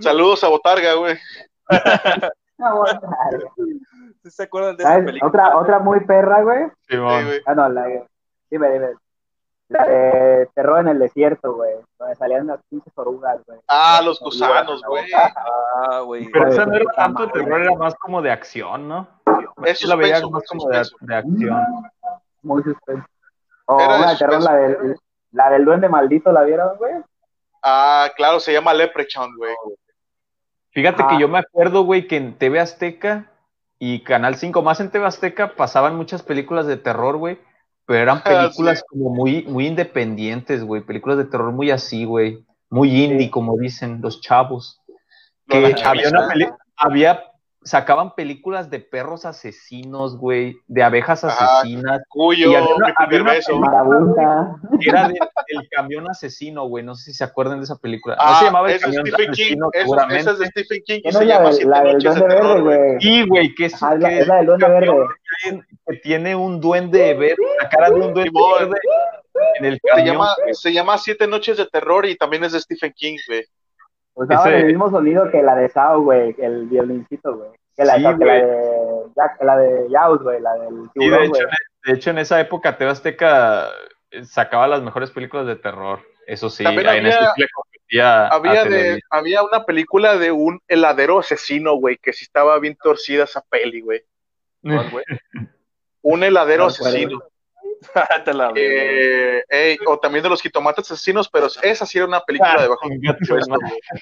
[0.00, 1.16] Saludos a Botarga, güey.
[4.22, 5.28] ¿Sí ¿Se acuerdan de esa película?
[5.28, 6.66] Otra, otra muy perra, güey.
[6.88, 7.40] Sí, güey.
[7.46, 7.86] Ah, no, la
[8.50, 8.88] Dime, dime.
[9.68, 11.74] La de Terror en el Desierto, güey.
[11.98, 13.58] Donde salían las pinches orugas, güey.
[13.66, 15.04] Ah, los gusanos, güey.
[15.14, 16.28] Ah, güey.
[16.30, 19.08] Pero esa no era tanto de terror, era más como de acción, ¿no?
[19.64, 21.64] Es Yo la veía más como de, acción.
[22.42, 23.06] Muy suspenso.
[23.66, 24.96] O Era de una de terror, la del,
[25.32, 26.94] la del duende maldito, ¿la vieron, güey?
[27.62, 29.54] Ah, claro, se llama Leprechaun, güey.
[30.70, 31.08] Fíjate Ah.
[31.08, 33.32] que yo me acuerdo, güey, que en TV Azteca
[33.80, 37.40] y Canal 5, más en TV Azteca, pasaban muchas películas de terror, güey.
[37.86, 38.84] Pero eran Ah, películas sí.
[38.88, 40.82] como muy, muy independientes, güey.
[40.82, 42.44] Películas de terror muy así, güey.
[42.68, 44.80] Muy indie, como dicen los chavos.
[45.48, 46.28] Que había una
[46.76, 47.24] había,
[47.66, 51.58] sacaban películas de perros asesinos, güey, de abejas Ajá.
[51.60, 52.00] asesinas.
[52.08, 53.32] Cuyo, Y había una- había una
[54.80, 56.84] era del, del camión asesino, güey.
[56.84, 58.14] No sé si se acuerdan de esa película.
[58.16, 59.42] No Ah, se llamaba el esa es camión Stephen King.
[59.42, 60.20] asesino, Esa, seguramente.
[60.20, 62.14] esa es de Stephen King y ¿Qué no se llama de- Siete la del Noches
[62.14, 63.00] de duende Terror, verde, güey.
[63.00, 64.96] Sí, güey, que es, Ah, es la, que es la del duende verde.
[65.88, 68.78] que tiene un duende verde, la cara de un duende verde
[69.58, 70.06] en el Se camión.
[70.06, 70.54] llama, güey.
[70.54, 73.44] se llama Siete Noches de Terror y también es de Stephen King, güey.
[74.16, 77.50] Usaban Ese- el mismo sonido que la de Sao, güey, el violincito, güey.
[77.76, 78.40] Que la, Sí, que la güey.
[78.42, 81.42] de Jack, la de Yaus, güey, la del Sí, de tiburón, hecho, güey.
[81.44, 83.68] en- de hecho, en esa época TV Azteca
[84.10, 86.00] eh, sacaba las mejores películas de terror.
[86.26, 90.32] Eso sí, También en había- eso sí le competía Había, de, había una película de
[90.32, 94.02] un heladero asesino, güey, que sí estaba bien torcida esa peli, güey.
[96.02, 97.20] Un heladero No asesino.
[98.56, 102.68] Eh, ey, o también de los jitomates asesinos, pero esa sí era una película de
[102.68, 103.56] bajo presupuesto,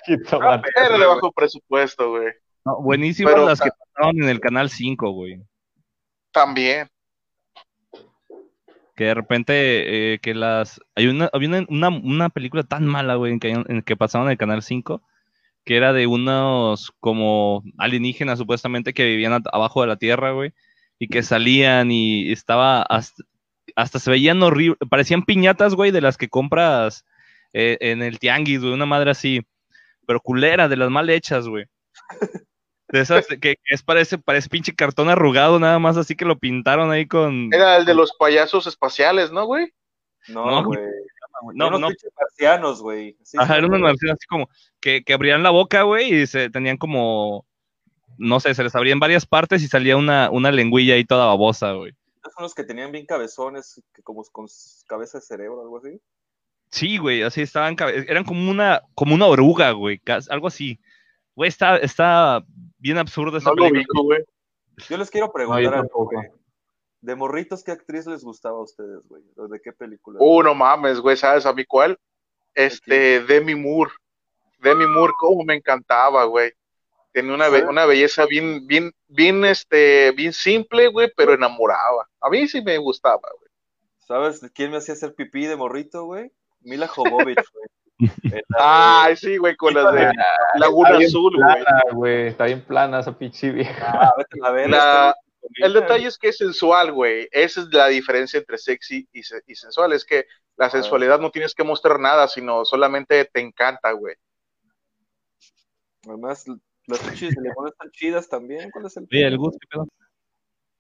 [0.07, 0.71] jitomate.
[0.77, 2.33] Era de bajo presupuesto, güey.
[2.65, 5.41] No, buenísimas Pero- las que pasaron en el canal 5, güey.
[6.33, 6.89] También.
[8.97, 10.81] Que de repente, eh, que las.
[10.95, 14.29] Hay una, había una, una, una película tan mala, güey, en que, en que pasaron
[14.29, 15.03] en el canal 5,
[15.65, 20.53] que era de unos como alienígenas supuestamente que vivían abajo de la tierra, güey,
[20.99, 23.25] y que salían y estaba hasta,
[23.75, 27.05] hasta se veían horribles, parecían piñatas, güey, de las que compras
[27.53, 29.43] eh, en el tianguis, güey, una madre así,
[30.07, 31.67] pero culera, de las mal hechas, güey.
[32.89, 36.39] De esas que, que es parece, parece pinche cartón arrugado, nada más así que lo
[36.39, 37.53] pintaron ahí con.
[37.53, 39.73] Era el de los payasos espaciales, ¿no, güey?
[40.29, 40.79] No, No, güey.
[41.55, 43.17] No, no, pinches marcianos, güey.
[43.23, 44.49] Sí, Ajá, eran unos marcianos así como
[44.81, 47.45] que, que abrían la boca, güey, y se tenían como,
[48.17, 51.73] no sé, se les abrían varias partes y salía una, una lengüilla ahí toda babosa,
[51.73, 51.95] güey.
[52.33, 54.47] Son los que tenían bien cabezones, que como con
[54.87, 56.01] cabeza de cerebro, algo así.
[56.71, 57.77] Sí, güey, así estaban,
[58.09, 60.81] eran como una, como una oruga, güey, algo así.
[61.37, 62.45] Güey, está, está
[62.79, 64.03] bien absurdo esa película.
[64.03, 64.25] güey.
[64.89, 65.87] Yo les quiero preguntar
[67.05, 69.23] de morritos, ¿qué actriz les gustaba a ustedes, güey?
[69.37, 70.19] ¿De qué película?
[70.21, 71.99] Uh, no mames, güey, ¿sabes a mí cuál?
[72.55, 73.91] Este, Demi Moore.
[74.59, 76.51] Demi Moore, cómo me encantaba, güey.
[77.15, 82.09] Tenía una, una belleza bien, bien, bien, este, bien simple, güey, pero enamoraba.
[82.21, 83.51] A mí sí me gustaba, güey.
[84.01, 86.33] ¿Sabes quién me hacía hacer pipí de morrito, güey?
[86.63, 88.43] Mila Jovovich, güey.
[88.59, 90.11] Ay, sí, güey, con las de
[90.57, 91.37] Laguna Azul,
[91.93, 92.27] güey.
[92.27, 93.93] Está bien plana esa pichi vieja.
[93.93, 94.13] Ah,
[94.43, 95.15] a ver, la,
[95.59, 97.29] el detalle es que es sensual, güey.
[97.31, 99.93] Esa es la diferencia entre sexy y, sensual.
[99.93, 104.17] Es que la sensualidad no tienes que mostrar nada, sino solamente te encanta, güey.
[106.09, 106.45] Además,
[106.87, 108.71] las chichis de limón están chidas también.
[108.71, 109.59] ¿Cuál es el, sí, el gusto?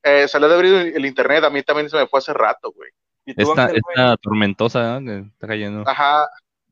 [0.03, 1.45] Eh, salió de abrir el internet.
[1.45, 2.91] A mí también se me fue hace rato, güey.
[3.27, 5.07] Esta, esta tormentosa ¿no?
[5.07, 5.83] que está cayendo.
[5.87, 6.29] Ajá.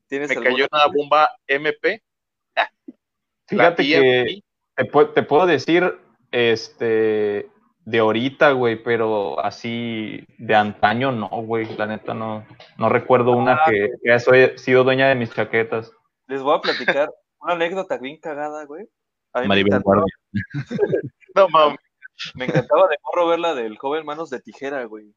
[0.09, 2.01] me cayó una bomba MP.
[3.47, 4.41] Fíjate que
[4.75, 5.99] te, te puedo decir,
[6.31, 7.49] este,
[7.85, 11.75] de ahorita, güey, pero así de antaño no, güey.
[11.75, 12.45] La neta no,
[12.77, 15.91] no recuerdo una ah, que, que haya sido dueña de mis chaquetas.
[16.27, 17.09] Les voy a platicar
[17.39, 18.87] una anécdota bien cagada, güey.
[19.33, 20.15] Maribel Guardia.
[21.35, 21.79] no mames.
[22.35, 25.13] Me encantaba de morro ver la del joven Manos de Tijera, güey.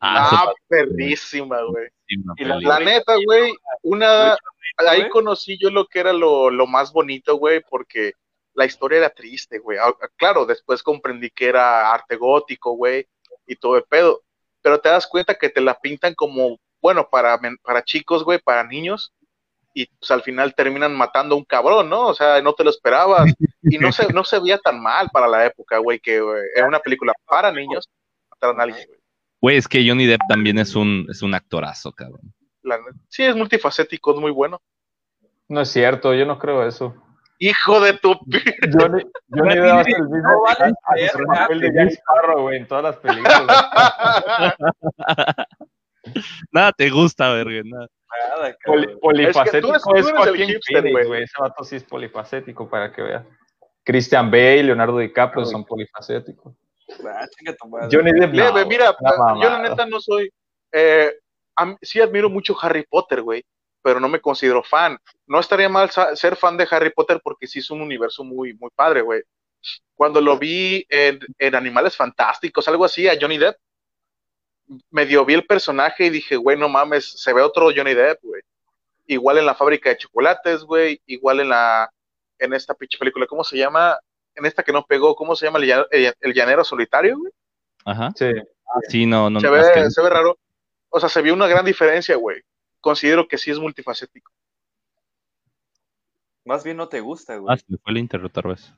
[0.00, 1.88] Ah, ah perrísima, güey.
[2.36, 4.36] La, neta, güey, una
[4.76, 8.12] ahí conocí yo lo que era lo, lo más bonito, güey, porque
[8.54, 9.78] la historia era triste, güey.
[9.80, 13.06] Ah, claro, después comprendí que era arte gótico, güey,
[13.46, 14.22] y todo el pedo.
[14.62, 18.64] Pero te das cuenta que te la pintan como, bueno, para, para chicos, güey, para
[18.64, 19.12] niños,
[19.74, 22.06] y pues al final terminan matando a un cabrón, ¿no?
[22.06, 23.32] O sea, no te lo esperabas.
[23.62, 26.22] Y no se, no se veía tan mal para la época, güey, que
[26.54, 27.88] era una película para niños,
[28.30, 29.00] matar a alguien, güey.
[29.40, 32.32] Güey, es que Johnny Depp también es un, es un actorazo, cabrón.
[33.08, 34.62] sí, es multifacético, es muy bueno.
[35.48, 36.94] No es cierto, yo no creo eso.
[37.38, 38.14] Hijo de tu
[38.72, 40.44] Johnny, Johnny Depp hace el mismo
[41.26, 43.42] papel de Jack Sparrow, güey, en todas las películas.
[46.52, 47.88] nada te gusta, verga, nada.
[48.38, 48.56] Nada,
[49.00, 51.22] polifacético es, que tú eres, tú eres Joaquín Phoenix, güey.
[51.24, 53.24] Ese vato sí es polifacético, para que veas.
[53.84, 56.54] Christian Bale, Leonardo DiCaprio son polifacéticos.
[57.06, 57.26] Ah,
[57.90, 58.96] Johnny Depp, mira,
[59.40, 60.30] yo la neta no soy...
[60.72, 61.12] Eh,
[61.82, 63.44] sí admiro mucho Harry Potter, güey
[63.84, 64.96] pero no me considero fan.
[65.26, 68.70] No estaría mal ser fan de Harry Potter porque sí es un universo muy, muy
[68.74, 69.20] padre, güey.
[69.94, 71.20] Cuando lo vi en,
[71.54, 73.58] Animales Fantásticos, algo así, a Johnny Depp,
[74.90, 78.42] medio vi el personaje y dije, güey, no mames, se ve otro Johnny Depp, güey.
[79.06, 81.90] Igual en la fábrica de chocolates, güey, igual en la,
[82.38, 83.98] en esta pinche película, ¿cómo se llama?
[84.34, 85.58] En esta que no pegó, ¿cómo se llama?
[85.90, 87.32] El, llanero solitario, güey.
[87.84, 88.10] Ajá.
[88.16, 88.32] Sí.
[88.88, 89.40] Sí, no, no.
[89.40, 90.38] Se ve, se ve raro.
[90.88, 92.42] O sea, se vio una gran diferencia, güey
[92.84, 94.30] considero que sí es multifacético.
[96.44, 97.52] Más bien no te gusta, güey.
[97.52, 98.74] Ah, se me fue el interruptor, ¿ves?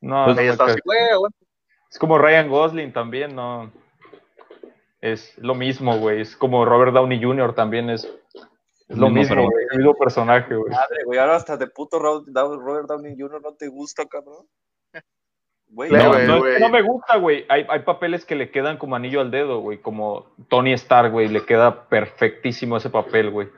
[0.00, 0.38] No, pues
[1.90, 3.72] es como Ryan Gosling también, no.
[5.00, 6.20] Es lo mismo, güey.
[6.20, 7.54] Es como Robert Downey Jr.
[7.54, 8.08] también es,
[8.88, 9.64] lo mismo, güey.
[9.72, 10.72] El mismo personaje, güey.
[10.72, 11.18] Madre, güey.
[11.18, 13.40] Ahora hasta de puto Robert Downey Jr.
[13.42, 14.46] no te gusta, cabrón
[15.70, 17.44] no, me gusta, güey.
[17.48, 19.78] Hay, papeles que le quedan como anillo al dedo, güey.
[19.78, 21.28] Como Tony Stark, güey.
[21.28, 23.48] Le queda perfectísimo ese papel, güey.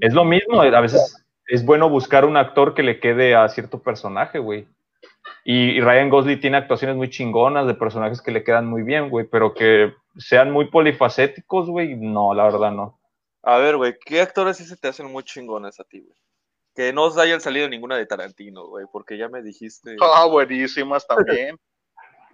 [0.00, 0.60] Es lo mismo.
[0.60, 4.68] A veces es bueno buscar un actor que le quede a cierto personaje, güey.
[5.44, 9.26] Y, Ryan Gosling tiene actuaciones muy chingonas de personajes que le quedan muy bien, güey.
[9.30, 11.96] Pero que sean muy polifacéticos, güey.
[11.96, 12.98] No, la verdad no.
[13.42, 13.94] A ver, güey.
[14.04, 16.16] ¿Qué actores sí se te hacen muy chingones a ti, güey?
[16.74, 19.96] Que no os hayan salido ninguna de Tarantino, güey, porque ya me dijiste.
[20.02, 21.56] Ah, buenísimas también.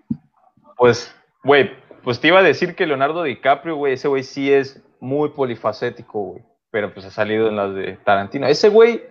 [0.76, 1.14] pues,
[1.44, 1.70] güey,
[2.02, 6.20] pues te iba a decir que Leonardo DiCaprio, güey, ese güey sí es muy polifacético,
[6.20, 6.44] güey.
[6.70, 8.46] Pero pues ha salido en las de Tarantino.
[8.46, 9.02] Ese güey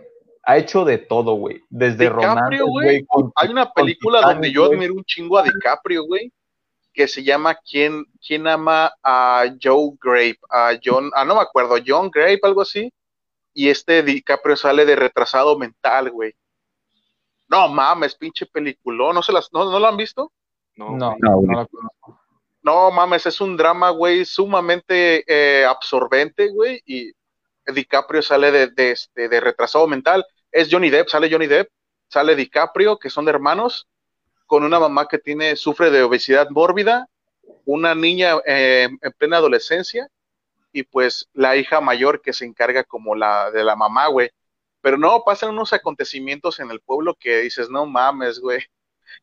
[0.44, 1.62] ha hecho de todo, güey.
[1.70, 3.06] Desde DiCaprio, güey.
[3.36, 6.32] Hay una película donde yo admiro un chingo a DiCaprio, güey,
[6.94, 10.40] que se llama ¿Quién, ¿Quién ama a Joe Grape?
[10.50, 12.92] A John, ah, no me acuerdo, John Grape, algo así
[13.54, 16.34] y este DiCaprio sale de retrasado mental, güey.
[17.50, 19.14] No mames, pinche película.
[19.14, 20.32] ¿No, se las, no, lo han visto?
[20.76, 21.68] No, no, no,
[22.64, 27.12] no, mames, es un drama, güey, sumamente eh, absorbente, güey, y
[27.66, 30.26] DiCaprio sale de, de, este, de retrasado mental.
[30.52, 31.70] Es Johnny Depp, sale Johnny Depp,
[32.08, 33.88] sale DiCaprio, que son hermanos,
[34.52, 37.08] con una mamá que tiene, sufre de obesidad mórbida,
[37.64, 40.10] una niña eh, en plena adolescencia,
[40.74, 44.30] y pues la hija mayor que se encarga como la de la mamá, güey.
[44.82, 48.60] Pero no, pasan unos acontecimientos en el pueblo que dices, no mames, güey.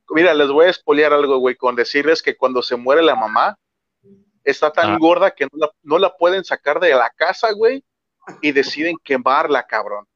[0.08, 3.58] Mira, les voy a espolear algo, güey, con decirles que cuando se muere la mamá,
[4.44, 4.98] está tan Ah.
[4.98, 7.84] gorda que no la, no la pueden sacar de la casa, güey,
[8.40, 10.06] y deciden quemarla, cabrón.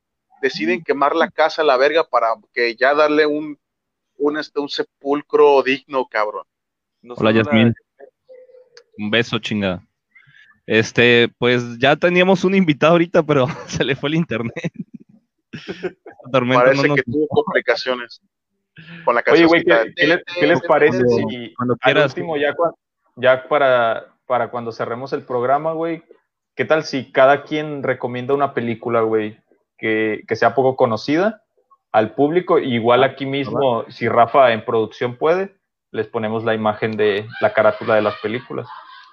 [0.40, 3.58] Deciden quemar la casa a la verga para que ya darle un,
[4.22, 6.44] un, este, un sepulcro digno, cabrón.
[7.02, 7.74] No Hola, Yasmín.
[8.98, 9.82] Un beso, chingada.
[10.66, 14.72] Este, pues ya teníamos un invitado ahorita, pero se le fue el internet.
[16.30, 18.20] Parece no nos- que tuvo complicaciones
[19.04, 19.48] con la Oye, canción.
[19.48, 22.12] güey, ¿qué, qué les, qué les parece si Cuando al quieras.
[22.12, 22.54] último, ya,
[23.16, 26.02] ya para, para cuando cerremos el programa, güey,
[26.54, 29.36] ¿qué tal si cada quien recomienda una película, güey,
[29.76, 31.41] que, que sea poco conocida
[31.92, 32.58] al público?
[32.58, 35.56] Igual aquí mismo, si Rafa en producción puede,
[35.90, 38.66] les ponemos la imagen de la carátula de las películas.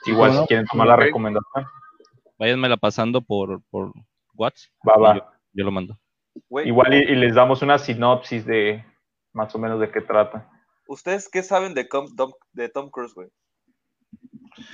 [0.06, 1.66] Igual ¿cómo si quieren tomar la recomendación.
[2.38, 3.92] Váyanmela pasando por, por
[4.34, 4.72] WhatsApp.
[4.88, 5.16] Va.
[5.16, 6.00] Yo, yo lo mando.
[6.64, 8.86] Igual y, y les damos una sinopsis de
[9.34, 10.50] más o menos de qué trata.
[10.88, 13.28] ¿Ustedes qué saben de, Com- Tom, de Tom Cruise, güey?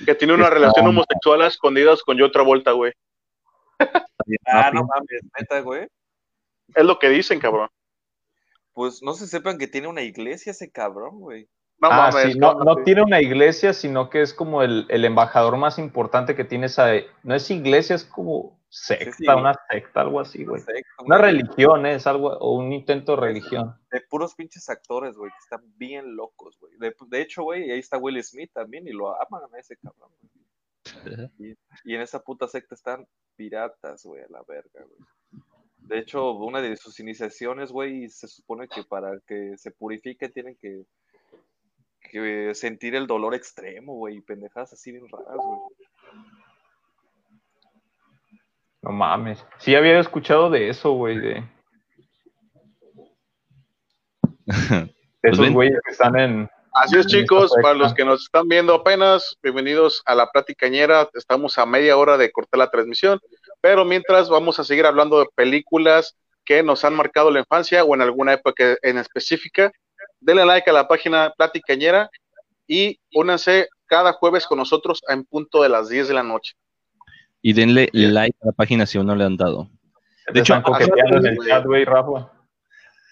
[0.04, 2.92] Que tiene una relación homosexual a escondidas con yo otra vuelta, güey.
[4.46, 5.88] Ah, no mames, neta, güey.
[6.74, 7.68] Es lo que dicen, cabrón.
[8.76, 11.48] Pues no se sepan que tiene una iglesia ese cabrón, güey.
[11.78, 12.34] No ah, mames.
[12.34, 12.54] sí, no,
[12.84, 16.90] tiene una iglesia, sino que es como el, el embajador más importante que tiene esa.
[17.22, 19.28] No es iglesia, es como secta, Sí, sí.
[19.30, 20.60] una secta, algo así, güey.
[20.60, 21.94] Secta, Una religión, ¿eh?
[21.94, 23.74] es algo, o un intento de religión.
[23.90, 26.76] De puros pinches actores, güey, que están bien locos, güey.
[26.78, 30.10] De, de hecho, güey, ahí está Will Smith también y lo aman a ese cabrón,
[30.20, 31.30] güey.
[31.38, 35.08] Y, y en esa puta secta están piratas, güey, a la verga, güey.
[35.86, 40.56] De hecho, una de sus iniciaciones, güey, se supone que para que se purifiquen tienen
[40.60, 40.84] que,
[42.00, 45.60] que sentir el dolor extremo, güey, y pendejadas así bien raras, güey.
[48.82, 49.44] No mames.
[49.58, 51.18] Sí, había escuchado de eso, güey.
[51.18, 51.44] De,
[55.22, 56.48] Pues esos güeyes que están en.
[56.72, 61.08] Así es, en chicos, para los que nos están viendo apenas, bienvenidos a la platicañera.
[61.14, 63.18] Estamos a media hora de cortar la transmisión,
[63.66, 67.96] pero mientras vamos a seguir hablando de películas que nos han marcado la infancia o
[67.96, 69.72] en alguna época en específica.
[70.20, 72.08] Denle like a la página Platicañera
[72.68, 76.54] y únanse cada jueves con nosotros en punto de las 10 de la noche.
[77.42, 79.68] Y denle like a la página si aún no le han dado.
[80.32, 82.30] De hecho, en el chat, güey, Rafa.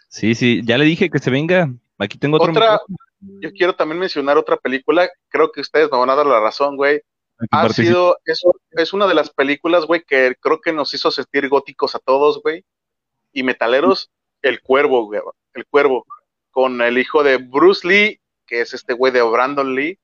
[0.09, 1.69] Sí, sí, ya le dije que se venga.
[1.99, 2.97] Aquí tengo otro Otra, micrófono
[3.41, 6.77] yo quiero también mencionar otra película, creo que ustedes me van a dar la razón,
[6.77, 7.01] güey.
[7.51, 11.49] Ha sido, es, es una de las películas, güey, que creo que nos hizo sentir
[11.49, 12.65] góticos a todos, güey,
[13.33, 14.11] y metaleros,
[14.43, 15.21] El Cuervo, güey,
[15.55, 16.07] El Cuervo,
[16.51, 19.99] con el hijo de Bruce Lee, que es este güey de Brandon Lee,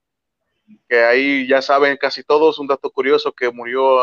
[0.89, 4.01] que ahí ya saben casi todos, un dato curioso que murió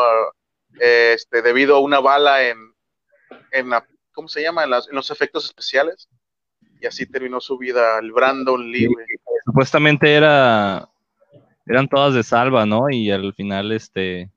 [0.80, 2.72] eh, este, debido a una bala en,
[3.52, 4.64] en la, ¿cómo se llama?
[4.64, 6.08] En, las- en los efectos especiales,
[6.80, 9.06] y así terminó su vida el Brandon Lee, güey.
[9.44, 10.88] Supuestamente era.
[11.68, 12.88] Eran todas de salva, ¿no?
[12.90, 14.30] Y al final, este.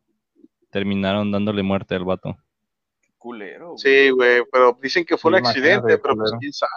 [0.70, 2.38] Terminaron dándole muerte al vato.
[3.02, 3.78] Qué culero, güey.
[3.80, 6.72] Sí, güey, pero dicen que fue Sí, un accidente, pero pues quién sabe.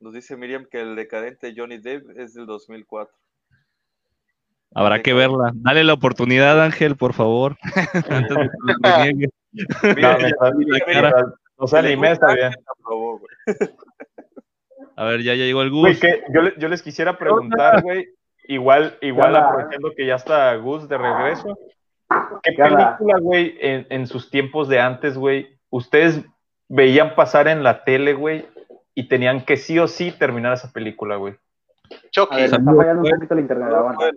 [0.00, 3.14] Nos dice Miriam que el decadente Johnny Depp es del 2004.
[4.74, 5.52] Habrá que verla.
[5.54, 7.56] Dale la oportunidad, Ángel, por favor.
[8.10, 9.28] Antes de que reniegue.
[9.52, 10.52] No,
[10.86, 11.12] Mira,
[11.58, 12.52] no se anime, está bien.
[14.96, 16.00] A ver, ya, ya llegó el Güey, Gus.
[16.00, 18.08] que yo, le- yo les quisiera preguntar, güey,
[18.48, 21.58] igual, igual aprovechando que ya está Gus de regreso,
[22.42, 26.24] ¿qué película, güey, en, en sus tiempos de antes, güey, ustedes
[26.68, 28.46] veían pasar en la tele, güey,
[28.94, 31.34] y tenían que sí o sí terminar esa película, güey?
[32.10, 34.10] Chucky, A ver, me está fallando un poquito el internet, aguanta.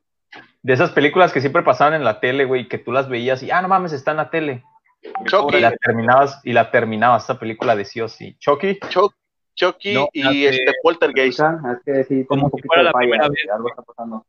[0.61, 3.51] De esas películas que siempre pasaban en la tele, güey, que tú las veías y,
[3.51, 4.63] ah, no mames, está en la tele.
[5.25, 8.35] Chucky, Y la terminabas, y la terminabas esa película de sí o sí.
[8.39, 9.13] Chucky, Chuck-
[9.59, 11.39] Chucky No, y este Poltergeist.
[11.41, 14.25] Es que sí, Como un si fuera de la primera vez, algo está pasando.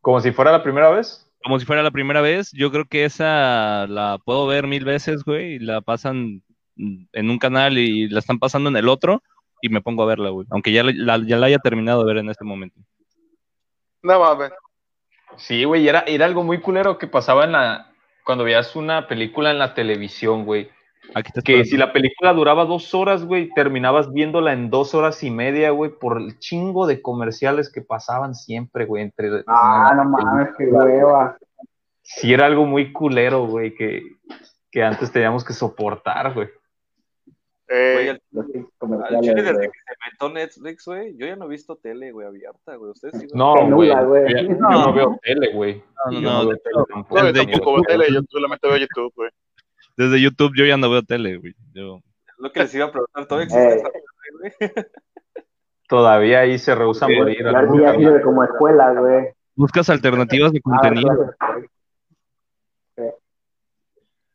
[0.00, 1.30] como si fuera la primera vez.
[1.42, 2.50] Como si fuera la primera vez.
[2.52, 5.54] Yo creo que esa la puedo ver mil veces, güey.
[5.54, 6.42] Y la pasan
[6.76, 9.22] en un canal y la están pasando en el otro.
[9.60, 10.46] Y me pongo a verla, güey.
[10.50, 12.80] Aunque ya la, ya la haya terminado de ver en este momento.
[14.02, 14.52] No mames.
[15.36, 17.92] Sí, güey, y era, era algo muy culero que pasaba en la,
[18.24, 20.70] cuando veías una película en la televisión, güey.
[21.14, 25.22] Aquí te Que si la película duraba dos horas, güey, terminabas viéndola en dos horas
[25.22, 29.42] y media, güey, por el chingo de comerciales que pasaban siempre, güey, entre...
[29.46, 31.36] Ah, no mames, qué hueva.
[32.02, 34.02] Sí, era algo muy culero, güey, que,
[34.70, 36.48] que antes teníamos que soportar, güey.
[37.72, 38.22] Eh, Güey, al-
[39.04, 42.26] al chile desde que se inventó Netflix, güey, yo ya no he visto tele, güey,
[42.26, 42.90] abierta, güey.
[42.90, 43.38] Ustedes sí, güey?
[43.38, 45.82] No, güey, yo, no veo tele, güey.
[46.10, 46.46] No, no, no, no,
[48.08, 49.30] yo solamente veo YouTube, güey.
[49.96, 51.54] Desde YouTube yo ya no veo tele, güey.
[51.74, 52.00] Yo-
[52.38, 53.76] Lo que les iba a preguntar, ¿todavía existe Eh.
[53.76, 54.84] esa madre, güey?
[55.88, 59.26] Todavía ahí se rehusan ahora sí ya sirve como escuela, güey.
[59.56, 61.08] buscas alternativas de Ah, contenido.
[61.38, 61.64] claro.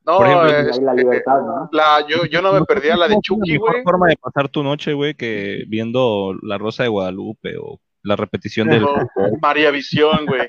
[0.06, 1.68] No, Por ejemplo, es- la libertad, ¿no?
[1.72, 3.84] la, yo, yo no me perdía la de Es Chucky, mejor güey.
[3.84, 8.68] forma de pasar tu noche, güey, que viendo La Rosa de Guadalupe o la repetición
[8.70, 8.96] del No,
[9.42, 10.42] María Visión, güey.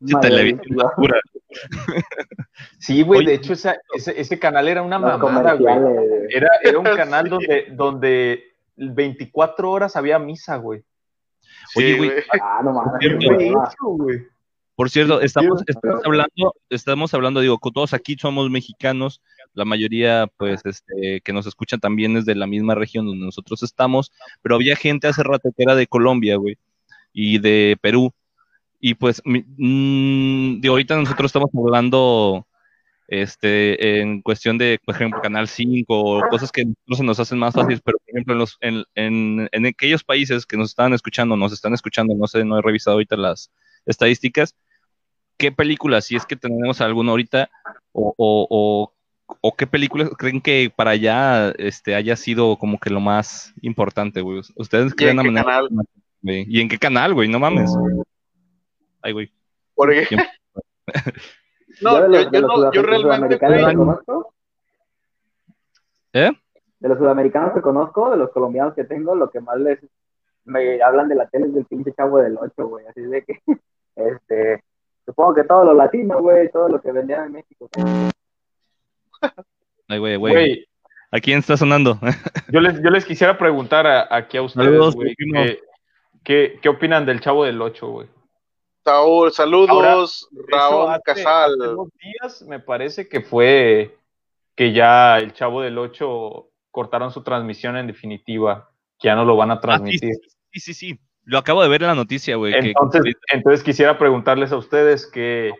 [0.00, 1.20] De televisión oscura.
[2.78, 5.74] Sí, güey, de hecho esa- ese, ese canal era una mamada, güey.
[6.30, 8.44] Era, era un canal donde, donde
[8.76, 10.82] 24 horas había misa, güey.
[11.76, 12.10] Oye, Sí, güey,
[12.42, 12.92] Ah, no mames.
[13.00, 13.38] Cierto.
[13.38, 14.26] qué Güey.
[14.76, 19.22] Por cierto, estamos, estamos hablando, estamos hablando, digo, con todos aquí somos mexicanos,
[19.52, 23.62] la mayoría, pues, este, que nos escuchan también es de la misma región donde nosotros
[23.62, 24.10] estamos,
[24.42, 26.58] pero había gente hace rato que era de Colombia, güey,
[27.12, 28.12] y de Perú,
[28.86, 32.46] y pues, mi- mm, de ahorita nosotros estamos hablando,
[33.08, 37.38] este, en cuestión de, por ejemplo, Canal 5 o cosas que no se nos hacen
[37.38, 40.92] más fáciles, pero por ejemplo, en, los, en, en, en aquellos países que nos están
[40.92, 43.50] escuchando, nos están escuchando, no sé, no he revisado ahorita las
[43.86, 44.54] estadísticas,
[45.38, 47.48] ¿qué películas, si es que tenemos alguna ahorita,
[47.92, 48.92] o, o, o,
[49.40, 54.20] o qué películas creen que para allá este, haya sido como que lo más importante,
[54.20, 54.40] güey?
[54.56, 55.68] ¿Ustedes ¿Y en creen qué a manera- canal?
[56.22, 57.28] ¿Y en qué canal, güey?
[57.28, 57.70] No mames.
[59.04, 59.30] Ay, güey.
[59.74, 60.06] Porque,
[61.82, 63.38] no, de yo, los- yo de los no, yo realmente,
[63.76, 64.34] conozco,
[66.14, 66.32] ¿Eh?
[66.80, 69.78] de los sudamericanos que conozco, de los colombianos que tengo, lo que más les
[70.46, 72.86] me hablan de la tele es del pinche chavo del 8, güey.
[72.86, 73.40] Así de que,
[73.96, 74.62] este,
[75.04, 77.68] supongo que todo lo latino, güey, todo lo que vendían en México.
[79.88, 80.66] Ay, güey, güey.
[81.10, 81.98] ¿A quién está sonando?
[82.48, 85.42] yo les, yo les quisiera preguntar a- aquí a ustedes, güey, primo.
[85.42, 85.60] ¿qué,
[86.24, 88.08] qué, qué opinan del Chavo del 8, güey?
[88.84, 89.94] Saúl, saludos, Ahora,
[90.48, 91.52] Raúl hace- Casal.
[91.54, 93.96] hace dos días me parece que fue
[94.54, 99.36] que ya el Chavo del 8 cortaron su transmisión en definitiva, que ya no lo
[99.36, 100.14] van a Ah, sí, transmitir.
[100.52, 100.98] sí, sí, sí.
[101.24, 102.52] Lo acabo de ver en la noticia, güey.
[102.52, 105.52] que- Entonces, entonces quisiera preguntarles a ustedes qué,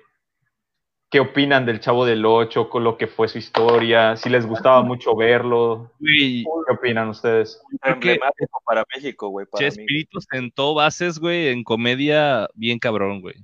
[1.15, 4.83] qué opinan del Chavo del 8, con lo que fue su historia, si les gustaba
[4.83, 7.63] mucho verlo, güey, ¿qué opinan ustedes?
[7.81, 9.71] creo que Emblemático para México, güey, para mí.
[9.71, 13.37] Chespirito sentó bases, güey, en comedia bien cabrón, güey.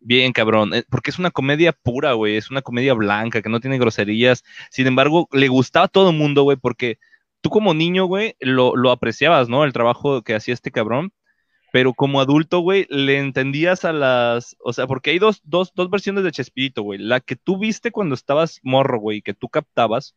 [0.00, 3.60] Bien cabrón, eh, porque es una comedia pura, güey, es una comedia blanca, que no
[3.60, 4.42] tiene groserías.
[4.68, 6.98] Sin embargo, le gustaba a todo el mundo, güey, porque
[7.42, 9.62] tú como niño, güey, lo, lo apreciabas, ¿no?
[9.62, 11.12] El trabajo que hacía este cabrón.
[11.72, 14.56] Pero como adulto, güey, le entendías a las...
[14.60, 16.98] O sea, porque hay dos, dos, dos versiones de Chespirito, güey.
[16.98, 20.14] La que tú viste cuando estabas morro, güey, que tú captabas.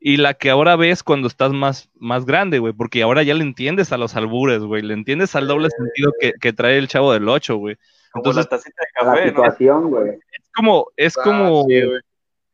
[0.00, 3.44] Y la que ahora ves cuando estás más, más grande, güey, porque ahora ya le
[3.44, 7.12] entiendes a los albures, güey, le entiendes al doble sentido que, que trae el chavo
[7.12, 7.76] del 8, güey.
[8.10, 9.28] Como Entonces, la tacita de La café, ¿no?
[9.28, 10.10] situación, güey.
[10.10, 12.00] es como, es Ah, como, sí, güey.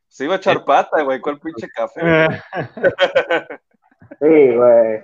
[0.08, 1.20] Se iba a echar pata, güey.
[1.20, 2.00] ¿Cuál pinche café?
[2.02, 2.28] Eh.
[4.20, 4.50] güey?
[4.50, 5.02] Sí, güey.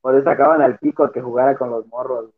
[0.00, 2.30] Por eso sacaban al pico a que jugara con los morros.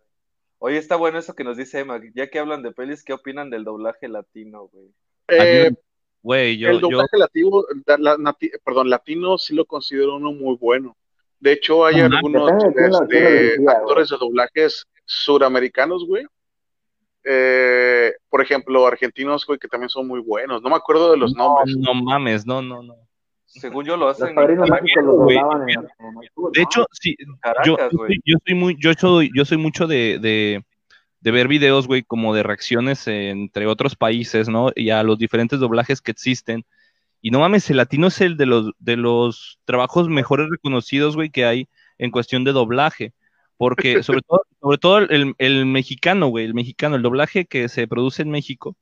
[0.62, 1.98] Oye, está bueno eso que nos dice Emma.
[2.14, 4.90] Ya que hablan de pelis, ¿qué opinan del doblaje latino, güey?
[5.28, 5.70] Eh,
[6.22, 10.32] güey, yo, el yo, doblaje latino, la- la- nati- perdón, latino sí lo considero uno
[10.32, 10.96] muy bueno.
[11.38, 12.10] De hecho, hay Ajá.
[12.14, 16.26] algunos este, actores de doblajes suramericanos, güey.
[17.24, 20.60] Eh, por ejemplo, argentinos, güey, que también son muy buenos.
[20.60, 21.74] No me acuerdo de los no, nombres.
[21.78, 22.96] no mames, no, no, no.
[23.52, 25.88] Según yo lo hacen padrinos en mágicos los doblaban en, en De
[26.36, 26.50] ¿no?
[26.54, 28.14] hecho, sí, yo, Caracas, yo, güey.
[28.14, 30.64] soy, yo soy muy, yo soy, yo soy mucho de, de,
[31.20, 34.70] de ver videos, güey, como de reacciones entre otros países, ¿no?
[34.76, 36.64] Y a los diferentes doblajes que existen.
[37.20, 41.30] Y no mames, el latino es el de los, de los trabajos mejores reconocidos, güey,
[41.30, 41.68] que hay
[41.98, 43.14] en cuestión de doblaje.
[43.56, 47.88] Porque sobre todo, sobre todo el, el mexicano, güey, el mexicano, el doblaje que se
[47.88, 48.76] produce en México,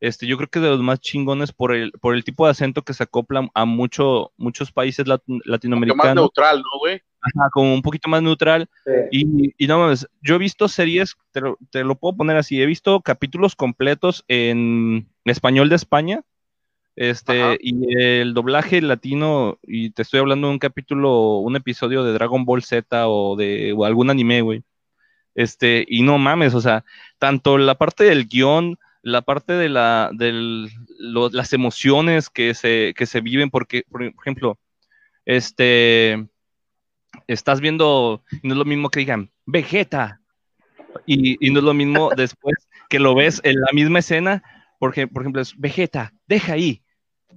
[0.00, 2.82] este, yo creo que de los más chingones por el, por el tipo de acento
[2.82, 6.14] que se acopla a mucho, muchos países lat- Aunque más latinoamericanos.
[6.14, 7.02] neutral, ¿no, güey?
[7.22, 8.68] Ajá, como un poquito más neutral.
[8.84, 8.92] Sí.
[9.12, 12.60] Y, y no mames, yo he visto series, te lo, te lo puedo poner así,
[12.62, 16.22] he visto capítulos completos en español de España,
[16.96, 17.56] este, Ajá.
[17.60, 22.44] y el doblaje latino, y te estoy hablando de un capítulo, un episodio de Dragon
[22.46, 24.62] Ball Z o de o algún anime, güey.
[25.34, 26.84] Este, y no mames, o sea,
[27.18, 30.68] tanto la parte del guion, la parte de la, del,
[30.98, 34.58] lo- las emociones que se, que se viven, porque, por ejemplo,
[35.24, 36.26] este,
[37.26, 40.20] estás viendo, no es lo mismo que digan, Vegeta,
[41.06, 42.56] y, y no es lo mismo después
[42.88, 44.42] que lo ves en la misma escena,
[44.78, 46.82] porque, por ejemplo, es Vegeta, deja ahí,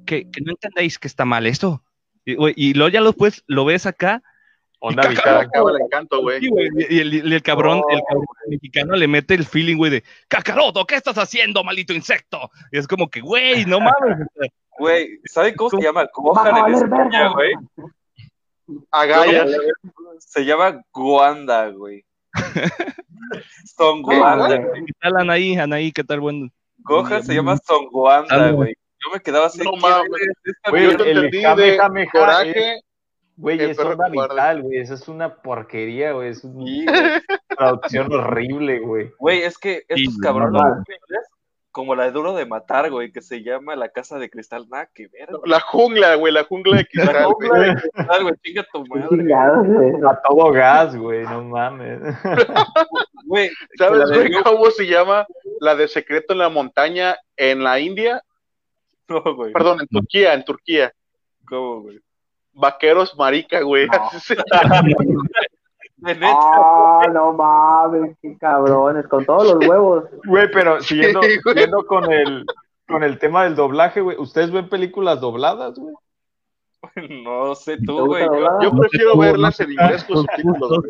[0.06, 1.84] que, que no entendéis que está mal esto.
[2.26, 2.36] Y,
[2.70, 4.24] y luego ya después lo ves acá,
[4.86, 5.48] Onda Y vital.
[5.54, 6.42] el encanto, güey.
[6.42, 6.50] sí,
[6.90, 10.96] y, el, el cabrón, el cabrón mexicano le mete el feeling, güey, de Cacaroto, ¿qué
[10.96, 12.52] estás haciendo, maldito insecto?
[12.70, 14.18] Y es como que, güey, no mames.
[14.78, 16.06] Güey, ¿saben cómo se llama?
[16.14, 17.54] Gohan en España, güey.
[18.92, 19.52] Agallas.
[20.20, 22.04] Se llama Guanda, güey.
[23.78, 24.60] Songoanda.
[24.74, 25.56] ¿Qué tal, Anaí?
[25.56, 26.20] Anaí, ¿qué tal?
[26.20, 26.52] Buen...
[26.80, 28.74] Gohan se llama Songoanda, Ah, güey.
[29.06, 29.60] Yo me quedaba así.
[29.60, 30.10] No ¿quién mames.
[30.22, 32.82] es esta Güey, Yo te entendí de coraje.
[33.36, 34.78] Güey, es onda vital, güey.
[34.78, 36.30] Eso es una porquería, güey.
[36.30, 37.22] Es una Sí, güey.
[37.58, 39.12] traducción horrible, güey.
[39.18, 40.98] Güey, es que estos Sí, cabrones, güey,
[41.72, 44.88] como la de Duro de Matar, güey, que se llama La Casa de Cristal, nada
[44.94, 45.28] que ver.
[45.32, 45.42] güey.
[45.50, 47.50] La jungla, güey, la jungla de La cristal, güey.
[47.50, 49.66] jungla de cristal, güey, chinga tu madre.
[49.66, 49.92] güey.
[50.08, 51.24] A todo gas, güey.
[51.24, 52.00] No mames.
[53.26, 55.26] Güey, ¿Sabes, la de- güey, cómo se llama
[55.60, 58.22] la de Secreto en la Montaña en la India?
[59.08, 59.52] No, güey.
[59.54, 60.94] Perdón, en Turquía, en Turquía.
[61.48, 62.00] ¿Cómo, güey?
[62.54, 63.88] Vaqueros marica, güey.
[63.88, 64.10] No.
[66.26, 70.04] Ah, no mames, qué cabrones, con todos los huevos.
[70.26, 72.46] Güey, pero siguiendo, siguiendo con el
[72.88, 74.18] con el tema del doblaje, güey.
[74.18, 75.96] ¿Ustedes ven películas dobladas, güey?
[77.24, 78.26] no sé ¿Te tú, güey.
[78.62, 80.84] yo- prefiero No, verlas en inglés con subtítulos,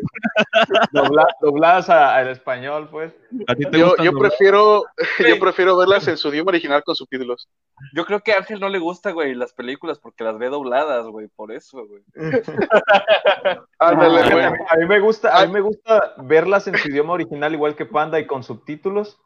[1.40, 3.12] dobladas a- al español, pues.
[3.46, 4.84] ¿A ti te Yo, yo prefiero,
[5.28, 7.48] yo prefiero verlas en su idioma original con subtítulos.
[7.94, 11.06] Yo creo que a Ángel no le gusta, güey, las películas porque las ve dobladas,
[11.06, 12.02] güey, por eso, güey.
[13.78, 14.44] Ándale, Ah, güey.
[14.44, 17.52] A mí, a mí me gusta, a mí me gusta verlas en su idioma original,
[17.54, 19.20] igual que Panda, y con subtítulos.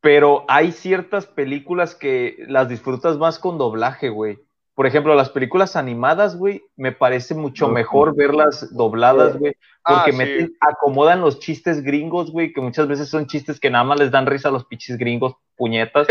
[0.00, 4.38] Pero hay ciertas películas que las disfrutas más con doblaje, güey.
[4.78, 9.56] Por ejemplo, las películas animadas, güey, me parece mucho mejor verlas dobladas, güey.
[9.84, 10.16] Porque Ah, sí.
[10.16, 14.12] meten, acomodan los chistes gringos, güey, que muchas veces son chistes que nada más les
[14.12, 16.06] dan risa a los pinches gringos, puñetas.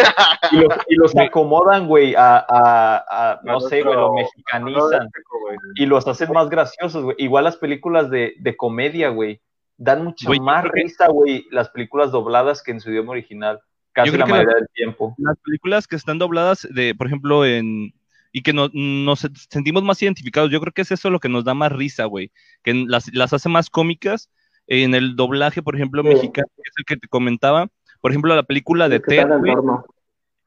[0.51, 5.07] y, los, y los acomodan, güey, a, a- a- no sé, güey, lo mexicanizan
[5.41, 5.57] güey.
[5.75, 7.15] y los hacen más graciosos, güey.
[7.19, 9.39] Igual las películas de, de comedia, güey,
[9.77, 13.61] dan yo más risa, güey, las películas dobladas que en su idioma original.
[13.93, 15.15] Casi creo la que mayoría la- del tiempo.
[15.19, 17.93] las películas que están dobladas de, por ejemplo, en
[18.37, 20.51] y que no- nos sentimos más identificados.
[20.51, 22.31] Yo creo que es eso lo que nos da más risa, güey,
[22.63, 24.29] que las, las hace más cómicas
[24.67, 26.09] en el doblaje, por ejemplo, Sí.
[26.09, 27.67] mexicano, que es el que te comentaba.
[28.01, 29.55] Por ejemplo, la película de Ted, güey,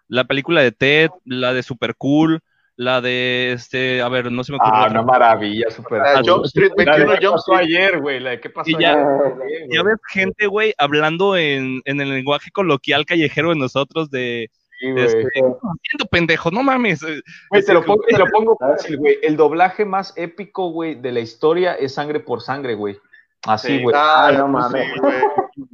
[0.09, 2.41] la película de Ted, la de Super Cool,
[2.77, 5.99] la de este, a ver, no se me ocurre Ah, una maravilla, super.
[6.01, 7.69] La Jump Street, La de 21 ¿Qué Jump pasó Street.
[7.77, 8.21] ayer, güey?
[8.21, 9.69] La de ¿Qué pasó Y ya- ayer?
[9.71, 14.51] Ya ves gente, güey, hablando en, en el lenguaje coloquial callejero de nosotros de,
[14.81, 15.05] Sí, güey.
[15.05, 16.51] este, eh, ¿qué estás haciendo, pendejo?
[16.51, 17.03] No mames.
[17.03, 17.21] eh,
[17.51, 19.19] Güey, te lo pongo, te lo pongo fácil, güey.
[19.23, 22.99] El doblaje más épico, güey, de la historia es Sangre por Sangre, güey.
[23.47, 23.83] Así, Sí.
[23.83, 23.95] güey.
[23.99, 24.87] Ah, no mames.
[24.95, 25.15] sí, güey.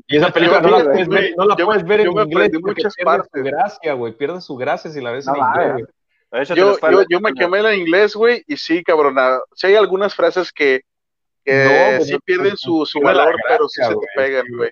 [0.09, 2.29] Y esa película Yo- no la puedes ver, no la yo- puedes ver yo en
[2.31, 3.43] inglés muchas pierde su partes.
[3.45, 4.13] gracia, güey.
[4.13, 6.45] Pierde su gracia si la ves No en inglés, güey.
[6.57, 9.39] Yo, la yo, yo me quemé en inglés, güey, y sí, cabrona.
[9.55, 10.81] Sí hay algunas frases que,
[11.45, 13.89] que No, güey, sí no, pierden no, su, su la valor, pero sí gracia, se
[13.89, 14.71] te güey, pegan, sí, güey.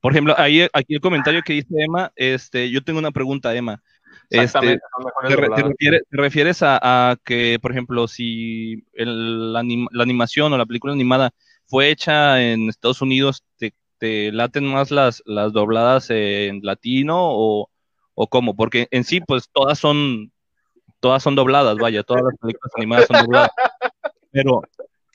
[0.00, 3.82] Por ejemplo, ahí, aquí el comentario que dice Emma, este, yo tengo una pregunta, Emma.
[4.30, 4.80] Este, ¿te, re-
[5.26, 5.64] te dobladas.
[5.68, 10.58] refieres, te refieres a, a que, por ejemplo, si el- la, anim- la animación o
[10.58, 11.30] la película animada
[11.66, 17.70] fue hecha en Estados Unidos, ¿te, te laten más las, las dobladas en latino o,
[18.14, 18.54] o cómo?
[18.54, 20.30] Porque en sí, pues todas son,
[21.00, 23.50] todas son dobladas, vaya, todas las películas animadas son dobladas.
[24.30, 24.62] Pero,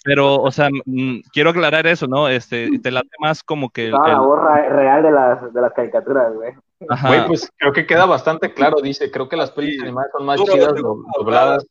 [0.04, 2.28] pero, o sea, mm, quiero aclarar eso, ¿no?
[2.28, 5.62] Este, te late más como que el, la el- voz ra- real de las, de
[5.62, 6.54] las caricaturas, güey.
[6.90, 7.08] ajá.
[7.08, 9.10] Güey, pues creo que queda bastante claro, dice.
[9.12, 9.82] Creo que las pelis Sí.
[9.82, 10.74] animadas son más chidas
[11.18, 11.66] dobladas.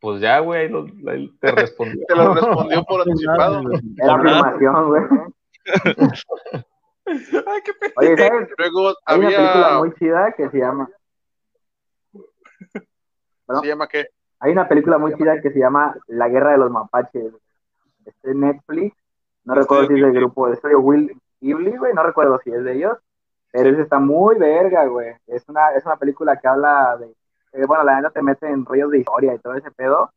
[0.00, 2.04] Pues ya, güey, ahí lo- ahí te respondió.
[2.08, 3.62] Te lo respondió por anticipado.
[3.64, 4.16] Verdad.
[4.16, 5.02] afirmación, güey.
[7.06, 7.92] Ay, qué pe...
[7.96, 8.48] Oye, ¿sabes?
[8.58, 10.88] Luego Hay una película muy chida que se llama.
[13.60, 14.06] ¿Se llama qué?
[14.40, 17.32] Hay una película muy chida que se llama La Guerra de los Mapaches.
[18.04, 18.96] Este es Netflix.
[19.44, 21.92] No recuerdo si es del grupo de Estudio Will Ghibli, güey.
[21.94, 22.98] No recuerdo si es de ellos.
[23.50, 25.14] Pero esa está muy verga, güey.
[25.26, 27.14] Es una, es una película que habla de.
[27.52, 30.10] eh, bueno, la neta te mete en rollos de historia y todo ese pedo.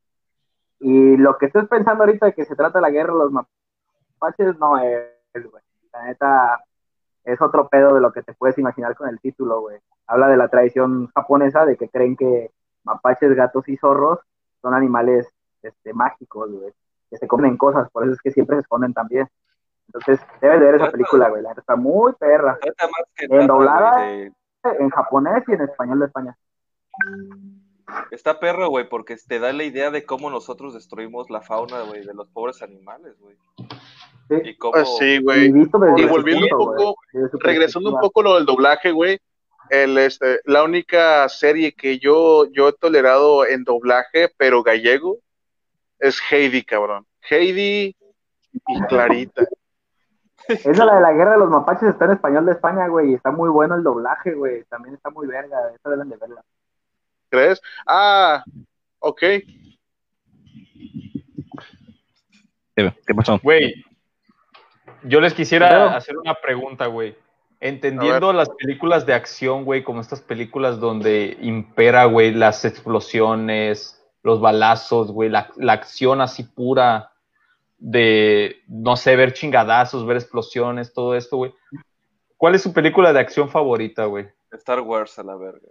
[0.79, 3.31] Y lo que estés pensando ahorita de que se trata de la guerra de los
[3.31, 5.63] mapaches, no es, güey.
[5.91, 6.63] La neta
[7.23, 9.79] es otro pedo de lo que te puedes imaginar con el título, güey.
[10.07, 12.51] Habla de la tradición japonesa de que creen que
[12.83, 14.19] mapaches, gatos y zorros
[14.61, 15.27] son animales
[15.61, 16.71] este, mágicos, güey,
[17.15, 19.27] que se comen cosas, por eso es que siempre se esconden también.
[19.87, 22.57] Entonces, debes de ver esa película, güey, la está muy perra,
[23.17, 24.01] En doblada.
[24.01, 24.31] de-
[24.79, 26.35] en japonés y en español de España.
[28.11, 32.03] Está perro, güey, porque te da la idea de cómo nosotros destruimos la fauna, güey,
[32.03, 33.37] de los pobres animales, güey.
[34.27, 34.35] Sí.
[34.43, 34.71] Y cómo...
[34.73, 35.45] Pues sí, Y güey.
[35.97, 36.95] Y volviendo un poco,
[37.41, 39.19] regresando un poco lo del doblaje, güey.
[39.69, 45.17] El, este, la única serie que yo, yo he tolerado en doblaje, pero gallego,
[46.07, 47.05] es Heidi, cabrón.
[47.29, 47.95] Heidi
[48.67, 49.45] y Clarita.
[50.47, 53.13] Esa la de la guerra de los mapaches está en español de España, güey, y
[53.15, 56.43] está muy bueno el doblaje, güey, también está muy verga, esa deben de verla.
[57.29, 57.61] ¿Crees?
[57.87, 58.43] Ah,
[58.99, 59.19] ok.
[62.75, 63.39] ¿Qué pasó?
[63.41, 63.85] Güey,
[65.03, 67.15] yo les quisiera hacer una pregunta, güey.
[67.59, 73.94] Entendiendo las películas de acción, güey, como estas películas donde impera, güey, las explosiones,
[74.25, 77.11] los balazos, güey, la, la acción así pura
[77.77, 81.53] de, no sé, ver chingadazos, ver explosiones, todo esto, güey.
[82.35, 84.27] ¿Cuál es su película de acción favorita, güey?
[84.51, 85.67] Star Wars a la verga.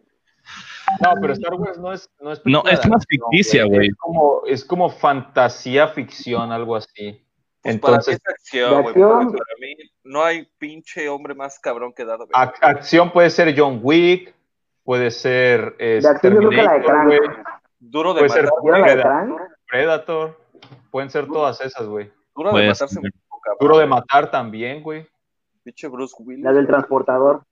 [1.00, 2.08] No, pero Star Wars no es.
[2.20, 3.88] No, es, No, es más ficticia, güey.
[3.88, 7.20] Es como, es como fantasía ficción, algo así.
[7.60, 8.94] Pues para mí Entonces, es acción, de güey.
[8.94, 12.54] Para mí no hay pinche hombre más cabrón que Darth Vader.
[12.54, 14.32] ac- acción puede ser John Wick,
[14.84, 17.12] puede ser eh, De acción yo creo que la de Crank.
[17.90, 20.40] Duro de puede ser matar, ¿Vieron la de Predator,
[20.90, 22.10] pueden ser todas esas, güey.
[22.34, 23.12] duro de cabrón.
[23.60, 25.06] Duro de matar también, güey.
[25.62, 26.42] Pinche Bruce Willis.
[26.44, 27.42] La del transportador.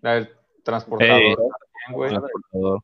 [0.00, 0.30] La del
[0.62, 1.36] transportador también,
[1.90, 2.10] güey.
[2.10, 2.80] Transportador.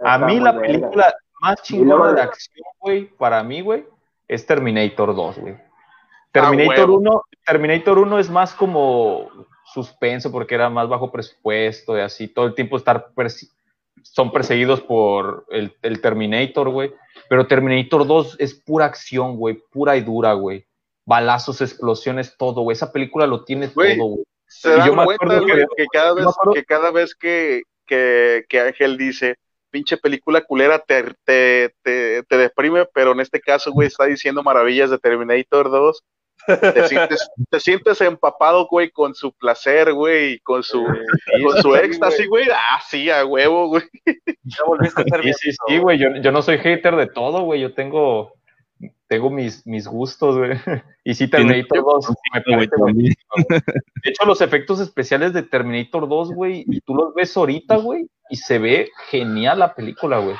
[0.00, 0.66] A mí la verga.
[0.66, 3.86] película más chingona de acción, güey, para mí, güey,
[4.28, 5.56] es Terminator 2, güey.
[6.32, 6.98] Terminator huevo.
[7.00, 9.28] 1, Terminator 1 es más como
[9.64, 13.50] suspenso porque era más bajo presupuesto y así, todo el tiempo estar persi-
[14.02, 16.92] son perseguidos por el, el Terminator, güey.
[17.28, 20.66] Pero Terminator 2 es pura acción, güey, pura y dura, güey.
[21.06, 22.74] Balazos, explosiones, todo, güey.
[22.74, 24.24] Esa película lo tiene todo, güey.
[24.46, 27.14] Se Y dan yo me cuenta, acuerdo que- güey, que, cada vez, que cada vez
[27.14, 29.36] que, que, que Ángel dice,
[29.70, 34.42] pinche película culera te, te, te, te deprime, pero en este caso, güey, está diciendo
[34.42, 36.02] maravillas de Terminator 2.
[36.46, 41.74] Te sientes, te sientes empapado, güey, con su placer, güey, y con su, con su
[41.76, 42.46] éxtasis, güey.
[42.52, 43.82] Ah, sí, a huevo, güey.
[44.06, 45.98] Ya volviste a ser Sí, sí, sí, güey.
[45.98, 47.60] Yo, yo no soy hater de todo, güey.
[47.60, 48.32] Yo tengo,
[49.06, 50.50] tengo mis, mis gustos, güey.
[51.04, 52.78] Y sí, Terminator 2 me parece también.
[52.78, 53.60] buenísimo, güey.
[54.04, 58.06] De hecho, los efectos especiales de Terminator 2, güey, y tú los ves ahorita, güey,
[58.28, 60.36] y se ve genial la película, güey.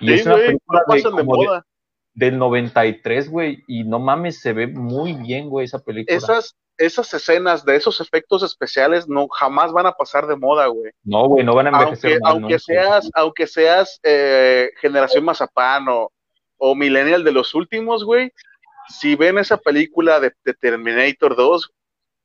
[0.00, 1.66] Y Sí, es una güey, película no de, pasan de como de- moda.
[2.14, 6.16] Del 93, güey, y no mames, se ve muy bien, güey, esa película.
[6.16, 10.92] Esas, esas escenas de esos efectos especiales no jamás van a pasar de moda, güey.
[11.02, 15.86] No, güey, no van a envejecer aunque, mal aunque seas, aunque seas eh, generación Mazapán
[15.88, 16.10] o,
[16.56, 18.30] o millennial de los últimos, güey,
[18.88, 21.70] si ven esa película de, de Terminator 2,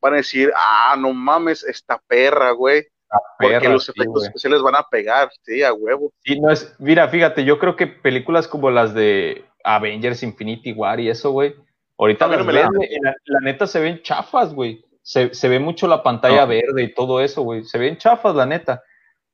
[0.02, 2.86] van a decir, ah, no mames, esta perra, güey,
[3.40, 6.11] porque los efectos especiales van a pegar, sí, a huevo.
[6.24, 10.99] Sí, no es, mira, fíjate, yo creo que películas como las de Avengers Infinity War
[10.99, 11.56] y eso, güey,
[11.98, 12.56] ahorita no las ves,
[13.02, 14.84] la, la neta se ven chafas, güey.
[15.02, 16.48] Se, se ve mucho la pantalla No.
[16.48, 17.64] verde y todo eso, güey.
[17.64, 18.84] Se ven chafas, la neta.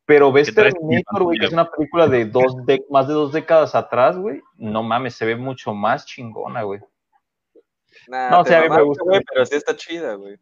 [0.06, 3.14] Pero ves ¿Qué traes Terminator, güey, que es una película de dos de, más de
[3.16, 4.42] dos décadas atrás, güey.
[4.56, 6.80] No mames, se ve mucho más chingona, güey.
[8.08, 9.04] Nah, No, te sí, a mí me gusta.
[9.04, 10.38] güey, pero sí está chida, güey.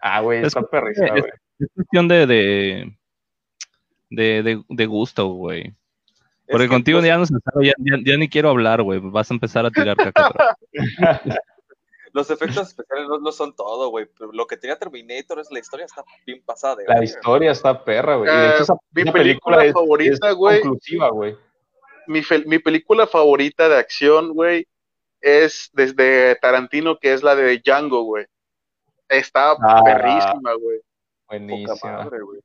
[0.00, 1.32] Ah, güey, Es- está perrísima, es- güey.
[1.58, 2.96] Es cuestión de, de,
[4.10, 5.74] de, de, de gusto, güey.
[6.52, 8.82] Porque Es que, contigo pues, ya no se sabe, ya, ya- ya ni quiero hablar,
[8.82, 9.00] güey.
[9.02, 10.56] Vas a empezar a tirar caca.
[12.14, 14.06] Los efectos especiales no, no son todo, güey.
[14.32, 16.76] Lo que tenía Terminator es la historia está bien pasada.
[16.76, 18.28] de La historia está perra, güey.
[18.30, 20.60] Eh, esa, mi película es- favorita, güey.
[20.60, 21.36] conclusiva, güey.
[22.06, 24.66] Mi, fel- mi película favorita de acción, güey,
[25.22, 28.26] es desde Tarantino, que es la de Django, güey.
[29.08, 29.82] Está Ah.
[29.82, 30.78] perrísima, güey.
[30.78, 31.92] Poca Buenísima.
[31.92, 32.40] madre, güey.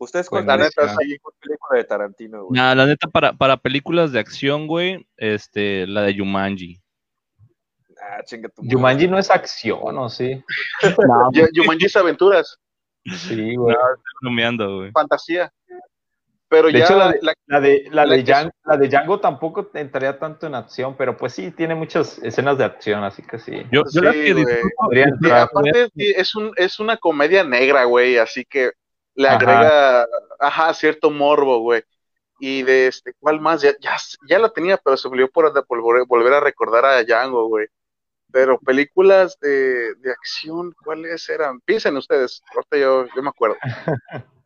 [0.00, 0.84] ¿Ustedes cuál La Buenísima.
[0.86, 1.12] neta, es sí.
[1.12, 2.58] la película de Tarantino, güey?
[2.60, 6.80] Nah, la neta, para, para películas de acción, güey, este, la de Jumanji.
[8.02, 8.74] Ah, chinga tu madre.
[8.74, 10.42] Jumanji no es acción, ¿o sí?
[11.34, 12.58] Ya- Jumanji's Aventuras,
[13.04, 13.74] Sí, güey.
[13.74, 14.90] Estoy bromeando, güey.
[14.92, 15.52] fantasía.
[16.48, 18.88] Pero De ya hecho, la de- la- La de, la, La de Django, la de
[18.88, 23.22] Django tampoco entraría tanto en acción, pero pues sí, tiene muchas escenas de acción, así
[23.22, 23.52] que sí.
[23.70, 28.16] Yo, yo la Sí, que disfruto- aparte sí, es un es una comedia negra, güey,
[28.18, 28.70] así que
[29.20, 29.36] le Ajá.
[29.36, 30.06] agrega
[30.38, 31.82] ajá, cierto morbo, güey.
[32.38, 33.60] Y de este, ¿cuál más?
[33.60, 33.96] Ya, ya,
[34.28, 37.66] ya la tenía, pero se me olvidó por, por volver, a recordar a Django, güey.
[38.32, 41.60] Pero películas de, de acción, ¿cuáles eran?
[41.60, 43.56] Piensen ustedes, ahorita yo, yo me acuerdo.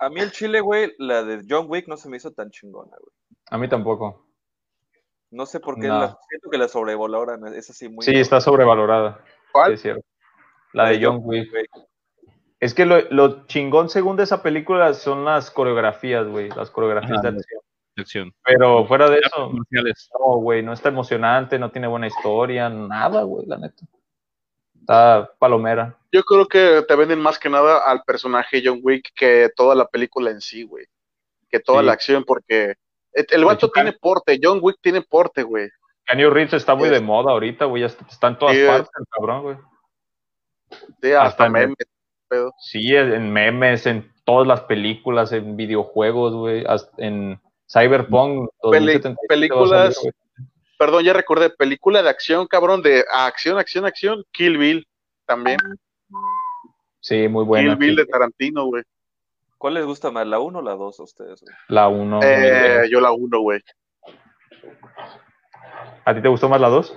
[0.00, 2.96] A mí el chile, güey, la de John Wick no se me hizo tan chingona,
[3.00, 3.12] güey.
[3.50, 4.26] A mí tampoco.
[5.30, 6.00] No sé por qué, No.
[6.00, 8.04] la- siento que la sobrevaloran, es así muy...
[8.04, 9.22] Sí, está sobrevalorada.
[9.24, 9.72] Sí, ¿Cuál?
[9.72, 10.04] es cierto.
[10.72, 11.50] La de John Wick.
[12.60, 17.18] Es que lo, lo chingón según de esa película son las coreografías, güey, las coreografías
[17.20, 17.30] Ajá.
[17.30, 17.60] de acción.
[17.96, 18.34] de acción.
[18.44, 23.46] Pero fuera de eso, no, güey, no está emocionante, no tiene buena historia, nada, güey,
[23.46, 23.84] la neta.
[24.80, 25.96] Está palomera.
[26.10, 29.86] Yo creo que te venden más que nada al personaje John Wick que toda la
[29.86, 30.86] película en sí, güey.
[31.50, 31.86] Que toda Sí.
[31.86, 32.74] la acción, porque
[33.12, 35.68] el, vato tiene porte, John Wick tiene porte, güey.
[36.06, 38.62] Keanu Reeves está muy Es- de moda ahorita, güey, ya está, está en todas Sí,
[38.62, 39.56] es- partes el cabrón, güey.
[40.70, 41.76] Sí, hasta, Hasta memes,
[42.28, 42.54] pedo.
[42.58, 47.40] Sí, en memes, en todas las películas, en videojuegos, güey, hasta en
[47.70, 50.00] Cyberpunk Peli- 2077 va a salir, películas-.
[50.78, 54.86] Perdón, ya recordé, película de acción, cabrón, de acción, acción, acción, Kill Bill.
[55.26, 55.58] también.
[57.00, 57.70] Sí, muy buena.
[57.70, 58.82] Kill Bill de Tarantino, güey.
[59.58, 61.42] ¿Cuál les gusta más, la 1 o la 2 a ustedes?
[61.42, 61.54] güey?
[61.68, 62.20] La 1.
[62.22, 63.60] Eh, yo la uno, güey.
[66.04, 66.96] ¿A ti te gustó más la 2?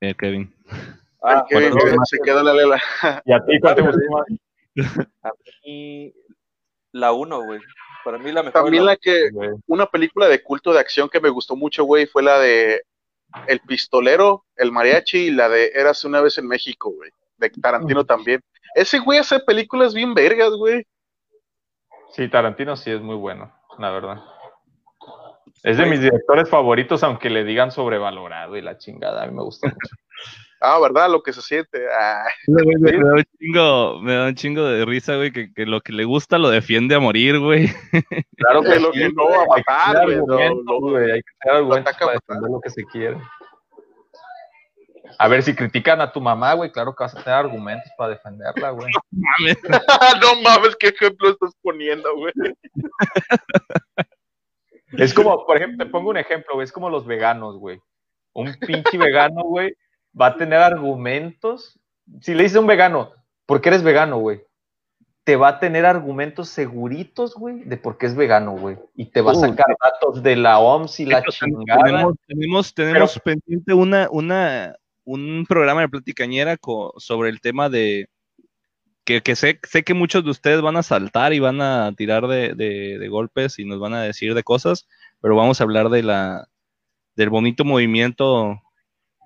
[0.00, 0.54] Eh, Kevin.
[1.24, 2.80] Ah, bueno, que se queda la lela.
[3.24, 5.08] ¿Y a ti cuál te gustó más?
[5.22, 5.30] a
[5.64, 6.12] mí
[6.92, 7.60] la 1, güey.
[8.04, 8.62] Para mí la mejor.
[8.62, 9.50] También la que, Güey.
[9.66, 12.82] una película de culto de acción que me gustó mucho, güey, fue la de
[13.46, 17.10] El Pistolero, El Mariachi y la de Érase una vez en México, güey.
[17.38, 18.40] De Tarantino también.
[18.74, 20.86] Ese güey hace películas bien vergas, güey.
[22.10, 24.18] Sí, Tarantino sí es muy bueno, la verdad.
[25.64, 29.22] Es de mis directores favoritos, aunque le digan sobrevalorado y la chingada.
[29.22, 29.78] A mí me gusta mucho.
[30.66, 31.10] Ah, ¿verdad?
[31.10, 31.78] Lo que se siente.
[31.92, 35.82] Ah, Me da un chingo, me da un chingo de risa, güey, que, que lo
[35.82, 37.68] que le gusta lo defiende a morir, güey.
[38.38, 40.96] Claro que lo que no va a hay que matar, güey, no, no.
[40.96, 43.18] Hay que tener argumentos para defender lo que se quiere.
[45.18, 48.10] A ver, si critican a tu mamá, güey, claro que vas a tener argumentos para
[48.10, 48.90] defenderla, güey.
[49.10, 49.58] Mames.
[50.22, 52.32] no mames, qué ejemplo estás poniendo, güey.
[54.98, 57.80] Es como, por ejemplo, te pongo un ejemplo, güey, es como los veganos, güey.
[58.32, 59.74] Un pinche vegano, güey,
[60.18, 61.78] va a tener argumentos.
[62.20, 63.12] Si le dices a un vegano,
[63.46, 64.42] ¿por qué eres vegano, güey?
[65.24, 68.76] Te va a tener argumentos seguritos, güey, de por qué es vegano, güey.
[68.94, 71.82] Y te va a sacar datos de la OMS y la chingada.
[71.84, 76.58] Tenemos, tenemos, tenemos pendiente una, una, un programa de platicañera
[76.98, 78.08] sobre el tema de
[79.04, 82.26] que, que sé, sé que muchos de ustedes van a saltar y van a tirar
[82.26, 84.88] de, de- de golpes y nos van a decir de cosas,
[85.20, 86.48] pero vamos a hablar de la
[87.16, 88.60] del bonito movimiento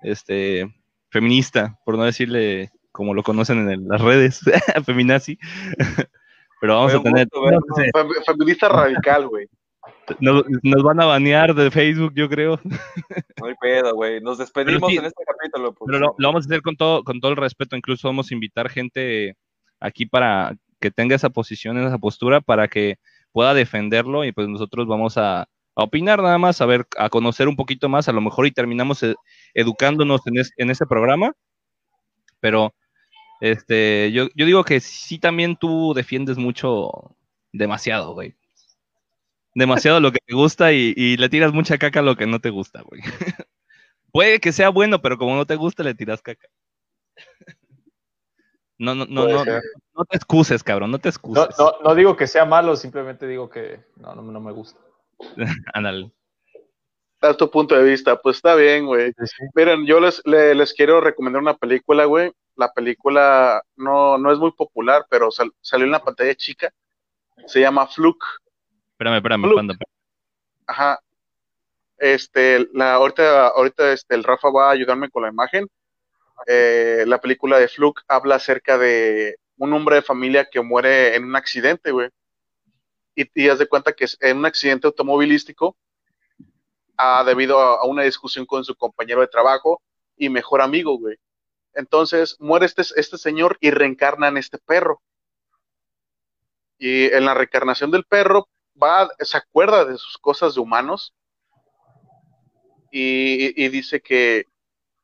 [0.03, 0.73] este
[1.09, 4.41] feminista, por no decirle como lo conocen en el- las redes,
[4.85, 5.37] feminazi.
[6.61, 7.59] pero vamos Fue a tener gusto verlo.
[7.67, 9.47] no sé, Fem- Feminista radical, güey.
[10.19, 12.59] nos, nos van a banear de Facebook, yo creo.
[13.39, 14.19] No hay pedo, güey.
[14.21, 15.73] Nos despedimos sí, en este capítulo.
[15.73, 17.75] porque- Pero lo, lo vamos a hacer con todo, con todo el respeto.
[17.77, 19.35] Incluso vamos a invitar gente
[19.79, 22.97] aquí para que tenga esa posición, esa postura, para que
[23.31, 27.47] pueda defenderlo y pues nosotros vamos a, a opinar nada más, a ver, a conocer
[27.47, 29.15] un poquito más, a lo mejor y terminamos eh,
[29.53, 31.33] educándonos en, es- en ese programa.
[32.39, 32.73] Pero
[33.41, 37.15] este, yo, yo digo que sí también tú defiendes mucho,
[37.53, 38.35] demasiado, güey.
[39.55, 42.39] Demasiado lo que te gusta y, y le tiras mucha caca a lo que no
[42.39, 43.01] te gusta, güey.
[44.11, 46.47] Puede que sea bueno, pero como no te gusta, le tiras caca.
[48.79, 49.43] No, no, no, no,
[49.93, 51.49] no te excuses, cabrón, no te excuses.
[51.59, 54.79] no, no digo que sea malo, simplemente digo que no, no, no me gusta.
[55.73, 56.11] Ándale.
[57.21, 59.13] Das tu punto de vista, pues está bien, güey.
[59.53, 62.31] Miren, yo les, le- les quiero recomendar una película, güey.
[62.55, 66.71] La película no, no es muy popular, pero sal- salió en la pantalla chica.
[67.45, 68.23] Se llama Fluke.
[68.93, 69.55] Espérame, espérame, Fluke.
[69.57, 69.75] panda.
[70.67, 70.99] Ajá.
[71.97, 75.67] Este, la, ahorita, ahorita este, el Rafa va a ayudarme con la imagen.
[76.47, 81.25] Eh, la película de Fluke habla acerca de un hombre de familia que muere en
[81.25, 82.09] un accidente, güey.
[83.15, 85.75] Y, y haz de cuenta que es en un accidente automovilístico,
[86.97, 89.81] ah, debido a, a una discusión con su compañero de trabajo
[90.17, 91.17] y mejor amigo, güey.
[91.73, 95.01] Entonces muere este, este señor y reencarna en este perro.
[96.77, 98.47] Y en la reencarnación del perro
[98.81, 101.13] va, se acuerda de sus cosas de humanos
[102.91, 104.45] y, y dice que,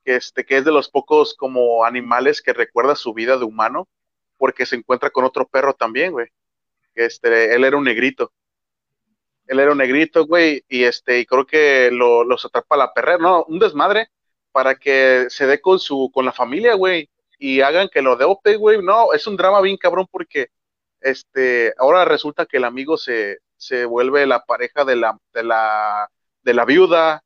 [0.06, 3.90] que, este, que es de los pocos como animales que recuerda su vida de humano
[4.38, 6.28] porque se encuentra con otro perro también, güey.
[6.94, 8.32] Este, él era un negrito.
[9.48, 13.18] Él era un negrito, güey, y este, y creo que lo, los atrapa la perrera,
[13.20, 14.10] no, un desmadre
[14.52, 18.56] para que se dé con su, con la familia, güey, y hagan que lo adopte,
[18.56, 18.82] güey.
[18.82, 20.50] No, es un drama bien cabrón porque
[21.02, 26.10] este, ahora resulta que el amigo se, se vuelve la pareja de la, de la,
[26.42, 27.24] de la viuda.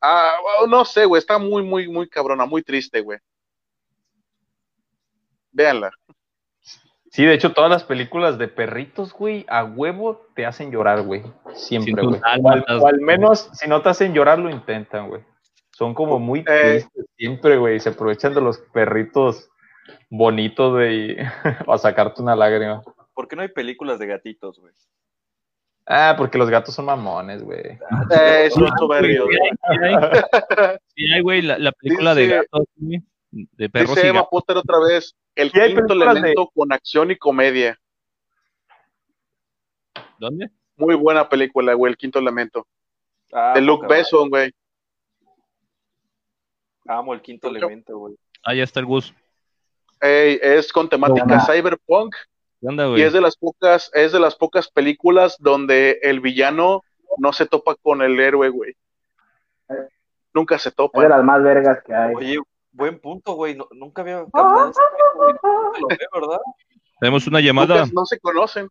[0.00, 3.18] Ah, bueno, no sé, güey, está muy, muy, muy cabrona, muy triste, güey.
[5.52, 5.90] Véanla.
[7.10, 11.22] Sí, de hecho, todas las películas de perritos, güey, a huevo te hacen llorar, güey.
[11.54, 12.20] Siempre, güey.
[12.20, 15.22] O, al- dálmatas, o al menos, si no te hacen llorar, lo intentan, güey.
[15.70, 16.44] Son como muy Eh.
[16.82, 17.80] tristes siempre, güey.
[17.80, 19.48] Se aprovechan de los perritos
[20.10, 21.16] bonitos, güey,
[21.66, 22.82] para sacarte una lágrima.
[23.14, 24.74] ¿Por qué no hay películas de gatitos, güey?
[25.86, 27.60] Ah, porque los gatos son mamones, güey.
[27.60, 29.26] Eh, es un soberbio.
[30.94, 34.30] Sí güey, la, la película de gatos, güey, de perros Dice y Emma gatos.
[34.30, 37.78] Potter otra vez, el quinto de- elemento con acción y comedia.
[40.18, 40.50] ¿Dónde?
[40.76, 42.66] Muy buena película, güey, el quinto elemento.
[43.32, 44.52] Ah, de Luke Besson, güey.
[46.86, 48.16] Amo el quinto elemento, güey.
[48.42, 49.14] Ahí está el Gus.
[50.00, 52.18] Ey, es con temática cyberpunk ¿Qué
[52.62, 56.82] onda, y es de las pocas, es de las pocas películas donde el villano
[57.18, 58.74] no se topa con el héroe, güey.
[60.34, 61.08] Nunca se Es de topa.
[61.08, 62.14] las más vergas que hay.
[62.14, 62.38] Oye,
[62.72, 63.54] Buen punto, güey.
[63.56, 64.72] No- nunca había captado
[65.80, 66.40] lo veo, ¿verdad?
[67.00, 67.86] Tenemos una llamada.
[67.92, 68.68] No se conocen.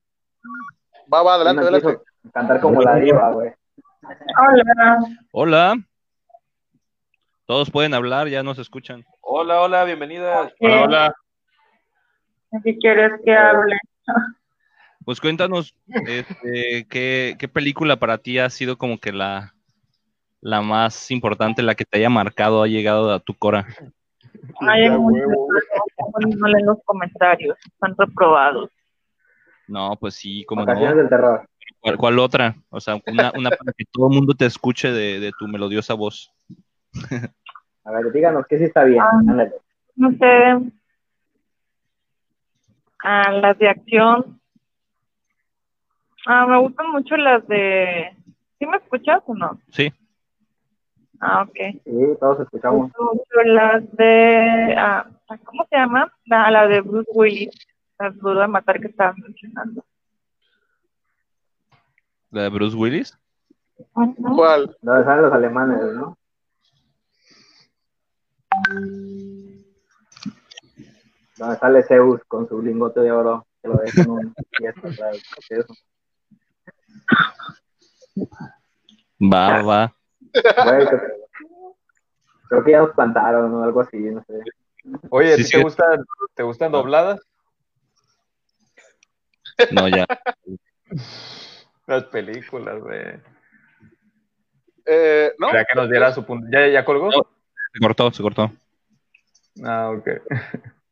[1.12, 2.04] Va, va, adelante, No adelante.
[2.32, 3.52] cantar como la diva, güey.
[4.04, 5.00] Hola.
[5.32, 5.76] Hola.
[7.48, 9.04] Todos pueden hablar, ya nos escuchan.
[9.22, 10.52] Hola, hola, bienvenida.
[10.60, 11.16] Hola, Hola.
[12.64, 13.78] Si quieres que hable.
[15.04, 19.54] Pues cuéntanos, este, ¿qué, qué película para ti ha sido como que la,
[20.42, 23.68] la más importante, la que te haya marcado, ha llegado a tu cora?
[24.62, 25.28] Hay muchos
[26.38, 27.58] no leen los comentarios.
[27.66, 28.70] Están reprobados.
[29.68, 30.96] No, pues sí, como no.
[30.96, 31.48] del terror.
[31.80, 32.56] ¿Cuál, cuál otra?
[32.70, 35.94] O sea, una, una para que todo el mundo te escuche de, de tu melodiosa
[35.94, 36.32] voz.
[37.84, 39.02] A ver, díganos que sí está bien.
[39.02, 39.50] Ah.
[39.96, 40.72] No sé.
[43.04, 44.40] Ah, las de acción.
[46.26, 48.16] Ah, me gustan mucho las de.
[48.58, 49.60] ¿Sí me escuchas o no?
[49.72, 49.92] Sí,
[51.20, 51.56] Ah, ok.
[51.84, 52.92] Sí, todos escuchamos.
[53.46, 54.76] las de.
[54.78, 55.06] Ah,
[55.46, 56.12] ¿Cómo se llama?
[56.26, 57.50] La, la de Bruce Willis.
[58.00, 59.84] Las dudas de matar que estaban mencionando.
[62.32, 63.18] la de Bruce Willis.
[63.94, 64.76] ¿Cuál?
[64.82, 66.18] Donde salen los alemanes, ¿no?
[71.38, 75.12] Donde sale Zeus con su lingote de oro, que lo deja en un fiesta.
[79.22, 79.96] Va, va.
[82.50, 84.40] Creo, que ya nos plantaron o algo así, no sé.
[85.10, 85.58] Oye, ¿a Sí, ti sí.
[85.58, 87.22] te gustan, te gustan dobladas?
[89.72, 90.06] No, ya.
[91.88, 93.20] Las películas, güey.
[94.86, 96.48] Eh, que nos diera su punto.
[96.52, 97.10] ¿Ya, ya colgó?
[97.10, 97.28] No.
[97.74, 98.52] Se cortó, se cortó.
[99.64, 100.08] Ah, ok.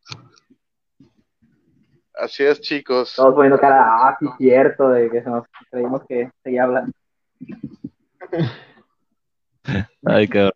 [2.24, 3.14] Así es, chicos.
[3.18, 6.94] Todos poniendo cara, ah, sí, cierto, de que se nos creímos que seguía hablando.
[10.06, 10.56] Ay, qué horror.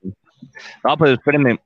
[0.86, 1.60] No, pues espérenme.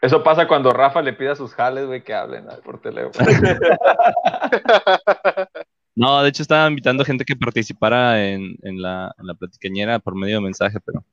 [0.00, 3.26] Eso pasa cuando Rafa le pide a sus jales, güey, que hablen ah, por teléfono.
[5.94, 10.14] No, de hecho estaba invitando gente que participara en, en la, en la platicañera por
[10.14, 11.04] medio de mensaje, pero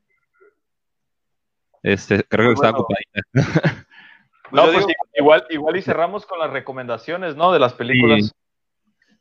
[1.84, 3.34] este, creo que estaba Bueno.
[4.50, 4.68] ocupadita.
[4.68, 7.52] No, pues digo- igual, igual y cerramos con las recomendaciones, ¿no?
[7.52, 8.34] De las películas.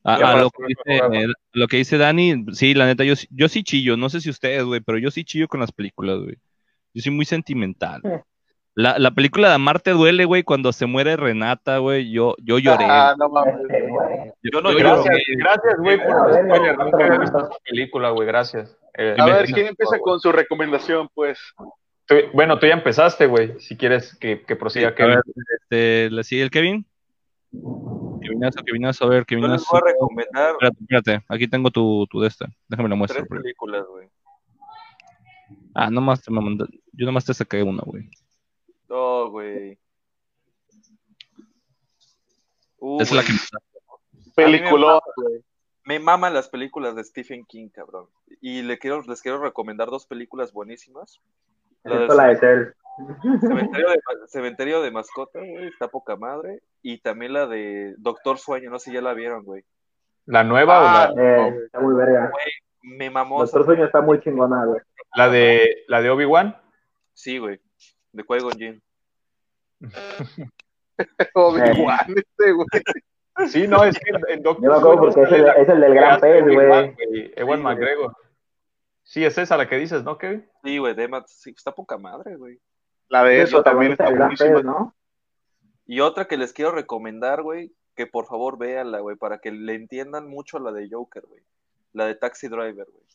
[0.04, 2.74] A, Ya a para lo, que poder dice, mejorar, eh, lo que dice Dani, sí,
[2.74, 5.24] la neta, yo, sí- yo sí chillo, no sé si ustedes, güey, pero yo sí
[5.24, 6.36] chillo con las películas, güey.
[6.94, 8.00] Yo soy muy sentimental.
[8.74, 12.84] La, la película de Amarte duele, güey, cuando se muere Renata, güey, yo, yo lloré.
[12.88, 13.56] Ah, no mames.
[14.42, 14.78] Yo no Yo.
[14.78, 16.78] Gracias, gracias, güey, por los spoilers.
[16.78, 18.76] Nunca había visto esta película, güey, gracias.
[18.96, 21.38] Eh, A ver, ¿quién empieza con su recomendación, pues?
[22.08, 23.60] Tú- bueno, tú ya empezaste, güey.
[23.60, 25.14] Si quieres que, que prosiga, A Kevin.
[25.14, 25.22] ver,
[25.60, 26.84] este, ¿le sigue el Kevin?
[28.20, 29.66] Kevinazo, Kevinazo, a ver, Yo les Kevinazo.
[29.70, 32.46] voy a recomendar Espérate, espérate, aquí tengo tu, tu de esta.
[32.68, 33.24] Déjame la muestro.
[33.24, 34.08] tres películas, güey.
[35.74, 38.10] Ah, nomás te me manda- Yo nomás te saqué una, güey.
[38.88, 39.78] No, güey.
[42.78, 43.38] Uh, Esa es la güey.
[43.38, 45.00] que Peliculón.
[45.84, 48.06] Me maman las películas de Stephen King, cabrón.
[48.42, 51.18] Y le quiero, les quiero recomendar dos películas buenísimas.
[51.88, 52.72] Del la de Cell.
[53.40, 56.60] Cementerio de, Cementerio de Mascota, güey, está poca madre.
[56.82, 59.64] Y también la de Doctor Sueño, no sé si ya la vieron, güey.
[60.26, 62.30] ¿La nueva Ah, o la, Eh, está muy verga.
[62.82, 63.38] Me mamó.
[63.38, 64.80] Nuestro sueño está muy chingona, güey.
[65.14, 66.56] la de, la de Obi-Wan?
[67.14, 67.60] Sí, güey.
[68.12, 68.82] De Qui-Gon Jinn.
[71.34, 72.66] Obi-Wan, este, güey.
[73.46, 75.80] Sí, no, es que en, en Doctor Yo me acuerdo porque es el, es el
[75.80, 76.56] del gran pez, güey.
[76.56, 77.58] Ewan Sí, güey.
[77.62, 78.12] McGregor.
[79.08, 80.46] Sí, es esa la que dices, ¿no, Kevin?
[80.62, 82.60] Sí, güey, de Emma, sí, está poca madre, güey.
[83.08, 84.60] La de eso también está buenísima.
[84.60, 84.94] ¿no?
[85.86, 89.76] Y otra que les quiero recomendar, güey, que por favor véanla, güey, para que le
[89.76, 91.42] entiendan mucho la de Joker, güey.
[91.94, 93.06] La de Taxi Driver, güey.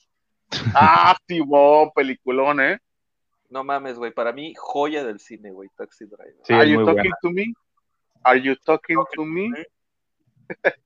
[0.75, 2.79] Ah, Simón, peliculón, ¿eh?
[3.51, 6.37] No mames, güey, para mí, joya del cine, güey, Taxi Driver.
[6.41, 7.17] Sí, Are you talking buena.
[7.21, 7.53] to me?
[8.23, 9.51] Are you talking to me?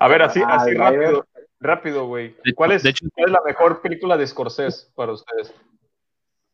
[0.00, 1.24] A ver, así, así rápido,
[1.62, 2.36] rápido, güey.
[2.54, 5.54] ¿Cuál es, de hecho- cuál es la mejor película de Scorsese para ustedes?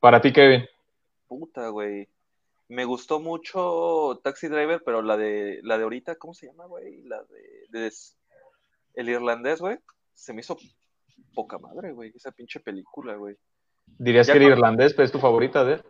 [0.01, 0.65] Para ti, Kevin.
[1.27, 2.09] Puta, güey.
[2.69, 7.03] Me gustó mucho Taxi Driver, pero la de la de ahorita, ¿cómo se llama, güey?
[7.05, 7.93] La de, de-
[8.95, 9.79] el irlandés, güey.
[10.15, 10.57] Se me hizo
[11.35, 13.37] poca madre, güey, esa pinche película, güey.
[13.99, 15.83] Dirías Ya que el cuando- irlandés, pero es tu favorita de él.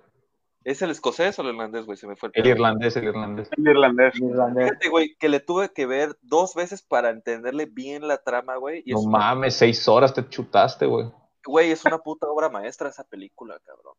[0.69, 1.97] ¿Es el escocés o el irlandés, güey?
[1.97, 2.55] Se me fue el El pedo.
[2.57, 3.49] irlandés, el irlandés.
[3.57, 4.15] El irlandés.
[4.21, 4.65] Irlandés.
[4.69, 8.83] Fíjate, güey, que le tuve que ver dos veces para entenderle bien la trama, güey.
[8.85, 11.07] Y No una- mames, seis horas te chutaste, güey.
[11.47, 13.95] Güey, es una puta obra maestra esa película, cabrón.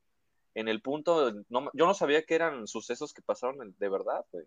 [0.53, 4.45] En el punto, no- yo no sabía que eran sucesos que pasaron de verdad, güey.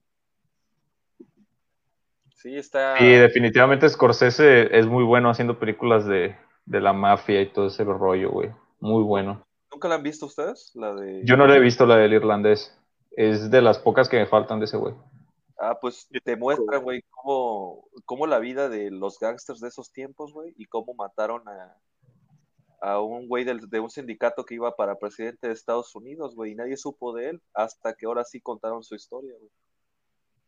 [2.37, 2.97] Sí, está.
[3.03, 6.37] Y definitivamente Scorsese es muy bueno haciendo películas de,
[6.67, 8.51] de la mafia y todo ese rollo, güey.
[8.81, 9.45] Muy bueno.
[9.73, 10.71] ¿Nunca la han visto ustedes?
[10.75, 11.23] La de.
[11.25, 12.77] Yo no le he visto la del irlandés.
[13.17, 14.95] Es de las pocas que me faltan de ese güey.
[15.59, 20.33] Ah, pues te muestra, güey, cómo, cómo la vida de los gangsters de esos tiempos,
[20.33, 21.77] güey, y cómo mataron a,
[22.81, 26.53] a un güey del- de un sindicato que iba para presidente de Estados Unidos, güey,
[26.53, 29.51] y nadie supo de él hasta que ahora sí contaron su historia, güey.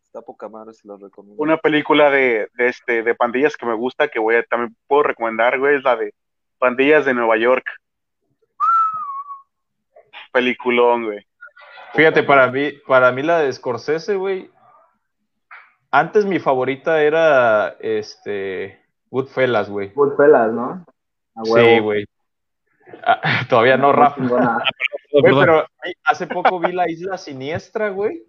[0.05, 1.41] Está poca madre, si lo recomiendo.
[1.41, 5.05] Una película de, de, este, de pandillas que me gusta, que voy a, también puedo
[5.05, 6.13] recomendar, güey, es la de
[6.59, 7.65] Pandillas de Nueva York.
[10.35, 11.25] Peliculón, güey.
[11.95, 14.51] Fíjate, para mí, para mí la de Scorsese, güey.
[15.93, 19.93] Antes mi favorita era este Goodfellas, güey.
[19.95, 20.85] Goodfellas, ¿no?
[21.37, 22.05] A Sí, güey.
[23.07, 24.17] Ah, todavía no, Rafa.
[24.17, 24.59] chingona.
[25.13, 25.65] Güey, pero
[26.03, 28.25] hace poco vi la Isla Siniestra, güey.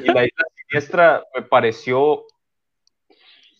[0.00, 2.22] Y la Isla Siniestra me pareció.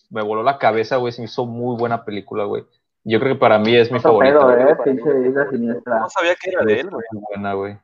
[0.09, 1.13] Me voló la cabeza, güey.
[1.13, 2.65] Se me hizo muy buena película, güey.
[3.05, 4.39] Yo creo que para mí es mi Otro favorita.
[4.39, 4.63] pedo, güey.
[4.73, 5.99] eh, pinche isla siniestra.
[6.01, 7.05] No sabía que era de él, güey.
[7.13, 7.77] Muy buena, güey.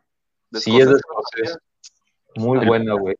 [0.54, 1.58] Sí, es de Scorsese.
[2.36, 3.16] Muy buena, güey.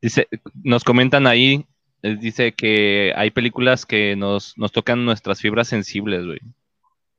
[0.00, 0.28] Dice,
[0.62, 1.66] nos comentan ahí,
[2.02, 6.38] eh, dice que hay películas que nos, nos tocan nuestras fibras sensibles, güey.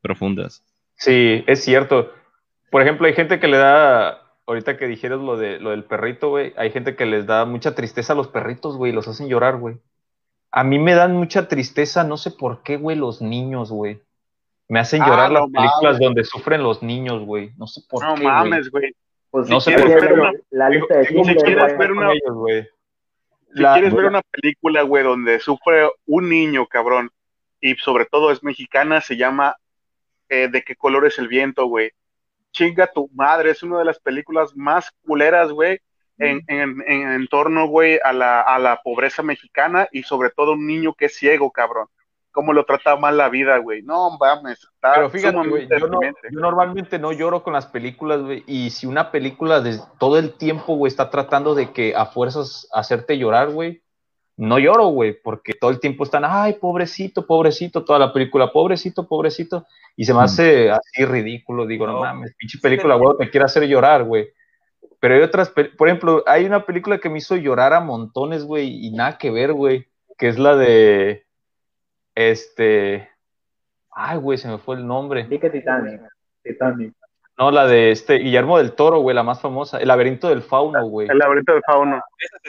[0.02, 0.64] Profundas.
[0.96, 2.12] Sí, es cierto.
[2.72, 6.30] Por ejemplo, hay gente que le da, ahorita que dijeras lo, de, lo del perrito,
[6.30, 9.28] güey, hay gente que les da mucha tristeza a los perritos, güey, y los hacen
[9.28, 9.78] llorar, güey.
[10.52, 14.02] A mí me dan mucha tristeza, no sé por qué, güey, los niños, güey.
[14.68, 16.00] Me hacen Ah, llorar no las películas mames.
[16.00, 17.52] donde sufren los niños, güey.
[17.58, 18.34] No sé por No qué, güey.
[18.34, 18.96] mames, güey.
[19.30, 21.64] Pues No si sé quieres por qué, ver pero- la lista de si Schindler, quieres
[21.64, 21.78] güey.
[21.78, 22.64] ver una- ellos, güey.
[23.54, 27.12] Si La- quieres ver una película, güey, donde sufre un niño, cabrón,
[27.62, 29.56] y sobre todo es mexicana, se llama
[30.34, 31.92] eh, ¿De qué color es el viento, güey?
[32.54, 35.80] Chinga tu madre, es una de las películas más culeras, güey,
[36.22, 40.54] en, en, en, en torno, güey, a la, a la pobreza mexicana y sobre todo
[40.54, 41.88] un niño que es ciego, cabrón.
[42.34, 43.82] Cómo lo trata mal la vida, güey.
[43.82, 46.20] No mames, Pero fíjate, güey, yo, no- deprimente.
[46.32, 48.44] yo normalmente no lloro con las películas, güey.
[48.48, 52.70] Y si una película de todo el tiempo, güey, está tratando de que a fuerzas
[52.72, 53.82] hacerte llorar, güey,
[54.38, 59.06] no lloro, güey, porque todo el tiempo están, ay, pobrecito, pobrecito, toda la película, pobrecito,
[59.08, 59.66] pobrecito.
[59.98, 62.00] Y se me hace así ridículo, digo, no, No.
[62.00, 64.30] mames, pinche película, güey, te quiere hacer llorar, güey.
[65.02, 68.86] Pero hay otras, por ejemplo, hay una película que me hizo llorar a montones, güey,
[68.86, 71.26] y nada que ver, güey, que es la de,
[72.14, 73.10] este,
[73.90, 75.24] ay, güey, se me fue el nombre.
[75.24, 76.02] Di que Titanic.
[76.44, 76.94] Titanic.
[77.36, 79.80] No, la de este Guillermo del Toro, güey, la más famosa.
[79.80, 81.08] El laberinto del fauno, güey.
[81.10, 82.00] El laberinto del fauno.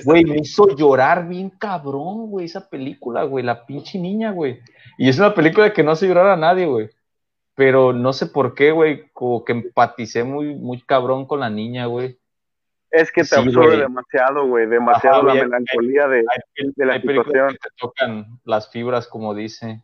[0.05, 4.61] Güey, me hizo llorar bien cabrón, güey, esa película, güey, la pinche niña, güey.
[4.99, 6.91] Y es una película que no hace llorar a nadie, güey.
[7.55, 11.87] Pero no sé por qué, güey, como que empaticé muy, muy cabrón con la niña,
[11.87, 12.19] güey.
[12.93, 13.81] Es que te Sí, absorbe güey.
[13.81, 17.48] demasiado, güey, demasiado Ajá, la güey, melancolía de, Hay, de la hay situación.
[17.52, 19.82] que te tocan las fibras, como dice.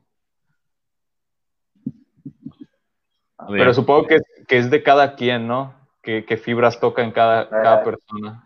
[3.49, 5.75] Ver, Pero supongo que, que es de cada quien, ¿no?
[6.03, 8.45] Que, que fibras tocan cada, cada persona.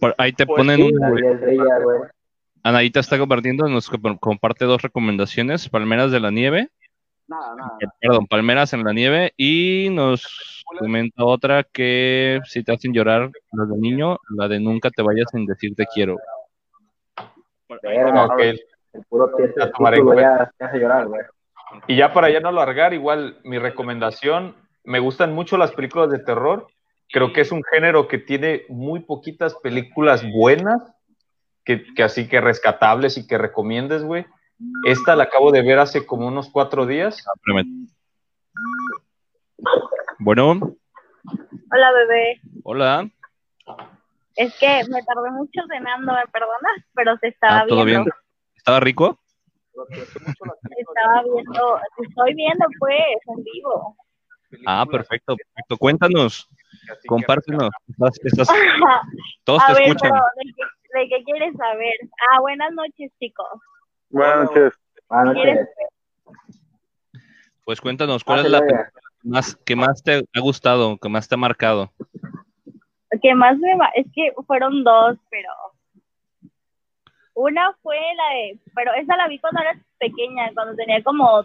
[0.00, 2.10] por ahí te Pues ponen sí, un...
[2.94, 6.70] Está compartiendo, nos comp- comparte dos recomendaciones, Palmeras de la Nieve,
[7.28, 7.78] Nada, nada.
[8.00, 13.64] perdón, Palmeras en la Nieve, y nos comenta otra que si te hacen llorar, la
[13.64, 16.18] de niño, la de Nunca te vayas sin decir te quiero.
[18.92, 21.22] El puro ya te hace llorar, güey.
[21.86, 24.54] Y ya para ya no largar, igual mi recomendación,
[24.84, 26.66] me gustan mucho las películas de terror.
[27.10, 30.82] Creo que es un género que tiene muy poquitas películas buenas,
[31.64, 34.26] que, que así que rescatables y que recomiendes, güey.
[34.86, 37.24] Esta la acabo de ver hace como unos cuatro días.
[37.36, 37.88] Espérame.
[40.18, 40.76] Bueno,
[41.70, 42.40] Hola, bebé.
[42.64, 43.08] hola.
[44.36, 46.84] Es que me tardé mucho cenando, ¿me perdonas?
[46.94, 48.04] Pero se estaba Ah, ¿Todo viendo.
[48.04, 48.14] bien?
[48.56, 49.18] ¿Estaba rico?
[49.74, 53.96] Estaba viendo, te estoy viendo, pues, en vivo.
[54.66, 55.76] Ah, perfecto, perfecto.
[55.78, 56.48] Cuéntanos,
[57.06, 57.70] compártenos.
[57.88, 58.48] Estás- estás-
[59.44, 60.10] todos A te ver, escuchan.
[60.12, 61.94] pero ¿de qué, de qué quieres saber?
[62.30, 63.46] Ah, buenas noches, chicos.
[64.12, 64.72] Buenas noches.
[65.08, 67.22] Buenas ¿Quieres noches.
[67.64, 71.08] Pues cuéntanos, ¿cuál es Pásale, la película que más, que más te ha gustado, que
[71.08, 71.90] más te ha marcado?
[73.20, 75.48] que más me va, es que fueron dos, pero
[77.34, 81.44] una fue la de, pero esa la vi cuando era pequeña, cuando tenía como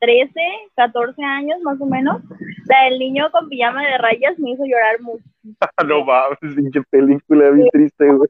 [0.00, 0.30] 13,
[0.76, 2.22] 14 años más o menos.
[2.66, 5.24] La del niño con pijama de rayas me hizo llorar mucho.
[5.86, 8.28] no mames, pinche película bien triste, güey.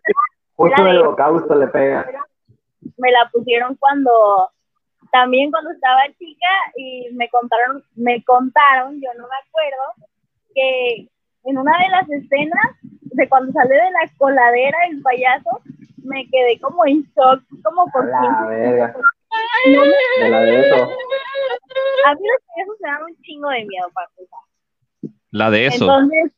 [0.55, 2.07] Justo holocausto le pega.
[2.97, 4.51] Me la pusieron cuando,
[5.13, 10.11] también cuando estaba chica y me contaron, me contaron, yo no me acuerdo,
[10.55, 11.09] que
[11.45, 15.61] en una de las escenas de cuando sale de la coladera el payaso,
[16.05, 18.95] me quedé como en shock, como por la 15 verga.
[19.75, 20.77] No me- De la de eso.
[22.07, 24.09] a mí los payasos me dan un chingo de miedo para.
[25.31, 25.85] La de eso.
[25.85, 26.33] Entonces,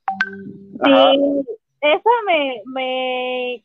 [0.84, 1.44] sí,
[1.80, 3.64] esa me, me,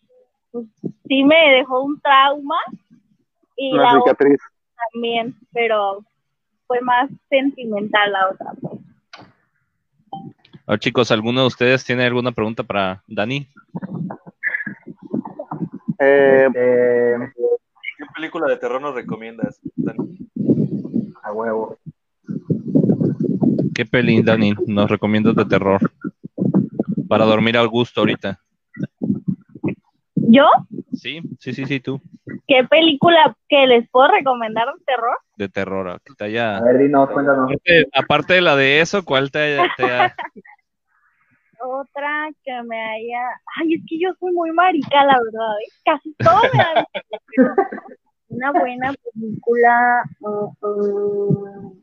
[1.13, 2.57] sí me dejó un trauma
[3.55, 4.17] y Una la otra
[4.91, 6.03] también, pero
[6.65, 8.51] fue más sentimental la otra.
[8.59, 8.73] pues.
[10.65, 13.47] A ver, chicos, ¿alguno de ustedes tiene alguna pregunta para Dani?
[15.99, 17.15] Eh, Eh,
[17.97, 19.59] ¿Qué película de terror nos recomiendas?
[19.75, 20.17] Dani?
[21.21, 21.77] a huevo.
[23.75, 25.79] ¿Qué peli, Dani, nos recomiendas de terror?
[27.07, 28.39] Para dormir al gusto ahorita.
[30.15, 30.45] ¿Yo?
[30.93, 32.01] Sí, sí, sí, sí, tú.
[32.47, 35.17] ¿Qué película que les puedo recomendar de terror?
[35.37, 36.57] De terror, a que te haya...
[36.57, 37.45] A ver, dinos, cuéntanos.
[37.51, 39.63] Aparte, aparte de la de eso, ¿cuál te haya...
[39.75, 40.15] te haya-
[41.65, 43.21] Otra que me haya...
[43.55, 45.57] Ay, es que yo soy muy marica, la verdad.
[45.65, 45.71] ¿eh?
[45.85, 46.87] Casi todo me da.
[48.27, 50.03] Una buena película...
[50.19, 51.81] mm, mm,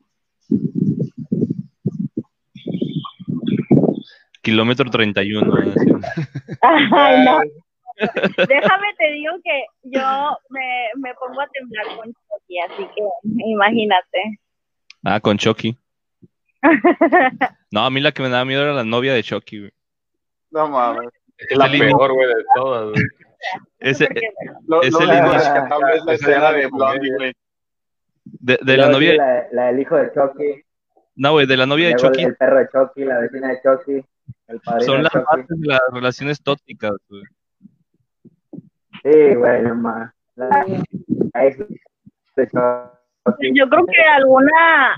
[4.42, 5.46] Kilómetro 31.
[5.46, 5.54] ¿no?
[5.72, 5.90] Así.
[6.62, 7.40] Ay, no.
[8.48, 13.02] Déjame te digo que yo me, me pongo a temblar con Chucky, así que
[13.44, 14.38] imagínate.
[15.04, 15.76] Ah, con Chucky.
[17.70, 19.72] No, a mí la que me daba miedo era la novia de Chucky, güey.
[20.50, 21.08] No mames.
[21.38, 23.04] Es la peor, güey, de todas, güey.
[23.78, 24.08] Ese,
[24.66, 27.32] Lo, Es lo la escena de Blondie, güey.
[28.24, 30.62] de, de la novia, La, la del hijo de Chucky.
[31.16, 34.04] no, güey, de la novia de Chucky El perro de Chucky, la vecina de Chucky.
[34.48, 35.24] El son de las Chucky.
[35.30, 37.22] bases de las relaciones tóxicas, güey.
[39.02, 40.12] Sí, güey, no más.
[40.36, 41.56] De
[42.46, 43.52] Chucky.
[43.54, 44.96] yo creo que alguna...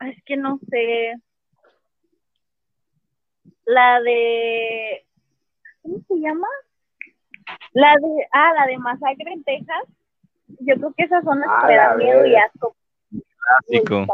[0.00, 1.14] Es que no sé...
[3.64, 5.04] La de...
[5.82, 6.48] ¿Cómo se llama?
[7.72, 8.26] La de...
[8.32, 9.84] Ah, la de Masacre en Texas.
[10.60, 12.74] Yo creo que esas son las Ah, que dan miedo y asco.
[13.10, 14.06] Clásico.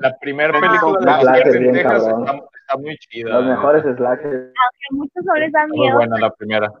[0.00, 3.30] La primera Ah, película de la las clase Masacre en Texas está, está muy chida.
[3.30, 4.34] Los mejores slashers.
[4.34, 6.72] Aunque muchos no les dan Muy miedo, buena la primera.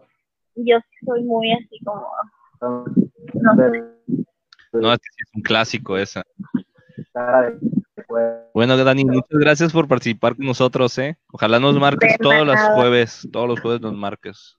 [0.56, 2.06] Yo sí soy muy así como...
[2.60, 3.62] No sé.
[3.70, 4.24] de-
[4.72, 6.22] No, es que sí es un clásico esa.
[7.14, 7.58] de-
[8.54, 11.16] Bueno, Dani, muchas gracias por participar con nosotros, ¿eh?
[11.32, 14.56] Ojalá nos marques todos los jueves, todos los jueves nos marques.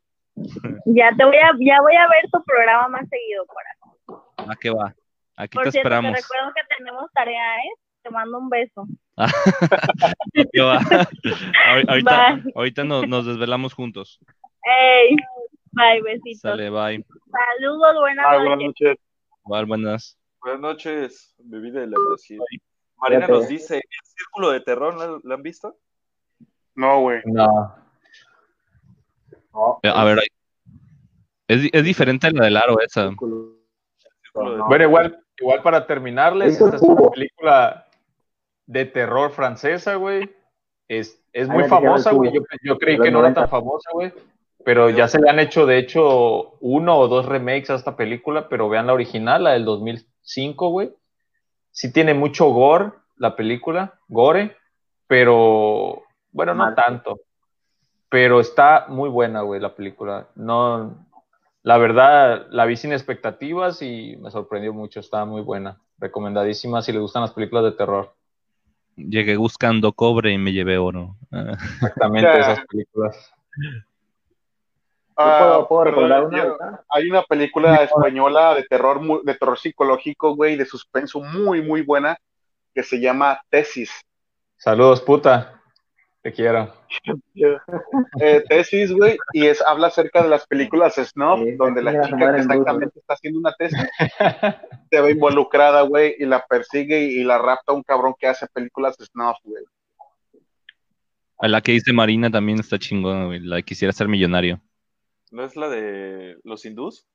[0.85, 4.51] Ya te voy a, ya voy a ver tu programa más seguido, Cora.
[4.51, 4.93] ¿A qué va?
[5.35, 6.19] Aquí Por te cierto, te esperamos.
[6.19, 7.73] recuerdo que tenemos tarea, ¿eh?
[8.01, 8.85] Te mando un beso.
[9.15, 9.27] ¿A
[10.51, 10.79] qué va?
[10.79, 14.19] Ahor- ahorita ahorita nos, nos desvelamos juntos.
[14.65, 15.15] Ey,
[15.73, 16.41] bye, besitos.
[16.41, 17.05] Sale, bye.
[17.31, 18.39] Saludos, buenas noches.
[18.47, 18.97] buenas noches.
[19.45, 20.17] Igual, buenas.
[20.41, 22.39] Buenas noches, bebida de la Brasil.
[22.97, 23.39] Marina Fíjate.
[23.39, 23.81] nos dice, ¿el
[24.17, 25.77] círculo de terror ¿la, la han visto?
[26.75, 27.21] No, güey.
[27.25, 27.75] No.
[29.53, 30.19] No, Eh, A ver,
[31.47, 33.07] es, es diferente a la del aro esa.
[33.09, 33.57] círculo.
[34.23, 34.67] Círculo de No.
[34.67, 37.87] Bueno, igual, igual para terminarles, esta es una película
[38.65, 40.29] de terror francesa, güey.
[40.87, 42.31] Es, es muy famosa, güey.
[42.33, 43.47] Yo, yo creí que no era tan 90.
[43.47, 44.13] famosa, güey.
[44.65, 48.47] Pero ya se le han hecho, de hecho, uno o dos remakes a esta película,
[48.47, 50.93] pero vean la original, la del 2005, güey.
[51.71, 54.55] Sí tiene mucho gore la película, gore,
[55.07, 56.75] pero bueno, no Mal.
[56.75, 57.19] tanto.
[58.09, 60.27] Pero está muy buena, güey, la película.
[60.35, 61.07] No,
[61.63, 64.99] la verdad, la vi sin expectativas y me sorprendió mucho.
[64.99, 65.81] Está muy buena.
[65.97, 68.13] Recomendadísima si les gustan las películas de terror.
[68.95, 71.15] Llegué buscando cobre y me llevé oro.
[71.31, 73.33] Exactamente esas películas.
[75.15, 76.85] Ah, puedo, puedo perdón, recordar una yo- ahorita?
[76.89, 82.17] Hay una película española de terror, de terror psicológico, güey, de suspenso muy, muy buena,
[82.73, 83.91] que se llama Tesis.
[84.57, 85.61] Saludos, puta.
[86.21, 86.73] Te quiero.
[88.21, 91.01] Eh, tesis, güey, y es habla acerca de las películas Sí,
[91.57, 93.77] donde la chica que exactamente está haciendo una tesis
[94.89, 98.95] se ve involucrada, güey, y la persigue y la rapta un cabrón que hace películas
[98.99, 99.63] snuff, güey.
[101.39, 103.39] A la que dice Marina también está chingona, güey.
[103.39, 104.61] La quisiera ser millonario.
[105.33, 107.07] ¿No es la de los hindús?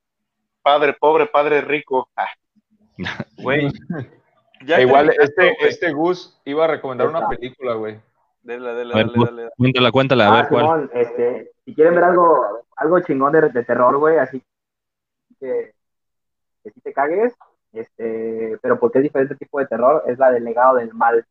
[0.62, 2.08] Padre pobre, padre rico.
[2.16, 2.26] Ah,
[3.42, 3.66] Güey.
[4.66, 8.00] E igual, terminaste, este, este Gus iba a recomendar una película, güey.
[8.42, 9.50] Dale, dale, dale, dale.
[9.56, 10.64] Cuéntala, cuéntala, a Ah, ver cuál.
[10.64, 14.42] Simón, este, si quieren ver algo, algo chingón de, de terror, güey, así
[15.38, 15.72] que,
[16.64, 17.34] que sí te cagues,
[17.72, 21.24] este, pero porque es diferente tipo de terror, es la del legado del mal.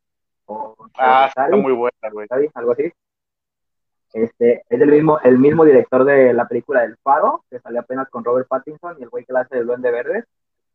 [0.46, 2.28] O, Ah, está muy buena, güey.
[2.30, 2.50] ¿sabes?
[2.54, 2.94] Algo así.
[4.14, 8.08] Este, es el mismo, el mismo director de la película del Faro, que salió apenas
[8.10, 10.24] con Robert Pattinson y el güey que la hace del Duende Verde.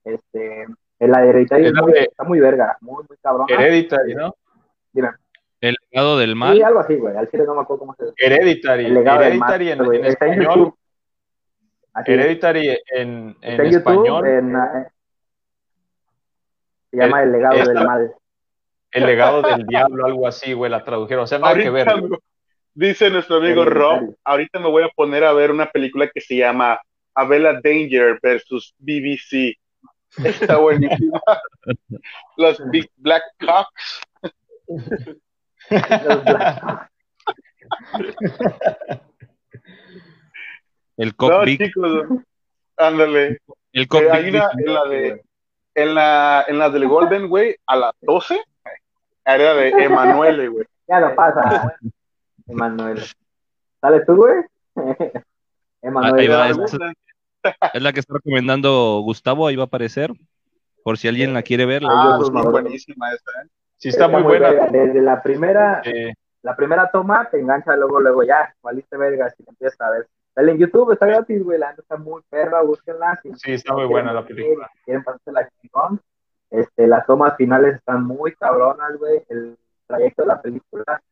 [0.04, 0.62] Este,
[0.98, 3.46] en la de Hereditary Es muy- de- está muy verga, muy, muy cabrón.
[3.48, 4.34] Hereditary, ¿no?
[4.92, 5.10] Dime.
[5.60, 6.56] El legado del mal.
[6.56, 7.16] Sí, algo así, güey.
[7.16, 8.86] Al chile no me acuerdo cómo se Hereditary.
[8.86, 10.74] El legado del mal, Hereditary en, en Está en español.
[11.94, 12.08] Es.
[12.08, 14.26] Hereditary en, en Está en YouTube, español.
[14.26, 14.86] en, eh,
[16.90, 18.14] se llama El- El legado esta- del mal.
[18.90, 21.24] El legado del diablo, algo así, güey, la tradujeron.
[21.24, 21.86] O sea, nada que ver.
[22.00, 22.18] Güey,
[22.74, 26.36] Dice nuestro amigo Rob, ahorita me voy a poner a ver una película que se
[26.36, 26.80] llama
[27.14, 29.58] Abela Danger versus BBC.
[30.24, 31.20] Está buenísima.
[32.36, 34.00] Los Big Black Cocks.
[40.96, 41.62] El No, cockpit.
[41.62, 42.06] chicos,
[42.76, 43.38] ándale.
[43.72, 45.22] el Eh, hay una en la de
[45.74, 48.40] en la en la del Golden, güey, a las 12
[49.24, 50.66] era de Emanuele, güey.
[50.88, 51.74] Ya lo pasa.
[52.46, 53.02] Emanuel.
[53.80, 54.34] ¿Sales tú, güey?
[55.82, 56.30] Emanuel.
[56.30, 56.78] Va, es-
[57.82, 60.12] la que está recomendando Gustavo, ahí va a aparecer.
[60.84, 61.82] Por si alguien la quiere ver.
[61.82, 63.48] la- Ah, sí, son buenísima esa, ¿eh?
[63.76, 64.50] Sí, está muy buena.
[64.50, 64.66] verga.
[64.70, 66.12] Desde la primera, Eh,
[66.42, 70.08] la primera toma te engancha luego, luego ya, valiste verga si te empiezas a ver.
[70.34, 73.18] Dale en YouTube, está gratis, güey, la está muy perra, búsquenla.
[73.22, 74.70] Si sí, está muy buena la película.
[74.74, 76.00] si quieren pasarse la chingón.
[76.50, 79.22] Este, las tomas finales están muy cabronas, güey.
[79.28, 79.56] El
[79.86, 81.02] trayecto de la película,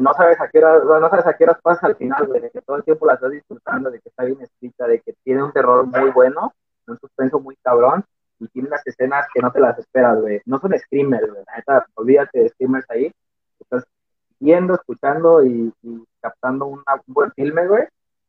[0.00, 2.40] no sabes a qué hora, bueno, no sabes a qué horas pasa al final, güey,
[2.40, 5.14] de que todo el tiempo la estás disfrutando, de que está bien escrita, de que
[5.24, 6.52] tiene un terror muy bueno,
[6.86, 8.04] un suspenso muy cabrón,
[8.38, 10.40] y tiene unas escenas que no te las esperas, güey.
[10.44, 11.42] No son screamers, güey.
[11.46, 13.10] La neta, olvídate de screamers ahí.
[13.58, 13.84] Estás
[14.38, 17.84] viendo, escuchando y, y captando una- un buen filme, güey,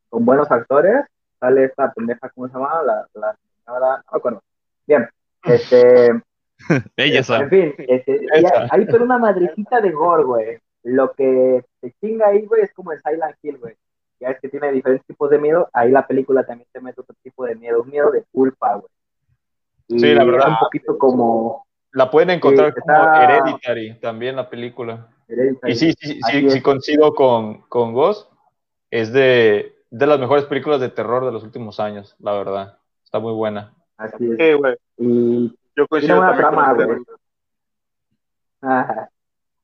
[0.09, 1.05] con buenos actores.
[1.39, 2.81] Sale esta pendeja, ¿cómo se llama?
[2.83, 3.35] La, la
[3.65, 4.41] señora, no me acuerdo.
[4.87, 5.09] Bien,
[5.43, 6.11] este,
[6.95, 7.49] Ella en sabe.
[7.49, 8.25] fin, este,
[8.71, 10.59] hay pero una madrecita de gore, güey.
[10.89, 13.75] Lo que te chinga ahí, güey, es como en Silent Hill, güey.
[14.19, 15.69] Ya es que tiene diferentes tipos de miedo.
[15.73, 18.91] Ahí la película también te mete otro tipo de miedo, un miedo de culpa, güey.
[19.89, 20.49] Y Sí, la verdad.
[20.49, 25.07] un poquito como La pueden encontrar Sí, como está- Hereditary también la película.
[25.27, 25.73] Hereditary.
[25.73, 28.31] Y sí, sí, sí, sí coincido con, con Ghost.
[28.89, 32.77] Es de, de las mejores películas de terror de los últimos años, la verdad.
[33.03, 33.73] Está muy buena.
[33.97, 34.37] Así es.
[34.37, 34.75] Sí, güey.
[34.97, 36.97] Y Yo tiene coincido una también trama, güey.
[38.61, 39.09] Ajá.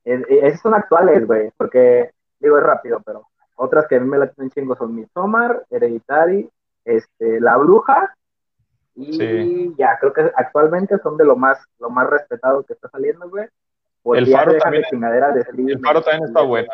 [0.03, 4.17] Es- Esas son actuales, güey, porque, digo, es rápido, pero otras que a mí me
[4.17, 6.49] la tienen chingo son Midsommar, Hereditary,
[6.85, 8.15] este, La Bruja,
[8.95, 9.73] y Sí.
[9.77, 13.47] ya, creo que actualmente son de lo más, lo más respetado que está saliendo, güey.
[14.03, 16.73] Porque El Faro también- de El Faro también está buena.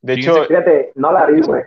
[0.00, 1.62] De hecho, Fíjate, no la vi, güey,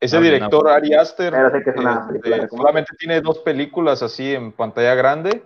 [0.00, 0.68] ese director.
[0.68, 4.94] Ari Aster, pero sé que es una este, solamente tiene dos películas así en pantalla
[4.94, 5.42] grande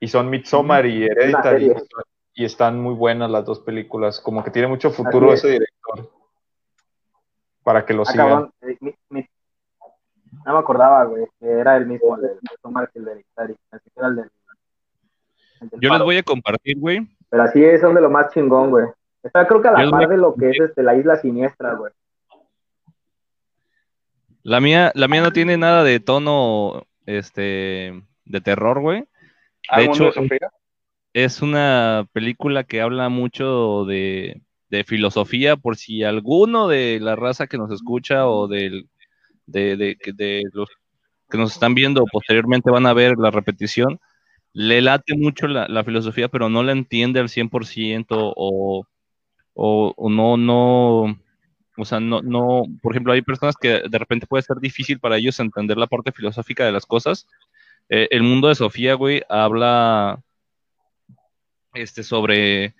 [0.00, 1.72] y son Midsommar y Hereditary
[2.34, 5.40] y están muy buenas las dos películas como que tiene mucho futuro es.
[5.42, 6.10] ese director
[7.62, 9.26] para que lo Ah, sigan eh, mi- mi-
[10.44, 13.56] no me acordaba, güey, que era el mismo, el de Midsommar que el de Hereditary,
[13.70, 14.30] así que era el del-
[15.62, 17.06] el del Yo les voy a compartir, güey.
[17.30, 18.84] Pero así es, son de lo más chingón, güey.
[19.22, 21.92] Está creo que a la par de lo que es este, la isla siniestra, güey.
[24.42, 29.04] La mía, la mía no tiene nada de tono este de terror, güey.
[29.68, 30.10] ¿Al De hecho,
[31.12, 37.46] es una película que habla mucho de, de filosofía, por si alguno de la raza
[37.46, 38.88] que nos escucha o del,
[39.46, 40.68] de, de, que- de los
[41.30, 44.00] que nos están viendo posteriormente van a ver la repetición,
[44.54, 48.86] le late mucho la, la filosofía, pero no la entiende al 100% o,
[49.54, 51.18] o, o no, no,
[51.78, 55.16] o sea, no, no, por ejemplo, hay personas que de repente puede ser difícil para
[55.18, 57.26] ellos entender la parte filosófica de las cosas.
[57.88, 60.20] Eh, el mundo de Sofía, güey, habla
[61.74, 62.74] este, sobre,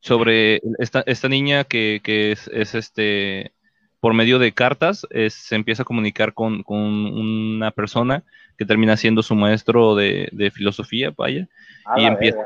[0.00, 3.52] sobre esta, esta niña que, que es, es, este,
[4.00, 8.22] por medio de cartas, es- se empieza a comunicar con, con una persona
[8.56, 11.48] que termina siendo su maestro de, de filosofía, vaya,
[11.96, 12.44] y empieza,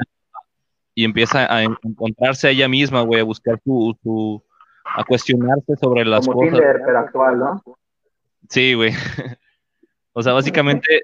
[0.95, 4.43] y empieza a en- encontrarse a ella misma, güey, a buscar su, su,
[4.85, 6.53] a cuestionarse sobre las Como cosas.
[6.55, 7.63] Tinder, pero actual, ¿no?
[8.49, 8.93] Sí, güey.
[10.19, 11.03] O sea, básicamente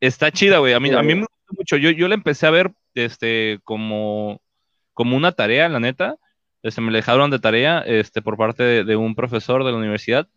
[0.00, 0.74] Está chida, güey.
[0.74, 1.76] A mí, a mí me gustó mucho.
[1.76, 4.40] Yo, yo la empecé a ver este, como,
[4.92, 6.16] como una tarea, la neta.
[6.62, 9.78] Este, me la dejaron de tarea este, por parte de, de un profesor de la
[9.78, 10.28] universidad.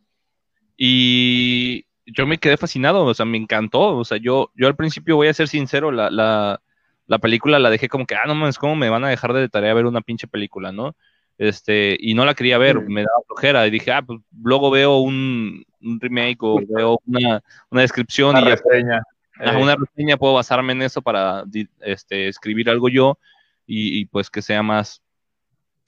[0.77, 3.97] Y yo me quedé fascinado, o sea, me encantó.
[3.97, 6.61] O sea, yo, yo al principio, voy a ser sincero, la, la,
[7.07, 9.49] la película la dejé como que, ah, no mames, ¿cómo me van a dejar de
[9.49, 10.95] tarea ver una pinche película, no?
[11.37, 13.67] Este, y no la quería ver, me daba flojera.
[13.67, 18.41] Y dije, ah, pues luego veo un, un remake o veo una, una descripción una
[18.41, 19.01] y ya reseña
[19.39, 21.43] Eh, una reseña, puedo basarme en eso para
[21.81, 23.19] este, escribir algo yo
[23.67, 25.03] y, y, pues que sea más,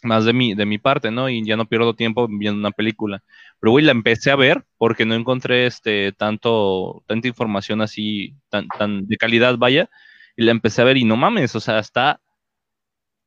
[0.03, 1.29] más de mi, de mi parte, ¿no?
[1.29, 3.23] Y ya no pierdo tiempo viendo una película.
[3.59, 8.67] Pero, güey, la empecé a ver porque no encontré este, tanto, tanta información así, tan,
[8.77, 9.89] tan de calidad, vaya,
[10.37, 12.19] y la empecé a ver y no mames, o sea, está,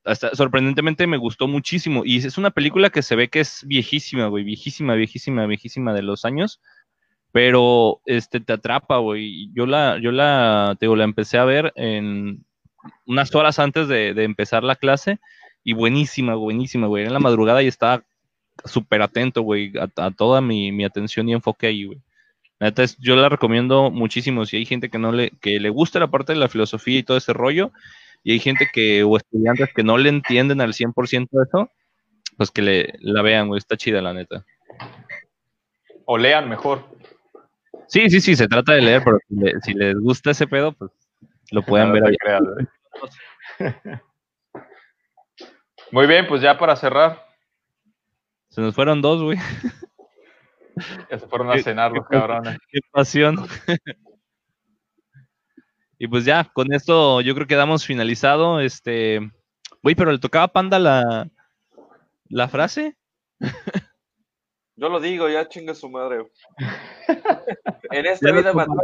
[0.04, 2.02] hasta sorprendentemente me gustó muchísimo.
[2.04, 6.02] Y es una película que se ve que es viejísima, güey, viejísima, viejísima, viejísima de
[6.02, 6.60] los años
[7.32, 9.50] pero este te atrapa, güey.
[9.54, 12.44] Yo la, yo la, te digo, la empecé a ver en
[13.06, 15.18] unas horas antes de, de empezar la clase
[15.64, 17.06] y buenísima, buenísima, güey.
[17.06, 18.04] En la madrugada y estaba
[18.64, 21.98] súper atento, güey, a, toda mi, atención y enfoque ahí, güey.
[22.60, 24.46] Neta, yo la recomiendo muchísimo.
[24.46, 27.02] Si hay gente que no le, que le gusta la parte de la filosofía y
[27.02, 27.72] todo ese rollo,
[28.22, 31.70] y hay gente que, o estudiantes que no le entienden al 100% de eso,
[32.36, 34.44] pues que le, la vean, güey, está chida, la neta.
[36.04, 36.84] O lean mejor.
[37.88, 39.18] Sí, sí, sí, se trata de leer, pero
[39.62, 40.90] si, les gusta ese pedo, pues
[41.50, 42.16] lo pueden ver ahí.
[45.90, 47.26] Muy bien, pues ya para cerrar.
[48.48, 49.38] Se nos fueron dos, güey.
[51.10, 52.56] Ya se fueron a cenar los cabrones.
[52.70, 53.36] Qué pasión.
[56.02, 58.58] Y pues ya, con esto yo creo que damos finalizado.
[58.58, 59.20] Este,
[59.84, 61.28] güey, pero le tocaba Panda la,
[62.28, 62.96] la frase.
[64.74, 66.26] Yo lo digo, ya chinga su madre.
[67.92, 68.82] en esta vida matraca.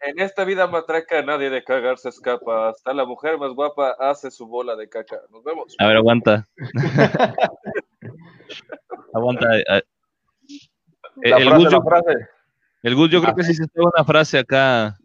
[0.00, 2.70] En esta vida matraca nadie de cagar se escapa.
[2.70, 5.20] Hasta la mujer más guapa hace su bola de caca.
[5.30, 5.76] Nos vemos.
[5.78, 6.48] A ver, aguanta.
[9.12, 9.58] aguanta.
[9.58, 9.82] Eh,
[11.20, 11.84] el, Gus, yo,
[12.82, 14.96] el Gus, yo creo que sí se está una frase acá.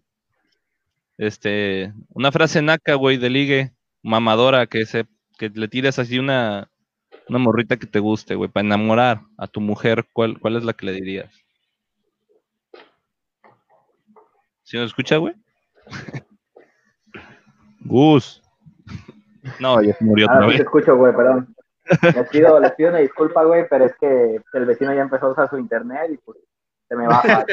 [1.22, 3.72] Este, una frase naca, güey, de ligue,
[4.02, 5.06] mamadora, que se,
[5.38, 6.68] que le tires así una,
[7.30, 10.74] una morrita que te guste, güey, para enamorar a tu mujer, ¿cuál, cuál es la
[10.74, 11.32] que le dirías?
[14.64, 15.36] ¿Sí nos escucha, güey?
[17.82, 18.42] Gus.
[19.60, 20.60] No, ya se murió ah, otra vez.
[20.62, 21.54] escucho, güey, perdón.
[22.16, 25.32] Les pido, les pido una disculpa, güey, pero es que el vecino ya empezó a
[25.34, 26.40] usar su internet y pues
[26.92, 27.46] se me baja.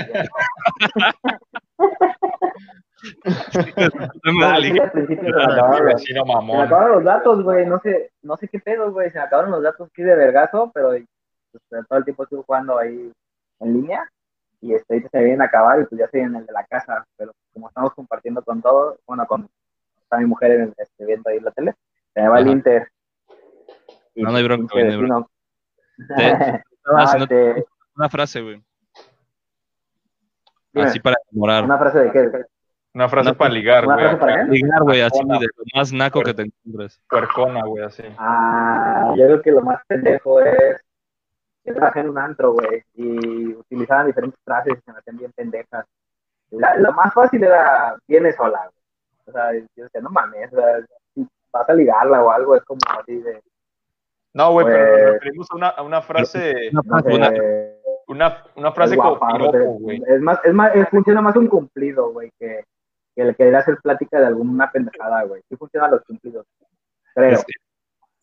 [5.98, 6.14] se
[6.56, 9.52] me acabaron los datos, güey, no sé, no sé qué pedo, güey, se me acabaron
[9.52, 10.90] los datos aquí de vergazo, pero
[11.52, 13.12] pues, todo el tiempo estuve jugando ahí
[13.60, 14.10] en línea
[14.60, 16.64] y este, ahorita se vienen a acabar y pues ya estoy en el de la
[16.64, 19.48] casa, pero como estamos compartiendo con todo, bueno, con
[20.02, 21.76] está mi mujer en este, viendo ahí la tele,
[22.12, 22.90] se me va el Inter.
[24.16, 25.28] no, no hay bronca, no
[27.94, 28.67] Una frase, güey.
[30.82, 31.64] Así para enamorar.
[31.64, 32.44] ¿Una frase de qué?
[32.94, 33.96] Una frase para ligar, güey.
[33.96, 37.00] Una frase para ligar, güey, así de lo más naco que te encuentres.
[37.08, 38.02] Puercona, güey, así.
[38.18, 40.80] Ah, yo creo que lo más pendejo es
[41.64, 45.32] que trabajé en un antro, güey, y utilizaban diferentes frases y se me hacían bien
[45.32, 45.84] pendejas.
[46.50, 48.78] lo más fácil era, viene sola, güey.
[49.26, 50.80] O sea, yo decía, no mames, o sea,
[51.14, 53.42] si vas a ligarla o algo, es como así de...
[54.32, 56.70] No, güey, pero nos pues, referimos a una, a una frase...
[56.72, 57.30] Una, una,
[58.08, 59.18] una, frase como
[59.78, 60.02] güey.
[60.06, 62.64] Es más, es más, funciona más un cumplido, güey, que
[63.18, 65.42] que le quería hacer plática de alguna pendejada, güey.
[65.48, 66.46] Sí funcionan los cumplidos,
[67.14, 67.40] creo.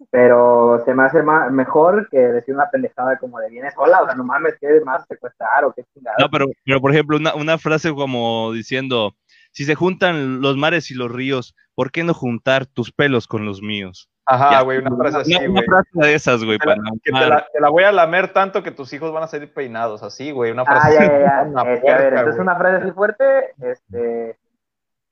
[0.09, 1.21] Pero se me hace
[1.51, 5.05] mejor que decir una pendejada como de vienes sola, o sea, no mames, ¿qué más
[5.05, 6.15] secuestrar o qué chingada?
[6.17, 9.17] No, pero, pero por ejemplo, una, una frase como diciendo,
[9.51, 13.45] si se juntan los mares y los ríos, ¿por qué no juntar tus pelos con
[13.45, 14.09] los míos?
[14.25, 15.47] Ajá, güey, una frase así, güey.
[15.47, 16.57] Una, frase de esas, güey.
[16.57, 19.53] Que, te, la, te, la, voy a lamer tanto que tus hijos van a salir
[19.53, 20.51] peinados, así, güey.
[20.51, 21.71] Una frase ah, ya, ya, ya.
[21.73, 24.37] Este, a ver, entonces una frase así fuerte, este,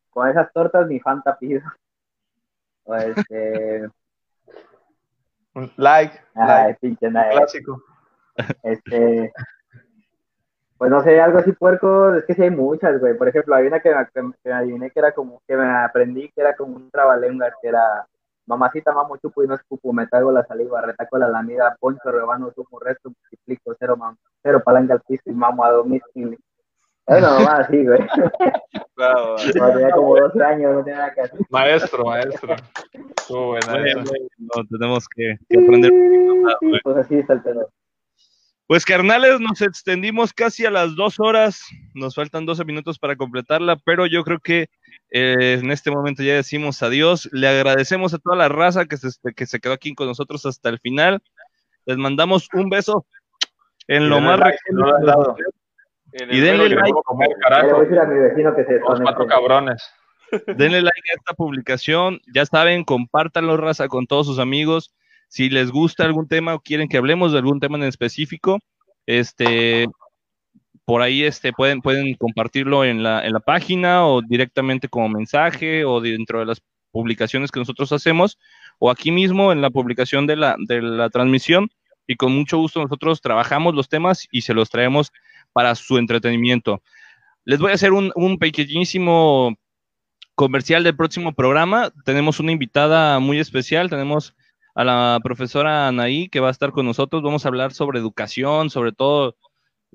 [0.10, 1.61] con esas tortas mi Fanta pido.
[2.85, 3.88] O este.
[5.53, 6.19] Un like.
[6.35, 7.81] Ay, pinche Clásico.
[8.61, 9.31] Este.
[10.77, 13.18] Pues no sé, algo así puerco, es que sí hay muchas, güey.
[13.18, 13.90] Por ejemplo, hay una que
[14.22, 17.69] me, que adiviné que era como, que me aprendí que era como un trabalenguas, que
[17.69, 18.06] era
[18.45, 22.52] mamacita, mamo, chupo y no escupo, me traigo la saliva, retaco la lamida, poncho, rebano,
[22.53, 26.38] sumo, resto, multiplico, cero, mam, cero palanca al piso y mamo a domicilio.
[27.06, 27.99] Bueno, nomás así, güey.
[28.95, 31.40] Claro, tenía como 12 años, no tenía nada que hacer.
[31.49, 32.56] Maestro, maestro.
[33.30, 35.91] no, tenemos que, aprender.
[36.84, 37.70] pues así está el pedo.
[38.65, 41.64] Pues carnales, nos extendimos casi a las dos horas,
[41.94, 44.68] nos faltan 12 minutos para completarla, pero yo creo que
[45.11, 49.10] eh, en este momento ya decimos adiós, le agradecemos a toda la raza que se,
[49.35, 51.22] que se quedó aquí con nosotros hasta el final,
[51.85, 53.06] les mandamos un beso
[53.88, 54.40] en lo más
[56.14, 56.94] y denle like.
[59.27, 59.84] cabrones.
[60.48, 62.19] Denle like a esta publicación.
[62.34, 64.94] Ya saben, compártanlo, raza, con todos sus amigos.
[65.34, 68.60] Si les gusta algún tema o quieren que hablemos de algún tema en específico,
[69.07, 69.88] este,
[70.85, 75.85] por ahí este, pueden, pueden compartirlo en la, en la página o directamente como mensaje
[75.85, 76.61] o dentro de las
[76.91, 78.38] publicaciones que nosotros hacemos
[78.77, 81.68] o aquí mismo en la publicación de la, de la transmisión
[82.05, 85.11] y con mucho gusto nosotros trabajamos los temas y se los traemos
[85.51, 86.84] para su entretenimiento.
[87.43, 89.55] Les voy a hacer un, pequeñísimo
[90.35, 91.91] comercial del próximo programa.
[92.05, 94.35] Tenemos una invitada muy especial, tenemos
[94.76, 97.24] a la profesora Anaí que va a estar con nosotros.
[97.24, 99.36] Vamos a hablar sobre educación, sobre todo.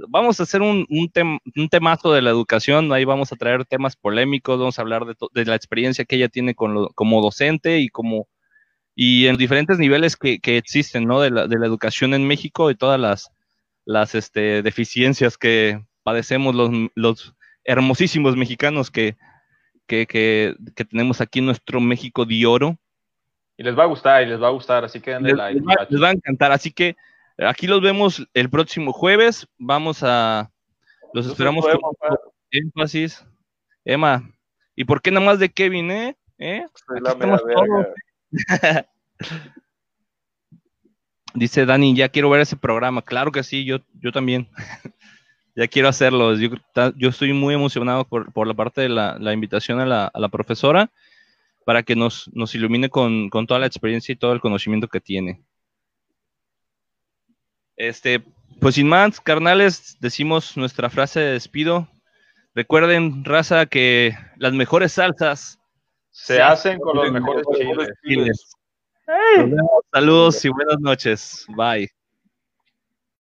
[0.09, 4.59] Vamos a hacer un, un, temazo de la educación, ahí vamos a traer temas polémicos,
[4.59, 8.29] vamos a hablar de, la experiencia que ella tiene como docente y como,
[9.01, 11.21] y en diferentes niveles que, que existen, ¿no?
[11.21, 13.31] De la, de la, educación en México y todas las,
[13.85, 19.17] las este, deficiencias que padecemos los, los hermosísimos mexicanos que,
[19.87, 22.77] que, que, que, tenemos aquí en nuestro México de oro.
[23.59, 25.67] Y les va a gustar, y les va a gustar, así que les, like, les,
[25.67, 26.97] va, les va a encantar, así que
[27.37, 30.51] aquí los vemos el próximo jueves, vamos a,
[31.13, 31.81] los esperamos con
[32.51, 33.25] énfasis.
[33.85, 34.31] Emma,
[34.77, 36.17] ¿y por qué nada más de Kevin, eh?
[36.39, 36.65] ¿Eh?
[41.35, 43.03] Dice Dani, ya quiero ver ese programa.
[43.03, 44.49] Claro que sí, yo, yo también.
[45.57, 46.35] ya quiero hacerlo.
[46.37, 46.51] Yo,
[46.97, 50.21] yo, estoy muy emocionado por, por la parte de la, la invitación a la, a
[50.21, 50.91] la, profesora
[51.69, 55.03] para que nos, nos ilumine con, con, toda la experiencia y todo el conocimiento que
[55.03, 55.45] tiene.
[57.77, 58.25] Este,
[58.59, 61.87] pues sin más, carnales, decimos nuestra frase de despido.
[62.55, 65.59] Recuerden, raza, que las mejores salsas
[66.09, 67.91] se, se hacen con los mejores chiles.
[68.03, 68.51] chiles.
[69.07, 69.53] Hey.
[69.93, 71.45] Saludos y buenas noches.
[71.55, 71.91] Bye.